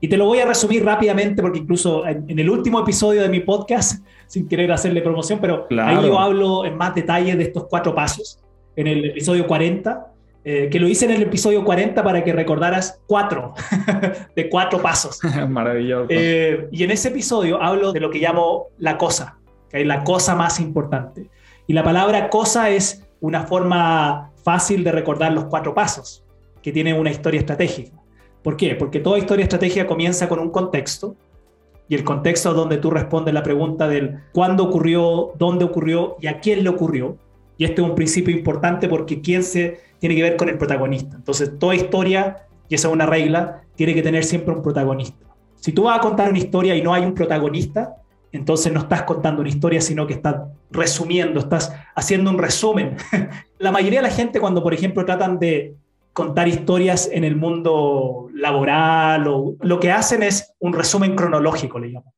Y 0.00 0.08
te 0.08 0.16
lo 0.16 0.24
voy 0.24 0.38
a 0.38 0.46
resumir 0.46 0.82
rápidamente 0.82 1.42
porque 1.42 1.58
incluso 1.58 2.06
en, 2.06 2.38
el 2.38 2.48
último 2.48 2.80
episodio 2.80 3.20
de 3.20 3.28
mi 3.28 3.40
podcast, 3.40 4.02
sin 4.26 4.48
querer 4.48 4.72
hacerle 4.72 5.02
promoción, 5.02 5.38
pero 5.38 5.66
ahí 5.78 6.06
yo 6.06 6.18
hablo 6.18 6.64
en 6.64 6.78
más 6.78 6.94
detalle 6.94 7.36
de 7.36 7.42
estos 7.42 7.66
cuatro 7.68 7.94
pasos, 7.94 8.40
en 8.74 8.86
el 8.86 9.04
episodio 9.04 9.46
40, 9.46 10.12
eh, 10.50 10.70
que 10.70 10.80
lo 10.80 10.88
hice 10.88 11.04
en 11.04 11.10
el 11.10 11.20
episodio 11.20 11.62
40 11.62 12.02
para 12.02 12.24
que 12.24 12.32
recordaras 12.32 13.02
cuatro, 13.06 13.52
de 14.34 14.48
cuatro 14.48 14.80
pasos. 14.80 15.20
Maravilloso. 15.50 16.06
Eh, 16.08 16.68
y 16.72 16.84
en 16.84 16.90
ese 16.90 17.08
episodio 17.08 17.62
hablo 17.62 17.92
de 17.92 18.00
lo 18.00 18.08
que 18.08 18.18
llamo 18.18 18.68
la 18.78 18.96
cosa, 18.96 19.36
que 19.68 19.82
es 19.82 19.86
la 19.86 20.04
cosa 20.04 20.34
más 20.34 20.58
importante. 20.58 21.28
Y 21.66 21.74
la 21.74 21.84
palabra 21.84 22.30
cosa 22.30 22.70
es 22.70 23.06
una 23.20 23.42
forma 23.42 24.30
fácil 24.42 24.84
de 24.84 24.90
recordar 24.90 25.32
los 25.32 25.44
cuatro 25.44 25.74
pasos, 25.74 26.24
que 26.62 26.72
tiene 26.72 26.94
una 26.94 27.10
historia 27.10 27.40
estratégica. 27.40 27.98
¿Por 28.42 28.56
qué? 28.56 28.74
Porque 28.74 29.00
toda 29.00 29.18
historia 29.18 29.42
estratégica 29.42 29.86
comienza 29.86 30.30
con 30.30 30.38
un 30.38 30.48
contexto, 30.48 31.14
y 31.90 31.94
el 31.94 32.04
contexto 32.04 32.54
donde 32.54 32.78
tú 32.78 32.88
respondes 32.88 33.34
la 33.34 33.42
pregunta 33.42 33.86
del 33.86 34.20
cuándo 34.32 34.64
ocurrió, 34.64 35.32
dónde 35.38 35.66
ocurrió 35.66 36.16
y 36.22 36.28
a 36.28 36.40
quién 36.40 36.64
le 36.64 36.70
ocurrió. 36.70 37.18
Y 37.58 37.64
este 37.64 37.82
es 37.82 37.88
un 37.88 37.94
principio 37.94 38.34
importante 38.34 38.88
porque 38.88 39.20
quién 39.20 39.42
se 39.42 39.87
tiene 39.98 40.14
que 40.14 40.22
ver 40.22 40.36
con 40.36 40.48
el 40.48 40.58
protagonista. 40.58 41.16
Entonces, 41.16 41.58
toda 41.58 41.74
historia, 41.74 42.46
y 42.68 42.74
esa 42.74 42.88
es 42.88 42.94
una 42.94 43.06
regla, 43.06 43.62
tiene 43.76 43.94
que 43.94 44.02
tener 44.02 44.24
siempre 44.24 44.54
un 44.54 44.62
protagonista. 44.62 45.26
Si 45.56 45.72
tú 45.72 45.84
vas 45.84 45.98
a 45.98 46.00
contar 46.00 46.28
una 46.28 46.38
historia 46.38 46.76
y 46.76 46.82
no 46.82 46.94
hay 46.94 47.04
un 47.04 47.14
protagonista, 47.14 47.96
entonces 48.32 48.72
no 48.72 48.80
estás 48.80 49.02
contando 49.02 49.40
una 49.40 49.48
historia, 49.48 49.80
sino 49.80 50.06
que 50.06 50.14
estás 50.14 50.36
resumiendo, 50.70 51.40
estás 51.40 51.72
haciendo 51.94 52.30
un 52.30 52.38
resumen. 52.38 52.96
la 53.58 53.72
mayoría 53.72 54.00
de 54.00 54.08
la 54.08 54.14
gente 54.14 54.40
cuando, 54.40 54.62
por 54.62 54.74
ejemplo, 54.74 55.04
tratan 55.04 55.38
de 55.38 55.74
contar 56.12 56.48
historias 56.48 57.08
en 57.12 57.24
el 57.24 57.36
mundo 57.36 58.28
laboral 58.34 59.26
o 59.28 59.56
lo 59.60 59.80
que 59.80 59.92
hacen 59.92 60.22
es 60.22 60.52
un 60.58 60.72
resumen 60.72 61.14
cronológico, 61.14 61.78
le 61.78 61.88
llamo. 61.88 62.12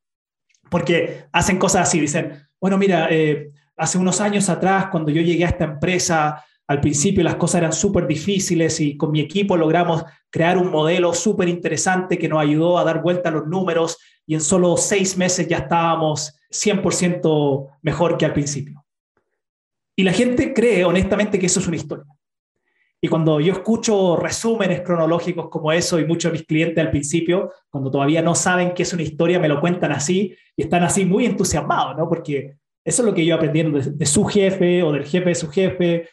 Porque 0.71 1.25
hacen 1.33 1.59
cosas 1.59 1.89
así, 1.89 2.01
dicen, 2.01 2.47
bueno, 2.61 2.79
mira, 2.79 3.09
eh, 3.11 3.49
hace 3.77 3.99
unos 3.99 4.21
años 4.21 4.49
atrás, 4.49 4.87
cuando 4.91 5.11
yo 5.11 5.23
llegué 5.23 5.45
a 5.45 5.49
esta 5.49 5.65
empresa, 5.65 6.45
al 6.71 6.81
principio 6.81 7.25
las 7.25 7.35
cosas 7.35 7.63
eran 7.63 7.73
súper 7.73 8.07
difíciles 8.07 8.79
y 8.79 8.97
con 8.97 9.11
mi 9.11 9.19
equipo 9.19 9.57
logramos 9.57 10.05
crear 10.31 10.57
un 10.57 10.71
modelo 10.71 11.13
súper 11.13 11.49
interesante 11.49 12.17
que 12.17 12.29
nos 12.29 12.39
ayudó 12.41 12.79
a 12.79 12.85
dar 12.85 13.03
vuelta 13.03 13.29
a 13.29 13.33
los 13.33 13.49
números 13.49 13.99
y 14.25 14.35
en 14.35 14.41
solo 14.41 14.77
seis 14.77 15.17
meses 15.17 15.49
ya 15.49 15.57
estábamos 15.57 16.33
100% 16.49 17.67
mejor 17.83 18.17
que 18.17 18.25
al 18.25 18.33
principio. 18.33 18.85
Y 19.97 20.05
la 20.05 20.13
gente 20.13 20.55
cree 20.55 20.85
honestamente 20.85 21.41
que 21.41 21.47
eso 21.47 21.59
es 21.59 21.67
una 21.67 21.75
historia. 21.75 22.05
Y 23.01 23.09
cuando 23.09 23.41
yo 23.41 23.53
escucho 23.53 24.15
resúmenes 24.15 24.83
cronológicos 24.83 25.49
como 25.49 25.73
eso 25.73 25.99
y 25.99 26.05
muchos 26.05 26.31
de 26.31 26.39
mis 26.39 26.47
clientes 26.47 26.79
al 26.79 26.93
principio, 26.93 27.51
cuando 27.69 27.91
todavía 27.91 28.23
no 28.23 28.37
saben 28.37 28.75
qué 28.75 28.85
es 28.85 28.93
una 28.93 29.03
historia, 29.03 29.41
me 29.41 29.49
lo 29.49 29.61
cuentan 29.61 29.91
así 29.91 30.37
y 30.55 30.63
están 30.63 30.85
así 30.85 31.05
muy 31.05 31.27
entusiasmados, 31.27 31.97
¿no? 31.97 32.09
Porque 32.09 32.59
eso 32.85 33.03
es 33.03 33.07
lo 33.07 33.13
que 33.13 33.27
yo 33.27 33.35
aprendiendo 33.35 33.77
de, 33.77 33.91
de 33.91 34.07
su 34.07 34.25
jefe 34.25 34.85
o 34.85 34.93
del 34.93 35.05
jefe 35.05 35.31
de 35.31 35.35
su 35.35 35.49
jefe 35.49 36.09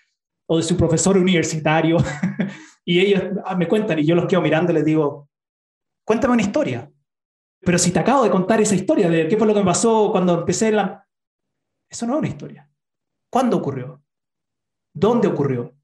o 0.47 0.57
de 0.57 0.63
su 0.63 0.75
profesor 0.77 1.17
universitario, 1.17 1.97
y 2.85 2.99
ellos 2.99 3.23
ah, 3.45 3.55
me 3.55 3.67
cuentan 3.67 3.99
y 3.99 4.05
yo 4.05 4.15
los 4.15 4.25
quedo 4.25 4.41
mirando 4.41 4.71
y 4.71 4.75
les 4.75 4.85
digo, 4.85 5.29
cuéntame 6.05 6.33
una 6.33 6.43
historia. 6.43 6.91
Pero 7.61 7.77
si 7.77 7.91
te 7.91 7.99
acabo 7.99 8.23
de 8.23 8.29
contar 8.29 8.61
esa 8.61 8.75
historia 8.75 9.09
de 9.09 9.27
qué 9.27 9.35
fue 9.35 9.47
lo 9.47 9.53
que 9.53 9.59
me 9.59 9.65
pasó 9.65 10.09
cuando 10.11 10.39
empecé 10.39 10.71
la... 10.71 11.05
Eso 11.89 12.05
no 12.05 12.13
es 12.13 12.19
una 12.19 12.27
historia. 12.27 12.69
¿Cuándo 13.29 13.57
ocurrió? 13.57 14.01
¿Dónde 14.93 15.27
ocurrió? 15.27 15.75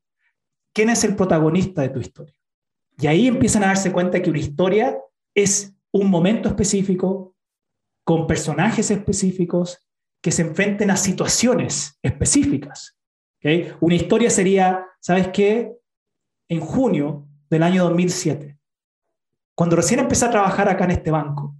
¿Quién 0.73 0.89
es 0.89 1.03
el 1.03 1.15
protagonista 1.15 1.81
de 1.81 1.89
tu 1.89 1.99
historia? 1.99 2.35
Y 2.97 3.07
ahí 3.07 3.27
empiezan 3.27 3.63
a 3.63 3.67
darse 3.67 3.91
cuenta 3.91 4.21
que 4.21 4.29
una 4.29 4.39
historia 4.39 4.97
es 5.35 5.75
un 5.91 6.09
momento 6.09 6.49
específico, 6.49 7.35
con 8.05 8.27
personajes 8.27 8.91
específicos, 8.91 9.87
que 10.21 10.31
se 10.31 10.43
enfrenten 10.43 10.89
a 10.89 10.97
situaciones 10.97 11.99
específicas. 12.01 12.97
Una 13.81 13.95
historia 13.95 14.29
sería, 14.29 14.85
¿sabes 15.01 15.27
qué? 15.29 15.73
En 16.47 16.61
junio 16.61 17.27
del 17.49 17.63
año 17.63 17.83
2007, 17.83 18.57
cuando 19.55 19.75
recién 19.75 19.99
empecé 19.99 20.25
a 20.25 20.31
trabajar 20.31 20.69
acá 20.69 20.85
en 20.85 20.91
este 20.91 21.11
banco, 21.11 21.55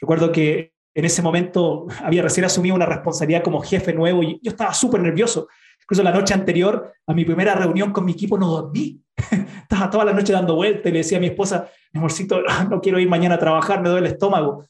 recuerdo 0.00 0.32
que 0.32 0.74
en 0.94 1.04
ese 1.04 1.22
momento 1.22 1.86
había 2.02 2.22
recién 2.22 2.46
asumido 2.46 2.74
una 2.74 2.86
responsabilidad 2.86 3.42
como 3.42 3.60
jefe 3.60 3.92
nuevo 3.92 4.22
y 4.22 4.40
yo 4.42 4.50
estaba 4.50 4.72
súper 4.74 5.00
nervioso. 5.02 5.48
Incluso 5.82 6.02
la 6.02 6.12
noche 6.12 6.34
anterior 6.34 6.92
a 7.06 7.14
mi 7.14 7.24
primera 7.24 7.54
reunión 7.54 7.92
con 7.92 8.04
mi 8.04 8.12
equipo 8.12 8.38
no 8.38 8.48
dormí. 8.48 9.02
estaba 9.62 9.90
toda 9.90 10.04
la 10.04 10.12
noche 10.12 10.32
dando 10.32 10.54
vueltas 10.54 10.86
y 10.86 10.92
le 10.92 10.98
decía 10.98 11.18
a 11.18 11.20
mi 11.20 11.28
esposa, 11.28 11.68
mi 11.92 11.98
amorcito, 11.98 12.40
no 12.70 12.80
quiero 12.80 12.98
ir 12.98 13.08
mañana 13.08 13.36
a 13.36 13.38
trabajar, 13.38 13.82
me 13.82 13.88
duele 13.88 14.08
el 14.08 14.12
estómago. 14.14 14.64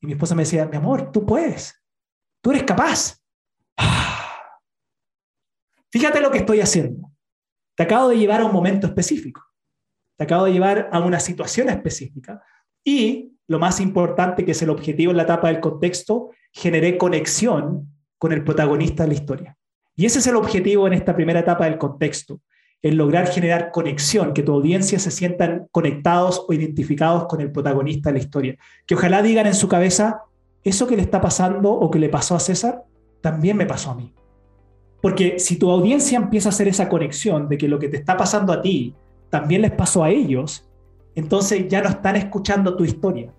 Y 0.00 0.06
mi 0.06 0.12
esposa 0.12 0.34
me 0.34 0.42
decía, 0.42 0.66
mi 0.66 0.76
amor, 0.76 1.10
tú 1.12 1.26
puedes, 1.26 1.82
tú 2.42 2.50
eres 2.50 2.64
capaz. 2.64 3.20
Fíjate 5.90 6.20
lo 6.20 6.30
que 6.30 6.38
estoy 6.38 6.60
haciendo. 6.60 7.10
Te 7.76 7.82
acabo 7.82 8.08
de 8.08 8.18
llevar 8.18 8.40
a 8.40 8.44
un 8.44 8.52
momento 8.52 8.86
específico. 8.86 9.42
Te 10.16 10.24
acabo 10.24 10.44
de 10.44 10.52
llevar 10.52 10.88
a 10.92 11.00
una 11.00 11.18
situación 11.18 11.68
específica. 11.68 12.42
Y 12.84 13.32
lo 13.48 13.58
más 13.58 13.80
importante, 13.80 14.44
que 14.44 14.52
es 14.52 14.62
el 14.62 14.70
objetivo 14.70 15.10
en 15.10 15.16
la 15.16 15.24
etapa 15.24 15.48
del 15.48 15.60
contexto, 15.60 16.30
generé 16.52 16.96
conexión 16.96 17.88
con 18.18 18.32
el 18.32 18.44
protagonista 18.44 19.02
de 19.02 19.08
la 19.08 19.14
historia. 19.14 19.56
Y 19.96 20.06
ese 20.06 20.20
es 20.20 20.26
el 20.26 20.36
objetivo 20.36 20.86
en 20.86 20.92
esta 20.92 21.16
primera 21.16 21.40
etapa 21.40 21.64
del 21.64 21.78
contexto, 21.78 22.40
el 22.82 22.96
lograr 22.96 23.26
generar 23.28 23.70
conexión, 23.72 24.32
que 24.32 24.42
tu 24.42 24.52
audiencia 24.52 24.98
se 24.98 25.10
sientan 25.10 25.68
conectados 25.72 26.44
o 26.48 26.52
identificados 26.52 27.26
con 27.26 27.40
el 27.40 27.50
protagonista 27.50 28.10
de 28.10 28.14
la 28.14 28.22
historia. 28.22 28.56
Que 28.86 28.94
ojalá 28.94 29.22
digan 29.22 29.46
en 29.46 29.54
su 29.54 29.68
cabeza, 29.68 30.22
eso 30.62 30.86
que 30.86 30.96
le 30.96 31.02
está 31.02 31.20
pasando 31.20 31.72
o 31.72 31.90
que 31.90 31.98
le 31.98 32.08
pasó 32.08 32.36
a 32.36 32.40
César, 32.40 32.84
también 33.20 33.56
me 33.56 33.66
pasó 33.66 33.90
a 33.90 33.94
mí. 33.96 34.14
Porque 35.00 35.38
si 35.38 35.56
tu 35.56 35.70
audiencia 35.70 36.18
empieza 36.18 36.48
a 36.48 36.50
hacer 36.50 36.68
esa 36.68 36.88
conexión 36.88 37.48
de 37.48 37.56
que 37.56 37.68
lo 37.68 37.78
que 37.78 37.88
te 37.88 37.96
está 37.96 38.16
pasando 38.16 38.52
a 38.52 38.60
ti 38.60 38.94
también 39.30 39.62
les 39.62 39.70
pasó 39.70 40.04
a 40.04 40.10
ellos, 40.10 40.68
entonces 41.14 41.68
ya 41.68 41.82
no 41.82 41.88
están 41.88 42.16
escuchando 42.16 42.76
tu 42.76 42.84
historia, 42.84 43.32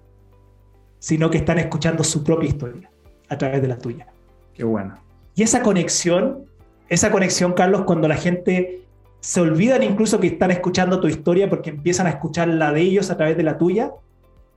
sino 0.99 1.29
que 1.29 1.37
están 1.37 1.59
escuchando 1.59 2.03
su 2.03 2.23
propia 2.23 2.49
historia 2.49 2.89
a 3.29 3.37
través 3.37 3.61
de 3.61 3.67
la 3.67 3.77
tuya. 3.77 4.07
Qué 4.53 4.63
bueno. 4.63 4.97
Y 5.35 5.43
esa 5.43 5.61
conexión, 5.61 6.45
esa 6.89 7.11
conexión, 7.11 7.53
Carlos, 7.53 7.83
cuando 7.83 8.07
la 8.07 8.15
gente 8.15 8.81
se 9.19 9.39
olvidan 9.39 9.83
incluso 9.83 10.19
que 10.19 10.27
están 10.27 10.51
escuchando 10.51 10.99
tu 10.99 11.07
historia 11.07 11.49
porque 11.49 11.69
empiezan 11.69 12.07
a 12.07 12.09
escuchar 12.09 12.47
la 12.47 12.71
de 12.71 12.81
ellos 12.81 13.11
a 13.11 13.17
través 13.17 13.37
de 13.37 13.43
la 13.43 13.57
tuya, 13.57 13.91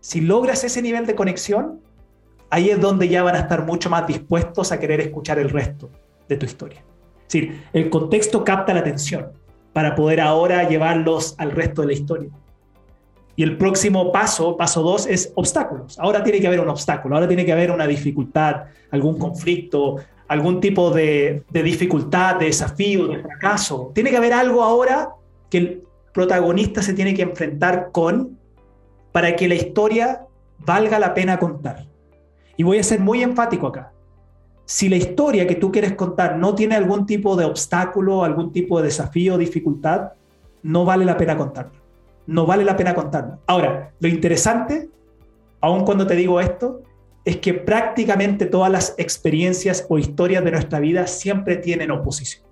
si 0.00 0.20
logras 0.20 0.64
ese 0.64 0.82
nivel 0.82 1.06
de 1.06 1.14
conexión, 1.14 1.80
ahí 2.50 2.70
es 2.70 2.80
donde 2.80 3.08
ya 3.08 3.22
van 3.22 3.36
a 3.36 3.40
estar 3.40 3.64
mucho 3.64 3.90
más 3.90 4.06
dispuestos 4.06 4.72
a 4.72 4.80
querer 4.80 5.00
escuchar 5.00 5.38
el 5.38 5.50
resto 5.50 5.90
de 6.28 6.36
tu 6.36 6.46
historia. 6.46 6.82
Decir, 7.34 7.62
el 7.72 7.90
contexto 7.90 8.44
capta 8.44 8.72
la 8.72 8.80
atención 8.80 9.32
para 9.72 9.96
poder 9.96 10.20
ahora 10.20 10.68
llevarlos 10.68 11.34
al 11.38 11.50
resto 11.50 11.82
de 11.82 11.88
la 11.88 11.92
historia. 11.94 12.30
Y 13.34 13.42
el 13.42 13.58
próximo 13.58 14.12
paso, 14.12 14.56
paso 14.56 14.82
dos, 14.82 15.06
es 15.08 15.32
obstáculos. 15.34 15.98
Ahora 15.98 16.22
tiene 16.22 16.40
que 16.40 16.46
haber 16.46 16.60
un 16.60 16.68
obstáculo, 16.68 17.16
ahora 17.16 17.26
tiene 17.26 17.44
que 17.44 17.52
haber 17.52 17.72
una 17.72 17.88
dificultad, 17.88 18.66
algún 18.92 19.18
conflicto, 19.18 19.96
algún 20.28 20.60
tipo 20.60 20.92
de, 20.92 21.42
de 21.50 21.62
dificultad, 21.64 22.36
de 22.36 22.46
desafío, 22.46 23.08
de 23.08 23.18
fracaso. 23.18 23.90
Tiene 23.92 24.10
que 24.10 24.16
haber 24.16 24.32
algo 24.32 24.62
ahora 24.62 25.10
que 25.50 25.58
el 25.58 25.82
protagonista 26.12 26.82
se 26.82 26.94
tiene 26.94 27.14
que 27.14 27.22
enfrentar 27.22 27.90
con 27.90 28.38
para 29.10 29.34
que 29.34 29.48
la 29.48 29.56
historia 29.56 30.26
valga 30.58 31.00
la 31.00 31.14
pena 31.14 31.40
contar. 31.40 31.86
Y 32.56 32.62
voy 32.62 32.78
a 32.78 32.84
ser 32.84 33.00
muy 33.00 33.24
enfático 33.24 33.66
acá. 33.66 33.93
Si 34.66 34.88
la 34.88 34.96
historia 34.96 35.46
que 35.46 35.56
tú 35.56 35.70
quieres 35.70 35.92
contar 35.94 36.36
no 36.36 36.54
tiene 36.54 36.74
algún 36.74 37.06
tipo 37.06 37.36
de 37.36 37.44
obstáculo, 37.44 38.24
algún 38.24 38.52
tipo 38.52 38.78
de 38.78 38.86
desafío 38.86 39.36
dificultad, 39.36 40.12
no 40.62 40.84
vale 40.84 41.04
la 41.04 41.16
pena 41.16 41.36
contarla. 41.36 41.72
No 42.26 42.46
vale 42.46 42.64
la 42.64 42.76
pena 42.76 42.94
contarla. 42.94 43.38
Ahora, 43.46 43.92
lo 44.00 44.08
interesante, 44.08 44.88
aun 45.60 45.84
cuando 45.84 46.06
te 46.06 46.16
digo 46.16 46.40
esto, 46.40 46.82
es 47.24 47.36
que 47.38 47.54
prácticamente 47.54 48.46
todas 48.46 48.70
las 48.70 48.94
experiencias 48.98 49.86
o 49.88 49.98
historias 49.98 50.44
de 50.44 50.50
nuestra 50.50 50.80
vida 50.80 51.06
siempre 51.06 51.56
tienen 51.56 51.90
oposición. 51.90 52.44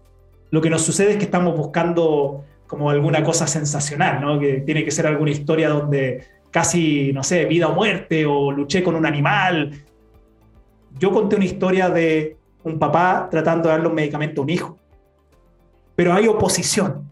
Lo 0.50 0.60
que 0.60 0.70
nos 0.70 0.82
sucede 0.82 1.12
es 1.12 1.16
que 1.16 1.24
estamos 1.24 1.56
buscando 1.56 2.44
como 2.66 2.90
alguna 2.90 3.22
cosa 3.22 3.46
sensacional, 3.46 4.20
¿no? 4.20 4.38
Que 4.38 4.60
tiene 4.60 4.84
que 4.84 4.90
ser 4.90 5.06
alguna 5.06 5.30
historia 5.30 5.68
donde 5.68 6.24
casi, 6.50 7.12
no 7.12 7.22
sé, 7.22 7.46
vida 7.46 7.68
o 7.68 7.74
muerte 7.74 8.24
o 8.26 8.52
luché 8.52 8.82
con 8.82 8.94
un 8.94 9.06
animal. 9.06 9.72
Yo 10.98 11.12
conté 11.12 11.36
una 11.36 11.44
historia 11.44 11.90
de 11.90 12.36
un 12.64 12.78
papá 12.78 13.28
tratando 13.30 13.68
de 13.68 13.74
darle 13.74 13.88
un 13.88 13.94
medicamento 13.94 14.40
a 14.40 14.44
un 14.44 14.50
hijo, 14.50 14.78
pero 15.94 16.12
hay 16.12 16.28
oposición. 16.28 17.10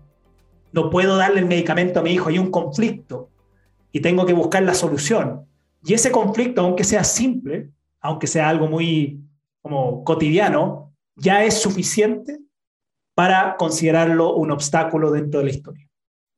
No 0.73 0.91
puedo 0.91 1.17
darle 1.17 1.41
el 1.41 1.47
medicamento 1.47 2.01
a 2.01 2.03
mi 2.03 2.13
hijo, 2.13 2.29
hay 2.29 2.39
un 2.39 2.51
conflicto 2.51 3.31
y 3.93 4.01
tengo 4.01 4.25
que 4.27 4.33
buscar 4.33 4.63
la 4.63 4.75
solución. 4.75 5.47
Y 5.85 5.95
ese 5.95 6.11
conflicto, 6.13 6.61
aunque 6.61 6.85
sea 6.85 7.05
simple, 7.05 7.71
aunque 8.01 8.27
sea 8.27 8.49
algo 8.49 8.69
muy 8.69 9.21
como 9.63 10.05
cotidiano, 10.05 10.93
ya 11.17 11.45
es 11.45 11.61
suficiente 11.61 12.39
para 13.15 13.57
considerarlo 13.57 14.35
un 14.37 14.51
obstáculo 14.51 15.11
dentro 15.11 15.41
de 15.41 15.47
la 15.47 15.53
historia. 15.53 15.89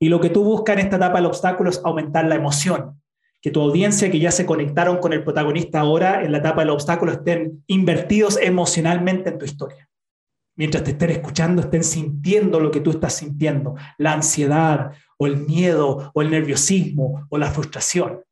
Y 0.01 0.09
lo 0.09 0.20
que 0.20 0.30
tú 0.30 0.43
buscas 0.43 0.74
en 0.74 0.86
esta 0.86 0.97
etapa 0.97 1.18
del 1.18 1.26
obstáculo 1.26 1.70
es 1.70 1.80
aumentar 1.84 2.24
la 2.24 2.34
emoción, 2.34 3.01
que 3.43 3.51
tu 3.51 3.61
audiencia 3.61 4.11
que 4.11 4.20
ya 4.20 4.30
se 4.30 4.47
conectaron 4.47 4.99
con 4.99 5.12
el 5.12 5.24
protagonista 5.24 5.80
ahora 5.80 6.22
en 6.22 6.30
la 6.30 6.38
etapa 6.38 6.61
del 6.61 6.70
obstáculo 6.70 7.11
estén 7.11 7.64
invertidos 7.66 8.38
emocionalmente 8.40 9.30
en 9.30 9.38
tu 9.38 9.45
historia. 9.45 9.88
Mientras 10.57 10.84
te 10.84 10.93
estén 10.93 11.11
escuchando, 11.11 11.61
estén 11.61 11.82
sintiendo 11.82 12.61
lo 12.61 12.70
que 12.70 12.80
tú 12.80 12.90
estás 12.90 13.14
sintiendo, 13.14 13.74
la 13.99 14.12
ansiedad 14.12 14.93
o 15.18 15.26
el 15.26 15.38
miedo 15.38 16.12
o 16.14 16.22
el 16.22 16.30
nerviosismo 16.30 17.26
o 17.28 17.36
la 17.38 17.51
frustración 17.51 18.22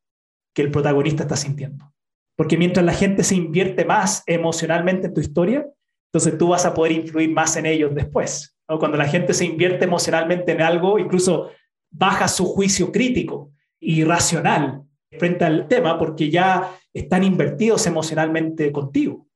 que 0.55 0.61
el 0.61 0.71
protagonista 0.71 1.23
está 1.23 1.35
sintiendo. 1.35 1.91
Porque 2.37 2.57
mientras 2.57 2.85
la 2.85 2.93
gente 2.93 3.25
se 3.25 3.35
invierte 3.35 3.83
más 3.83 4.23
emocionalmente 4.27 5.07
en 5.07 5.13
tu 5.13 5.19
historia, 5.19 5.67
entonces 6.13 6.37
tú 6.37 6.49
vas 6.49 6.65
a 6.65 6.73
poder 6.73 6.93
influir 6.93 7.31
más 7.31 7.57
en 7.57 7.65
ellos 7.65 7.93
después. 7.93 8.55
Cuando 8.65 8.97
la 8.97 9.07
gente 9.07 9.33
se 9.33 9.43
invierte 9.43 9.83
emocionalmente 9.83 10.53
en 10.53 10.61
algo, 10.61 10.97
incluso 10.99 11.49
baja 11.89 12.29
su 12.29 12.45
juicio 12.45 12.93
crítico 12.93 13.51
y 13.77 14.05
racional 14.05 14.83
frente 15.17 15.45
al 15.45 15.67
tema 15.67 15.97
porque 15.97 16.29
ya 16.29 16.75
están 16.93 17.23
invertidos 17.23 17.85
emocionalmente 17.87 18.71
contigo. 18.71 19.27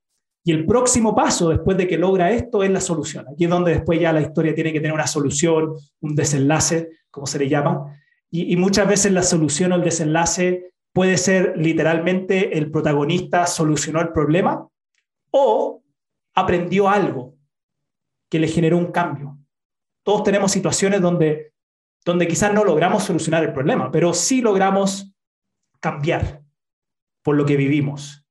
Y 0.44 0.52
el 0.52 0.64
próximo 0.64 1.14
paso 1.14 1.48
después 1.48 1.76
de 1.76 1.88
que 1.88 1.98
logra 1.98 2.30
esto 2.30 2.62
es 2.62 2.70
la 2.70 2.80
solución. 2.80 3.26
Aquí 3.28 3.44
es 3.44 3.50
donde 3.50 3.72
después 3.72 4.00
ya 4.00 4.12
la 4.12 4.20
historia 4.20 4.54
tiene 4.54 4.72
que 4.72 4.80
tener 4.80 4.92
una 4.92 5.06
solución, 5.06 5.74
un 6.00 6.14
desenlace, 6.14 6.90
como 7.10 7.26
se 7.26 7.40
le 7.40 7.48
llama. 7.48 8.00
Y, 8.30 8.56
muchas 8.56 8.86
veces 8.86 9.12
la 9.12 9.22
solución 9.22 9.72
o 9.72 9.76
el 9.76 9.82
desenlace 9.82 10.72
puede 10.92 11.16
ser 11.16 11.54
literalmente 11.56 12.56
el 12.56 12.70
protagonista 12.70 13.46
solucionó 13.46 14.00
el 14.00 14.12
problema 14.12 14.68
o 15.30 15.82
aprendió 16.34 16.88
algo 16.88 17.34
que 18.30 18.38
le 18.38 18.48
generó 18.48 18.78
un 18.78 18.92
cambio. 18.92 19.38
Todos 20.04 20.22
tenemos 20.22 20.52
situaciones 20.52 21.00
donde, 21.00 21.54
donde 22.04 22.28
quizás 22.28 22.52
no 22.52 22.64
logramos 22.64 23.02
solucionar 23.02 23.42
el 23.42 23.52
problema, 23.52 23.90
pero 23.90 24.12
sí 24.12 24.40
logramos 24.42 25.15
cambiar 25.80 26.42
por 27.22 27.36
lo 27.36 27.44
que 27.44 27.56
vivimos. 27.56 28.24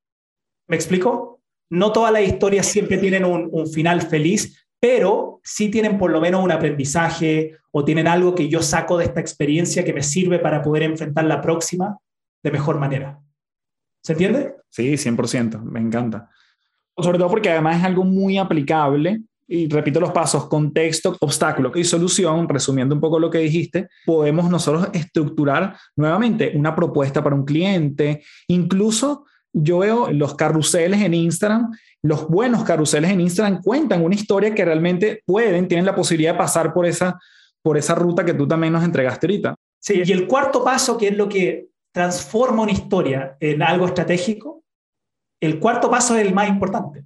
¿Me 0.67 0.75
explico? 0.75 1.41
No 1.69 1.91
todas 1.91 2.11
las 2.11 2.23
historias 2.23 2.65
siempre 2.65 2.97
tienen 2.97 3.25
un, 3.25 3.49
un 3.51 3.67
final 3.67 4.01
feliz, 4.01 4.67
pero 4.79 5.39
sí 5.43 5.69
tienen 5.69 5.97
por 5.97 6.11
lo 6.11 6.21
menos 6.21 6.43
un 6.43 6.51
aprendizaje 6.51 7.57
o 7.71 7.83
tienen 7.83 8.07
algo 8.07 8.35
que 8.35 8.47
yo 8.47 8.61
saco 8.61 8.97
de 8.97 9.05
esta 9.05 9.19
experiencia 9.19 9.83
que 9.83 9.93
me 9.93 10.03
sirve 10.03 10.39
para 10.39 10.61
poder 10.61 10.83
enfrentar 10.83 11.25
la 11.25 11.41
próxima 11.41 11.97
de 12.43 12.51
mejor 12.51 12.79
manera. 12.79 13.19
¿Se 14.03 14.13
entiende? 14.13 14.55
Sí, 14.69 14.93
100%, 14.93 15.61
me 15.61 15.79
encanta. 15.79 16.29
Sobre 16.97 17.17
todo 17.17 17.29
porque 17.29 17.49
además 17.49 17.77
es 17.77 17.83
algo 17.83 18.03
muy 18.03 18.37
aplicable 18.37 19.23
y 19.47 19.67
repito 19.67 19.99
los 19.99 20.11
pasos, 20.11 20.47
contexto, 20.47 21.15
obstáculo 21.19 21.71
y 21.75 21.83
solución, 21.83 22.49
resumiendo 22.49 22.95
un 22.95 23.01
poco 23.01 23.19
lo 23.19 23.29
que 23.29 23.39
dijiste, 23.39 23.89
podemos 24.05 24.49
nosotros 24.49 24.89
estructurar 24.93 25.77
nuevamente 25.95 26.53
una 26.55 26.75
propuesta 26.75 27.23
para 27.23 27.35
un 27.35 27.45
cliente. 27.45 28.23
Incluso 28.47 29.25
yo 29.53 29.79
veo 29.79 30.11
los 30.11 30.35
carruseles 30.35 31.01
en 31.01 31.13
Instagram, 31.13 31.71
los 32.01 32.27
buenos 32.27 32.63
carruseles 32.63 33.11
en 33.11 33.21
Instagram 33.21 33.61
cuentan 33.61 34.03
una 34.03 34.15
historia 34.15 34.53
que 34.53 34.65
realmente 34.65 35.21
pueden, 35.25 35.67
tienen 35.67 35.85
la 35.85 35.95
posibilidad 35.95 36.33
de 36.33 36.39
pasar 36.39 36.73
por 36.73 36.85
esa, 36.85 37.19
por 37.61 37.77
esa 37.77 37.95
ruta 37.95 38.25
que 38.25 38.33
tú 38.33 38.47
también 38.47 38.73
nos 38.73 38.83
entregaste 38.83 39.27
ahorita. 39.27 39.55
Sí, 39.79 40.01
y 40.03 40.11
el 40.11 40.27
cuarto 40.27 40.63
paso, 40.63 40.97
que 40.97 41.09
es 41.09 41.17
lo 41.17 41.29
que 41.29 41.67
transforma 41.91 42.63
una 42.63 42.71
historia 42.71 43.37
en 43.39 43.61
algo 43.61 43.85
estratégico, 43.85 44.63
el 45.39 45.59
cuarto 45.59 45.89
paso 45.89 46.15
es 46.15 46.25
el 46.25 46.33
más 46.33 46.49
importante 46.49 47.05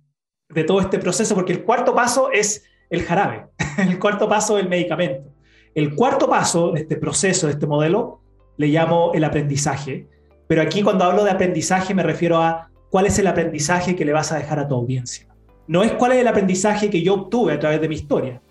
de 0.50 0.64
todo 0.64 0.82
este 0.82 1.00
proceso, 1.00 1.36
porque 1.36 1.54
el 1.54 1.64
cuarto 1.64 1.94
paso 1.94 2.32
es 2.32 2.64
el 2.90 3.04
jarabe, 3.04 3.46
el 3.78 4.00
cuarto 4.00 4.28
paso 4.28 4.58
es 4.58 4.64
el 4.64 4.70
medicamento. 4.70 5.30
El 5.76 5.96
cuarto 5.96 6.28
paso 6.28 6.72
de 6.72 6.82
este 6.82 6.96
proceso, 6.98 7.48
de 7.48 7.54
este 7.54 7.68
modelo, 7.68 8.22
le 8.58 8.68
llamo 8.68 9.12
el 9.14 9.24
aprendizaje. 9.24 10.08
Pero 10.48 10.62
aquí 10.62 10.82
cuando 10.82 11.06
hablo 11.06 11.24
de 11.24 11.32
aprendizaje 11.32 11.94
me 11.94 12.04
refiero 12.04 12.38
a 12.38 12.70
cuál 12.90 13.06
es 13.06 13.20
el 13.20 13.28
aprendizaje 13.28 13.96
que 13.96 14.04
le 14.04 14.12
vas 14.12 14.32
a 14.32 14.38
dejar 14.38 14.60
a 14.60 14.68
tu 14.68 14.76
audiencia. 14.76 15.28
No 15.68 15.84
es 15.84 15.92
cuál 15.94 16.14
es 16.14 16.18
el 16.20 16.28
aprendizaje 16.28 16.90
que 16.90 17.04
yo 17.04 17.14
obtuve 17.14 17.54
a 17.54 17.60
través 17.60 17.80
de 17.80 17.88
mi 17.88 17.96
historia, 17.96 18.42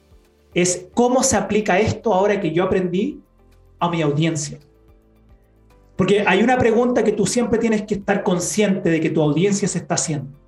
es 0.55 0.89
cómo 0.95 1.23
se 1.23 1.37
aplica 1.37 1.79
esto 1.79 2.15
ahora 2.15 2.41
que 2.41 2.53
yo 2.53 2.65
aprendí 2.65 3.21
a 3.81 3.91
mi 3.91 4.03
audiencia. 4.03 4.59
Porque 5.97 6.25
hay 6.27 6.43
una 6.43 6.57
pregunta 6.57 7.03
que 7.03 7.13
tú 7.13 7.27
siempre 7.27 7.59
tienes 7.59 7.83
que 7.83 7.95
estar 7.95 8.23
consciente 8.23 8.89
de 8.89 9.01
que 9.01 9.11
tu 9.11 9.21
audiencia 9.21 9.67
se 9.67 9.79
está 9.79 9.95
haciendo. 9.95 10.39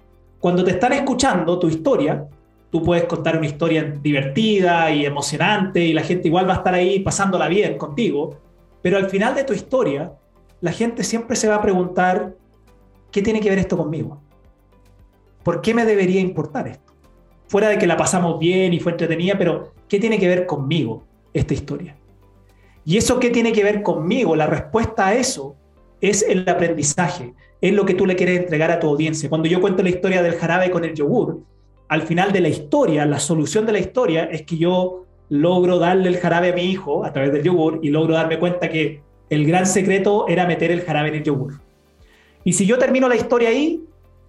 Cuando 0.41 0.65
te 0.65 0.71
están 0.71 0.95
escuchando 0.95 1.59
tu 1.59 1.69
historia, 1.69 2.27
tú 2.71 2.83
puedes 2.83 3.05
contar 3.05 3.37
una 3.37 3.47
historia 3.47 3.83
divertida 4.03 4.91
y 4.91 5.05
emocionante 5.05 5.85
y 5.85 5.93
la 5.93 6.03
gente 6.03 6.29
igual 6.29 6.49
va 6.49 6.55
a 6.55 6.57
estar 6.57 6.73
ahí 6.73 7.01
pasándola 7.01 7.47
bien 7.47 7.77
contigo, 7.77 8.39
pero 8.81 8.97
al 8.97 9.11
final 9.11 9.35
de 9.35 9.45
tu 9.45 9.53
historia, 9.53 10.15
la 10.63 10.73
gente 10.73 11.05
siempre 11.05 11.37
se 11.37 11.47
va 11.47 11.57
a 11.57 11.63
preguntar, 11.63 12.35
¿qué 13.11 13.21
tiene 13.21 13.41
que 13.41 13.51
ver 13.51 13.59
esto 13.59 13.77
conmigo? 13.77 14.23
¿Por 15.43 15.61
qué 15.61 15.75
me 15.75 15.85
debería 15.85 16.21
importar 16.21 16.69
esto? 16.69 16.93
Fuera 17.47 17.69
de 17.69 17.77
que 17.77 17.87
la 17.87 17.99
pasamos 17.99 18.39
bien 18.39 18.73
y 18.73 18.81
fue 18.81 18.93
entretenida, 18.93 19.37
pero 19.37 19.75
¿qué 19.89 19.99
tiene 19.99 20.19
que 20.19 20.29
ver 20.29 20.47
conmigo 20.47 21.05
esta 21.35 21.53
historia? 21.53 21.97
Y 22.87 22.97
eso 22.97 23.21
qué 23.21 23.29
tiene 23.29 23.53
que 23.53 23.63
ver 23.63 23.83
conmigo, 23.83 24.37
la 24.37 24.47
respuesta 24.47 25.09
a 25.09 25.15
eso 25.15 25.57
es 26.01 26.23
el 26.23 26.49
aprendizaje, 26.49 27.35
es 27.61 27.73
lo 27.73 27.85
que 27.85 27.95
tú 27.95 28.07
le 28.07 28.17
quieres 28.17 28.41
entregar 28.41 28.71
a 28.71 28.81
tu 28.81 28.89
audiencia. 28.89 29.29
Cuando 29.29 29.49
yo 29.49 29.61
cuento 29.61 29.83
la 29.83 29.91
historia 29.91 30.23
del 30.23 30.35
jarabe 30.35 30.71
con 30.71 30.85
el 30.85 30.95
yogur, 30.95 31.41
al 31.89 32.03
final 32.03 32.33
de 32.33 32.41
la 32.41 32.49
historia, 32.49 33.05
la 33.05 33.19
solución 33.19 33.67
de 33.67 33.73
la 33.73 33.79
historia 33.79 34.25
es 34.25 34.43
que 34.43 34.57
yo 34.57 35.05
logro 35.29 35.79
darle 35.79 36.09
el 36.09 36.19
jarabe 36.19 36.53
a 36.53 36.55
mi 36.55 36.63
hijo 36.63 37.05
a 37.05 37.13
través 37.13 37.33
del 37.33 37.43
yogur 37.43 37.81
y 37.83 37.91
logro 37.91 38.15
darme 38.15 38.39
cuenta 38.39 38.69
que 38.69 39.03
el 39.29 39.47
gran 39.47 39.67
secreto 39.67 40.27
era 40.29 40.47
meter 40.47 40.71
el 40.71 40.83
jarabe 40.83 41.09
en 41.09 41.15
el 41.17 41.23
yogur. 41.23 41.61
Y 42.45 42.53
si 42.53 42.67
yo 42.67 42.79
termino 42.79 43.09
la 43.09 43.17
historia 43.17 43.51
ahí, 43.51 43.85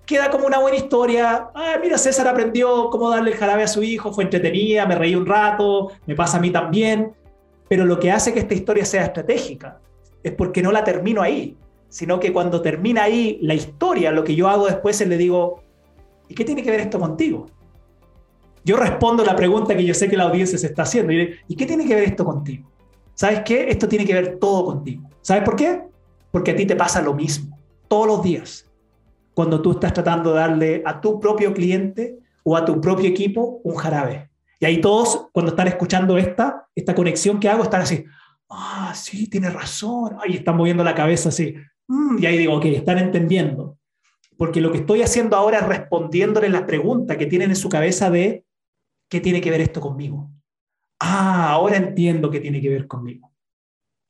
queda 0.05 0.29
como 0.29 0.45
una 0.45 0.59
buena 0.59 0.77
historia. 0.77 1.49
Ah, 1.55 1.77
mira, 1.81 1.97
César 1.97 2.27
aprendió 2.27 2.89
cómo 2.89 3.09
darle 3.09 3.31
el 3.31 3.37
jarabe 3.37 3.63
a 3.63 3.67
su 3.67 3.81
hijo, 3.81 4.11
fue 4.11 4.25
entretenida, 4.25 4.85
me 4.85 4.95
reí 4.95 5.15
un 5.15 5.25
rato, 5.25 5.91
me 6.05 6.15
pasa 6.15 6.37
a 6.37 6.41
mí 6.41 6.49
también. 6.49 7.13
Pero 7.69 7.85
lo 7.85 7.99
que 7.99 8.11
hace 8.11 8.33
que 8.33 8.39
esta 8.39 8.53
historia 8.53 8.85
sea 8.85 9.05
estratégica 9.05 9.79
es 10.21 10.33
porque 10.33 10.61
no 10.61 10.71
la 10.71 10.83
termino 10.83 11.21
ahí, 11.21 11.55
sino 11.91 12.21
que 12.21 12.31
cuando 12.31 12.61
termina 12.61 13.03
ahí 13.03 13.37
la 13.41 13.53
historia, 13.53 14.11
lo 14.11 14.23
que 14.23 14.33
yo 14.33 14.47
hago 14.47 14.65
después 14.65 14.99
es 15.01 15.07
le 15.09 15.17
digo, 15.17 15.61
¿y 16.29 16.33
qué 16.33 16.45
tiene 16.45 16.63
que 16.63 16.71
ver 16.71 16.79
esto 16.79 16.97
contigo? 16.97 17.47
Yo 18.63 18.77
respondo 18.77 19.25
la 19.25 19.35
pregunta 19.35 19.75
que 19.75 19.83
yo 19.83 19.93
sé 19.93 20.09
que 20.09 20.15
la 20.15 20.23
audiencia 20.23 20.57
se 20.57 20.67
está 20.67 20.83
haciendo, 20.83 21.11
y, 21.11 21.55
qué 21.57 21.65
tiene 21.65 21.85
que 21.85 21.93
ver 21.93 22.05
esto 22.05 22.23
contigo? 22.23 22.71
¿Sabes 23.13 23.41
qué? 23.43 23.69
Esto 23.69 23.89
tiene 23.89 24.05
que 24.05 24.13
ver 24.13 24.39
todo 24.39 24.65
contigo. 24.65 25.09
¿Sabes 25.21 25.43
por 25.43 25.57
qué? 25.57 25.83
Porque 26.31 26.51
a 26.51 26.55
ti 26.55 26.65
te 26.65 26.77
pasa 26.77 27.01
lo 27.01 27.13
mismo, 27.13 27.59
todos 27.89 28.07
los 28.07 28.23
días, 28.23 28.71
cuando 29.33 29.61
tú 29.61 29.71
estás 29.71 29.91
tratando 29.93 30.31
de 30.31 30.39
darle 30.39 30.83
a 30.85 31.01
tu 31.01 31.19
propio 31.19 31.53
cliente 31.53 32.19
o 32.43 32.55
a 32.55 32.63
tu 32.63 32.79
propio 32.79 33.09
equipo 33.09 33.59
un 33.65 33.75
jarabe. 33.75 34.29
Y 34.61 34.65
ahí 34.65 34.79
todos, 34.79 35.27
cuando 35.33 35.49
están 35.49 35.67
escuchando 35.67 36.17
esta, 36.17 36.67
esta 36.73 36.95
conexión 36.95 37.37
que 37.37 37.49
hago, 37.49 37.63
están 37.63 37.81
así, 37.81 38.05
ah, 38.49 38.93
sí, 38.95 39.27
tiene 39.27 39.49
razón, 39.49 40.15
y 40.25 40.37
están 40.37 40.55
moviendo 40.55 40.85
la 40.85 40.95
cabeza 40.95 41.29
así, 41.29 41.53
mm", 41.91 42.19
y 42.19 42.25
ahí 42.25 42.37
digo, 42.37 42.55
ok, 42.55 42.65
están 42.65 42.97
entendiendo. 42.97 43.77
Porque 44.37 44.61
lo 44.61 44.71
que 44.71 44.79
estoy 44.79 45.01
haciendo 45.01 45.35
ahora 45.35 45.59
es 45.59 45.67
respondiéndole 45.67 46.49
la 46.49 46.65
pregunta 46.65 47.17
que 47.17 47.27
tienen 47.27 47.51
en 47.51 47.55
su 47.55 47.69
cabeza 47.69 48.09
de, 48.09 48.45
¿qué 49.09 49.19
tiene 49.19 49.41
que 49.41 49.51
ver 49.51 49.61
esto 49.61 49.81
conmigo? 49.81 50.31
Ah, 50.99 51.49
ahora 51.51 51.77
entiendo 51.77 52.29
qué 52.31 52.39
tiene 52.39 52.61
que 52.61 52.69
ver 52.69 52.87
conmigo. 52.87 53.31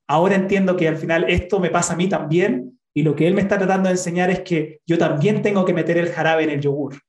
ahora 0.08 0.36
entiendo 0.36 0.76
que 0.76 0.88
al 0.88 0.98
final 0.98 1.26
esto 1.30 1.60
me 1.60 1.70
pasa 1.70 1.94
a 1.94 1.96
mí 1.96 2.10
también 2.10 2.80
y 2.94 3.04
lo 3.04 3.16
que 3.16 3.28
él 3.28 3.34
me 3.34 3.42
está 3.42 3.58
tratando 3.58 3.88
de 3.88 3.94
enseñar 3.94 4.30
es 4.30 4.42
que 4.42 4.82
yo 4.86 4.98
también 4.98 5.42
tengo 5.42 5.64
que 5.64 5.74
meter 5.74 5.98
el 5.98 6.10
jarabe 6.10 6.44
en 6.44 6.50
el 6.50 6.60
yogur. 6.62 7.00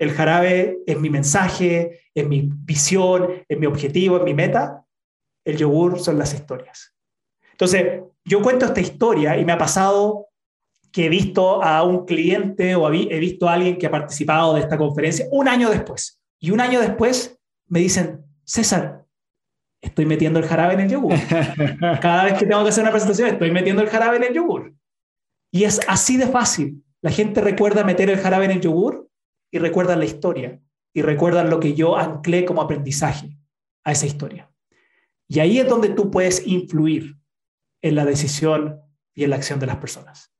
El 0.00 0.10
jarabe 0.10 0.78
es 0.86 0.98
mi 0.98 1.10
mensaje, 1.10 2.00
es 2.14 2.26
mi 2.26 2.50
visión, 2.52 3.44
es 3.48 3.58
mi 3.58 3.66
objetivo, 3.66 4.16
es 4.16 4.24
mi 4.24 4.34
meta. 4.34 4.84
El 5.44 5.56
yogur 5.56 5.98
son 6.00 6.18
las 6.18 6.34
historias. 6.34 6.94
Entonces, 7.52 8.02
yo 8.28 8.42
cuento 8.42 8.66
esta 8.66 8.80
historia 8.80 9.38
y 9.38 9.44
me 9.44 9.52
ha 9.52 9.58
pasado 9.58 10.28
que 10.92 11.06
he 11.06 11.08
visto 11.08 11.62
a 11.62 11.82
un 11.82 12.04
cliente 12.04 12.74
o 12.74 12.92
he 12.92 13.18
visto 13.18 13.48
a 13.48 13.54
alguien 13.54 13.76
que 13.76 13.86
ha 13.86 13.90
participado 13.90 14.54
de 14.54 14.60
esta 14.60 14.78
conferencia 14.78 15.26
un 15.30 15.48
año 15.48 15.70
después. 15.70 16.20
Y 16.38 16.50
un 16.50 16.60
año 16.60 16.80
después 16.80 17.38
me 17.66 17.80
dicen, 17.80 18.24
César, 18.44 19.04
estoy 19.80 20.06
metiendo 20.06 20.38
el 20.38 20.46
jarabe 20.46 20.74
en 20.74 20.80
el 20.80 20.88
yogur. 20.88 21.14
Cada 22.00 22.24
vez 22.24 22.34
que 22.38 22.46
tengo 22.46 22.62
que 22.62 22.70
hacer 22.70 22.82
una 22.82 22.90
presentación, 22.90 23.28
estoy 23.28 23.50
metiendo 23.50 23.82
el 23.82 23.88
jarabe 23.88 24.16
en 24.18 24.24
el 24.24 24.34
yogur. 24.34 24.74
Y 25.50 25.64
es 25.64 25.80
así 25.88 26.16
de 26.16 26.26
fácil. 26.26 26.84
La 27.00 27.10
gente 27.10 27.40
recuerda 27.40 27.84
meter 27.84 28.10
el 28.10 28.18
jarabe 28.18 28.46
en 28.46 28.52
el 28.52 28.60
yogur 28.60 29.08
y 29.50 29.58
recuerda 29.58 29.96
la 29.96 30.04
historia 30.04 30.60
y 30.92 31.02
recuerda 31.02 31.44
lo 31.44 31.60
que 31.60 31.74
yo 31.74 31.96
anclé 31.96 32.44
como 32.44 32.60
aprendizaje 32.60 33.38
a 33.84 33.92
esa 33.92 34.06
historia. 34.06 34.50
Y 35.28 35.40
ahí 35.40 35.58
es 35.58 35.68
donde 35.68 35.90
tú 35.90 36.10
puedes 36.10 36.46
influir 36.46 37.17
en 37.82 37.94
la 37.94 38.04
decisión 38.04 38.80
y 39.14 39.24
en 39.24 39.30
la 39.30 39.36
acción 39.36 39.58
de 39.58 39.66
las 39.66 39.76
personas. 39.76 40.32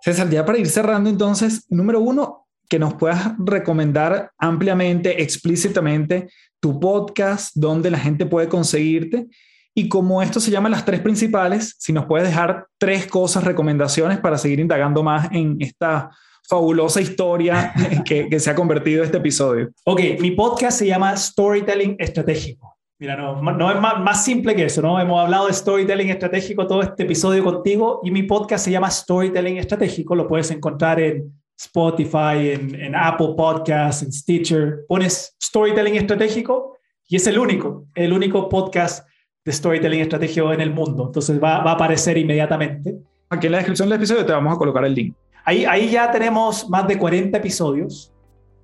César, 0.00 0.28
ya 0.28 0.44
para 0.44 0.58
ir 0.58 0.68
cerrando 0.68 1.08
entonces, 1.08 1.64
número 1.70 2.00
uno, 2.00 2.46
que 2.68 2.78
nos 2.78 2.94
puedas 2.94 3.32
recomendar 3.38 4.32
ampliamente, 4.38 5.22
explícitamente, 5.22 6.28
tu 6.60 6.80
podcast, 6.80 7.52
donde 7.54 7.90
la 7.90 7.98
gente 7.98 8.26
puede 8.26 8.48
conseguirte. 8.48 9.26
Y 9.74 9.88
como 9.88 10.22
esto 10.22 10.40
se 10.40 10.50
llama 10.50 10.68
las 10.68 10.84
tres 10.84 11.00
principales, 11.00 11.74
si 11.78 11.92
nos 11.92 12.06
puedes 12.06 12.28
dejar 12.28 12.66
tres 12.78 13.06
cosas, 13.06 13.44
recomendaciones 13.44 14.18
para 14.18 14.38
seguir 14.38 14.60
indagando 14.60 15.02
más 15.02 15.28
en 15.32 15.56
esta 15.60 16.10
fabulosa 16.48 17.00
historia 17.00 17.72
que, 18.04 18.28
que 18.28 18.40
se 18.40 18.50
ha 18.50 18.54
convertido 18.54 19.02
este 19.02 19.16
episodio. 19.16 19.70
Ok, 19.84 20.00
mi 20.20 20.30
podcast 20.32 20.78
se 20.78 20.86
llama 20.86 21.16
Storytelling 21.16 21.96
Estratégico. 21.98 22.73
Mira, 23.04 23.16
no, 23.16 23.42
no 23.42 23.70
es 23.70 23.78
más, 23.78 24.00
más, 24.00 24.24
simple 24.24 24.54
que 24.54 24.64
eso, 24.64 24.80
¿no? 24.80 24.98
Hemos 24.98 25.22
hablado 25.22 25.46
de 25.46 25.52
storytelling 25.52 26.08
estratégico 26.08 26.66
todo 26.66 26.80
este 26.80 27.02
episodio 27.02 27.44
contigo 27.44 28.00
y 28.02 28.10
mi 28.10 28.22
podcast 28.22 28.64
se 28.64 28.70
llama 28.70 28.90
Storytelling 28.90 29.58
Estratégico. 29.58 30.14
Lo 30.14 30.26
puedes 30.26 30.50
encontrar 30.50 30.98
en 31.00 31.30
Spotify, 31.54 32.52
en, 32.52 32.74
en 32.74 32.94
Apple 32.94 33.34
Podcasts, 33.36 34.04
en 34.04 34.10
Stitcher. 34.10 34.86
Pones 34.88 35.36
Storytelling 35.38 35.96
Estratégico 35.96 36.78
y 37.06 37.16
es 37.16 37.26
el 37.26 37.38
único, 37.38 37.84
el 37.94 38.10
único 38.10 38.48
podcast 38.48 39.06
de 39.44 39.52
storytelling 39.52 40.00
estratégico 40.00 40.50
en 40.54 40.62
el 40.62 40.72
mundo. 40.72 41.04
Entonces 41.08 41.38
va, 41.38 41.62
va, 41.62 41.72
a 41.72 41.74
aparecer 41.74 42.16
inmediatamente. 42.16 42.96
Aquí 43.28 43.48
en 43.48 43.52
la 43.52 43.58
descripción 43.58 43.90
del 43.90 43.98
episodio 43.98 44.24
te 44.24 44.32
vamos 44.32 44.54
a 44.54 44.56
colocar 44.56 44.82
el 44.82 44.94
link. 44.94 45.14
Ahí, 45.44 45.66
ahí 45.66 45.90
ya 45.90 46.10
tenemos 46.10 46.70
más 46.70 46.88
de 46.88 46.96
40 46.96 47.36
episodios, 47.36 48.14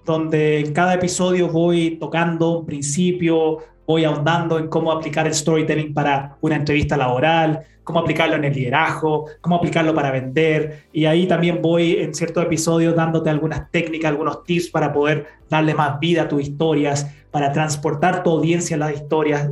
donde 0.06 0.60
en 0.60 0.72
cada 0.72 0.94
episodio 0.94 1.46
voy 1.48 1.98
tocando 2.00 2.60
un 2.60 2.64
principio, 2.64 3.58
voy 3.90 4.04
ahondando 4.04 4.58
en 4.58 4.68
cómo 4.68 4.92
aplicar 4.92 5.26
el 5.26 5.34
storytelling 5.34 5.92
para 5.92 6.36
una 6.40 6.54
entrevista 6.56 6.96
laboral, 6.96 7.60
cómo 7.82 7.98
aplicarlo 7.98 8.36
en 8.36 8.44
el 8.44 8.54
liderazgo, 8.54 9.26
cómo 9.40 9.56
aplicarlo 9.56 9.92
para 9.92 10.12
vender. 10.12 10.84
Y 10.92 11.06
ahí 11.06 11.26
también 11.26 11.60
voy 11.60 11.96
en 11.96 12.14
ciertos 12.14 12.44
episodios 12.44 12.94
dándote 12.94 13.30
algunas 13.30 13.68
técnicas, 13.72 14.10
algunos 14.10 14.44
tips 14.44 14.68
para 14.68 14.92
poder 14.92 15.26
darle 15.48 15.74
más 15.74 15.98
vida 15.98 16.22
a 16.22 16.28
tus 16.28 16.42
historias, 16.42 17.10
para 17.32 17.52
transportar 17.52 18.22
tu 18.22 18.30
audiencia 18.30 18.76
a 18.76 18.78
las 18.78 18.94
historias. 18.94 19.50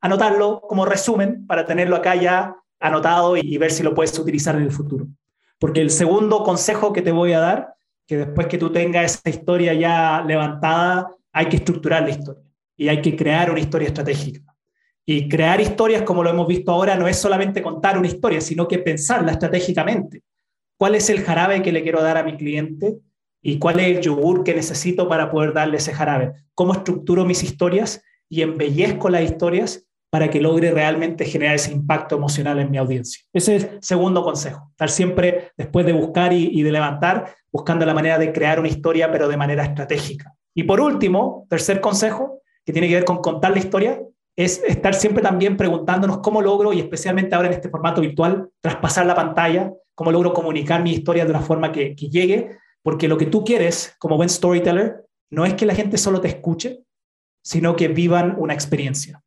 anotarlo 0.01 0.61
como 0.61 0.83
resumen 0.83 1.45
para 1.45 1.63
tenerlo 1.63 1.95
acá 1.95 2.15
ya 2.15 2.55
anotado 2.79 3.37
y 3.37 3.55
ver 3.59 3.69
si 3.69 3.83
lo 3.83 3.93
puedes 3.93 4.17
utilizar 4.17 4.55
en 4.55 4.63
el 4.63 4.71
futuro. 4.71 5.05
Porque 5.59 5.79
el 5.79 5.91
segundo 5.91 6.41
consejo 6.41 6.91
que 6.91 7.03
te 7.03 7.11
voy 7.11 7.33
a 7.33 7.39
dar, 7.39 7.75
que 8.07 8.17
después 8.17 8.47
que 8.47 8.57
tú 8.57 8.71
tengas 8.71 9.13
esa 9.13 9.29
historia 9.29 9.75
ya 9.75 10.23
levantada, 10.25 11.11
hay 11.33 11.49
que 11.49 11.57
estructurar 11.57 12.01
la 12.01 12.09
historia 12.09 12.43
y 12.75 12.87
hay 12.87 12.99
que 12.99 13.15
crear 13.15 13.51
una 13.51 13.59
historia 13.59 13.89
estratégica. 13.89 14.41
Y 15.05 15.29
crear 15.29 15.61
historias, 15.61 16.01
como 16.01 16.23
lo 16.23 16.31
hemos 16.31 16.47
visto 16.47 16.71
ahora, 16.71 16.95
no 16.95 17.07
es 17.07 17.15
solamente 17.15 17.61
contar 17.61 17.95
una 17.95 18.07
historia, 18.07 18.41
sino 18.41 18.67
que 18.67 18.79
pensarla 18.79 19.33
estratégicamente 19.33 20.23
cuál 20.77 20.95
es 20.95 21.09
el 21.09 21.23
jarabe 21.23 21.61
que 21.61 21.71
le 21.71 21.83
quiero 21.83 22.01
dar 22.01 22.17
a 22.17 22.23
mi 22.23 22.37
cliente 22.37 22.97
y 23.41 23.59
cuál 23.59 23.79
es 23.79 23.97
el 23.97 24.01
yogur 24.01 24.43
que 24.43 24.53
necesito 24.53 25.07
para 25.07 25.31
poder 25.31 25.53
darle 25.53 25.77
ese 25.77 25.93
jarabe. 25.93 26.33
Cómo 26.53 26.73
estructuro 26.73 27.25
mis 27.25 27.43
historias 27.43 28.03
y 28.29 28.41
embellezco 28.41 29.09
las 29.09 29.23
historias 29.23 29.87
para 30.09 30.29
que 30.29 30.39
logre 30.39 30.71
realmente 30.71 31.25
generar 31.25 31.55
ese 31.55 31.71
impacto 31.71 32.15
emocional 32.15 32.59
en 32.59 32.71
mi 32.71 32.77
audiencia. 32.77 33.23
Ese 33.33 33.55
es 33.57 33.67
segundo 33.81 34.23
consejo, 34.23 34.69
estar 34.71 34.89
siempre 34.89 35.51
después 35.57 35.85
de 35.85 35.93
buscar 35.93 36.31
y, 36.31 36.61
de 36.61 36.71
levantar, 36.71 37.35
buscando 37.51 37.85
la 37.85 37.93
manera 37.93 38.17
de 38.17 38.31
crear 38.31 38.59
una 38.59 38.69
historia, 38.69 39.11
pero 39.11 39.27
de 39.27 39.37
manera 39.37 39.63
estratégica. 39.63 40.33
Y 40.53 40.63
por 40.63 40.79
último, 40.79 41.45
tercer 41.49 41.81
consejo, 41.81 42.41
que 42.65 42.71
tiene 42.71 42.87
que 42.87 42.95
ver 42.95 43.05
con 43.05 43.17
contar 43.17 43.51
la 43.51 43.59
historia, 43.59 44.01
es 44.35 44.63
estar 44.65 44.93
siempre 44.93 45.21
también 45.21 45.57
preguntándonos 45.57 46.19
cómo 46.19 46.41
logro, 46.41 46.71
y 46.71 46.79
especialmente 46.79 47.35
ahora 47.35 47.49
en 47.49 47.55
este 47.55 47.69
formato 47.69 48.01
virtual, 48.01 48.49
traspasar 48.61 49.05
la 49.05 49.15
pantalla, 49.15 49.73
cómo 49.97 50.11
logro 50.11 50.31
comunicar 50.31 50.83
mi 50.83 50.91
historia 50.91 51.25
de 51.25 51.31
una 51.31 51.41
forma 51.41 51.71
que, 51.71 51.95
llegue, 51.95 52.59
Porque 52.83 53.07
lo 53.07 53.17
que 53.17 53.25
tú 53.25 53.43
quieres 53.43 53.95
como 53.97 54.15
buen 54.15 54.29
storyteller 54.29 55.03
no 55.31 55.43
es 55.43 55.55
que 55.55 55.65
la 55.65 55.73
gente 55.73 55.97
solo 55.97 56.21
te 56.21 56.27
escuche, 56.27 56.83
sino 57.41 57.75
que 57.75 57.87
vivan 57.87 58.35
una 58.37 58.53
experiencia. 58.53 59.23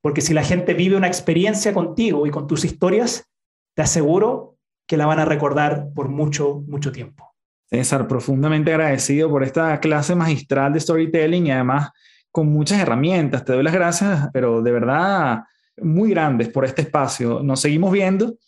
Porque 0.00 0.22
si 0.22 0.32
la 0.32 0.42
gente 0.42 0.72
vive 0.72 0.96
una 0.96 1.06
experiencia 1.06 1.74
contigo 1.74 2.26
y 2.26 2.30
con 2.30 2.46
tus 2.46 2.64
historias, 2.64 3.30
te 3.74 3.82
aseguro 3.82 4.56
que 4.86 4.96
la 4.96 5.04
van 5.04 5.18
a 5.18 5.26
recordar 5.26 5.88
por 5.94 6.08
mucho, 6.08 6.62
mucho 6.66 6.92
tiempo. 6.92 7.34
César, 7.66 8.08
profundamente 8.08 8.72
agradecido 8.72 9.28
por 9.28 9.44
esta 9.44 9.78
clase 9.80 10.14
magistral 10.14 10.72
de 10.72 10.80
storytelling 10.80 11.48
y 11.48 11.50
además 11.50 11.90
con 12.30 12.46
muchas 12.48 12.80
herramientas. 12.80 13.44
Te 13.44 13.52
doy 13.52 13.62
las 13.62 13.74
gracias, 13.74 14.30
pero 14.32 14.62
de 14.62 14.72
verdad 14.72 15.42
muy 15.76 16.08
grandes 16.08 16.48
por 16.48 16.64
este 16.64 16.80
espacio. 16.82 17.42
Nos 17.42 17.60
seguimos 17.60 17.92
viendo 17.92 18.38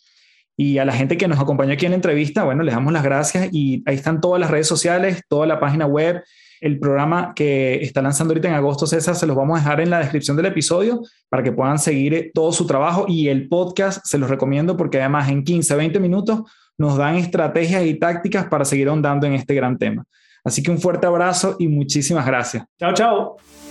y 0.61 0.77
a 0.77 0.83
la 0.83 0.91
gente 0.91 1.15
que 1.15 1.29
nos 1.29 1.39
acompañó 1.39 1.71
aquí 1.71 1.85
en 1.85 1.93
la 1.93 1.95
entrevista, 1.95 2.43
bueno, 2.43 2.63
les 2.63 2.75
damos 2.75 2.91
las 2.91 3.01
gracias 3.01 3.47
y 3.53 3.81
ahí 3.85 3.95
están 3.95 4.19
todas 4.19 4.41
las 4.41 4.51
redes 4.51 4.67
sociales, 4.67 5.23
toda 5.29 5.47
la 5.47 5.57
página 5.57 5.85
web, 5.85 6.21
el 6.59 6.79
programa 6.79 7.31
que 7.33 7.75
está 7.75 8.01
lanzando 8.01 8.33
ahorita 8.33 8.49
en 8.49 8.55
agosto, 8.55 8.85
César, 8.85 9.15
se 9.15 9.25
los 9.25 9.37
vamos 9.37 9.57
a 9.57 9.61
dejar 9.61 9.79
en 9.79 9.89
la 9.89 9.99
descripción 9.99 10.35
del 10.35 10.47
episodio 10.47 10.99
para 11.29 11.43
que 11.43 11.53
puedan 11.53 11.79
seguir 11.79 12.31
todo 12.33 12.51
su 12.51 12.67
trabajo 12.67 13.05
y 13.07 13.29
el 13.29 13.47
podcast 13.47 14.05
se 14.05 14.17
los 14.17 14.29
recomiendo 14.29 14.75
porque 14.75 14.99
además 14.99 15.29
en 15.29 15.45
15, 15.45 15.77
20 15.77 15.99
minutos 16.01 16.41
nos 16.77 16.97
dan 16.97 17.15
estrategias 17.15 17.85
y 17.85 17.93
tácticas 17.93 18.47
para 18.47 18.65
seguir 18.65 18.89
ahondando 18.89 19.27
en 19.27 19.35
este 19.35 19.55
gran 19.55 19.77
tema. 19.77 20.03
Así 20.43 20.61
que 20.61 20.71
un 20.71 20.79
fuerte 20.79 21.07
abrazo 21.07 21.55
y 21.57 21.69
muchísimas 21.69 22.25
gracias. 22.25 22.65
Chao, 22.77 22.93
chao. 22.93 23.68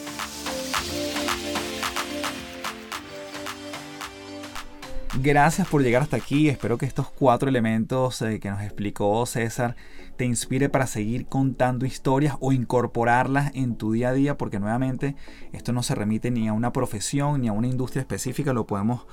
Gracias 5.20 5.66
por 5.66 5.82
llegar 5.82 6.02
hasta 6.02 6.16
aquí. 6.16 6.48
Espero 6.48 6.78
que 6.78 6.86
estos 6.86 7.10
cuatro 7.10 7.48
elementos 7.48 8.22
eh, 8.22 8.38
que 8.38 8.50
nos 8.50 8.62
explicó 8.62 9.26
César 9.26 9.74
te 10.16 10.24
inspire 10.24 10.68
para 10.68 10.86
seguir 10.86 11.26
contando 11.26 11.86
historias 11.86 12.36
o 12.38 12.52
incorporarlas 12.52 13.50
en 13.54 13.74
tu 13.74 13.90
día 13.90 14.10
a 14.10 14.12
día, 14.12 14.38
porque 14.38 14.60
nuevamente 14.60 15.16
esto 15.52 15.72
no 15.72 15.82
se 15.82 15.96
remite 15.96 16.30
ni 16.30 16.46
a 16.46 16.52
una 16.52 16.72
profesión 16.72 17.40
ni 17.40 17.48
a 17.48 17.52
una 17.52 17.66
industria 17.66 18.00
específica, 18.00 18.52
lo 18.52 18.68
podemos 18.68 19.06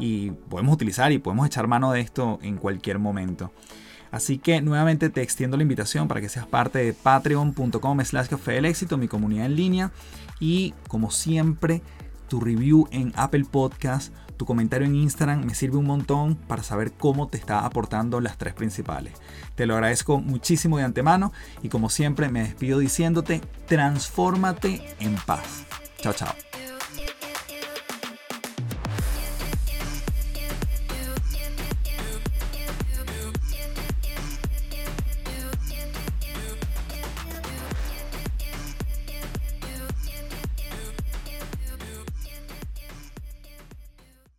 y 0.00 0.32
podemos 0.32 0.74
utilizar 0.74 1.12
y 1.12 1.18
podemos 1.18 1.46
echar 1.46 1.68
mano 1.68 1.92
de 1.92 2.00
esto 2.00 2.40
en 2.42 2.56
cualquier 2.56 2.98
momento. 2.98 3.52
Así 4.10 4.38
que 4.38 4.60
nuevamente 4.62 5.10
te 5.10 5.22
extiendo 5.22 5.56
la 5.56 5.62
invitación 5.62 6.08
para 6.08 6.20
que 6.20 6.28
seas 6.28 6.46
parte 6.46 6.80
de 6.80 6.92
patreon.com 6.92 8.00
slash 8.04 8.26
café 8.26 8.52
del 8.52 8.64
éxito, 8.64 8.98
mi 8.98 9.06
comunidad 9.06 9.46
en 9.46 9.54
línea. 9.54 9.92
Y 10.40 10.74
como 10.88 11.12
siempre, 11.12 11.82
tu 12.26 12.40
review 12.40 12.88
en 12.90 13.12
Apple 13.14 13.44
Podcast, 13.50 14.12
tu 14.42 14.46
comentario 14.46 14.88
en 14.88 14.96
Instagram 14.96 15.44
me 15.44 15.54
sirve 15.54 15.76
un 15.76 15.86
montón 15.86 16.34
para 16.34 16.64
saber 16.64 16.90
cómo 16.90 17.28
te 17.28 17.38
está 17.38 17.64
aportando 17.64 18.20
las 18.20 18.38
tres 18.38 18.54
principales. 18.54 19.12
Te 19.54 19.66
lo 19.66 19.74
agradezco 19.74 20.18
muchísimo 20.18 20.78
de 20.78 20.82
antemano 20.82 21.32
y 21.62 21.68
como 21.68 21.88
siempre 21.88 22.28
me 22.28 22.42
despido 22.42 22.80
diciéndote, 22.80 23.40
transfórmate 23.68 24.82
en 24.98 25.14
paz. 25.14 25.64
Chao, 25.98 26.12
chao. 26.12 26.51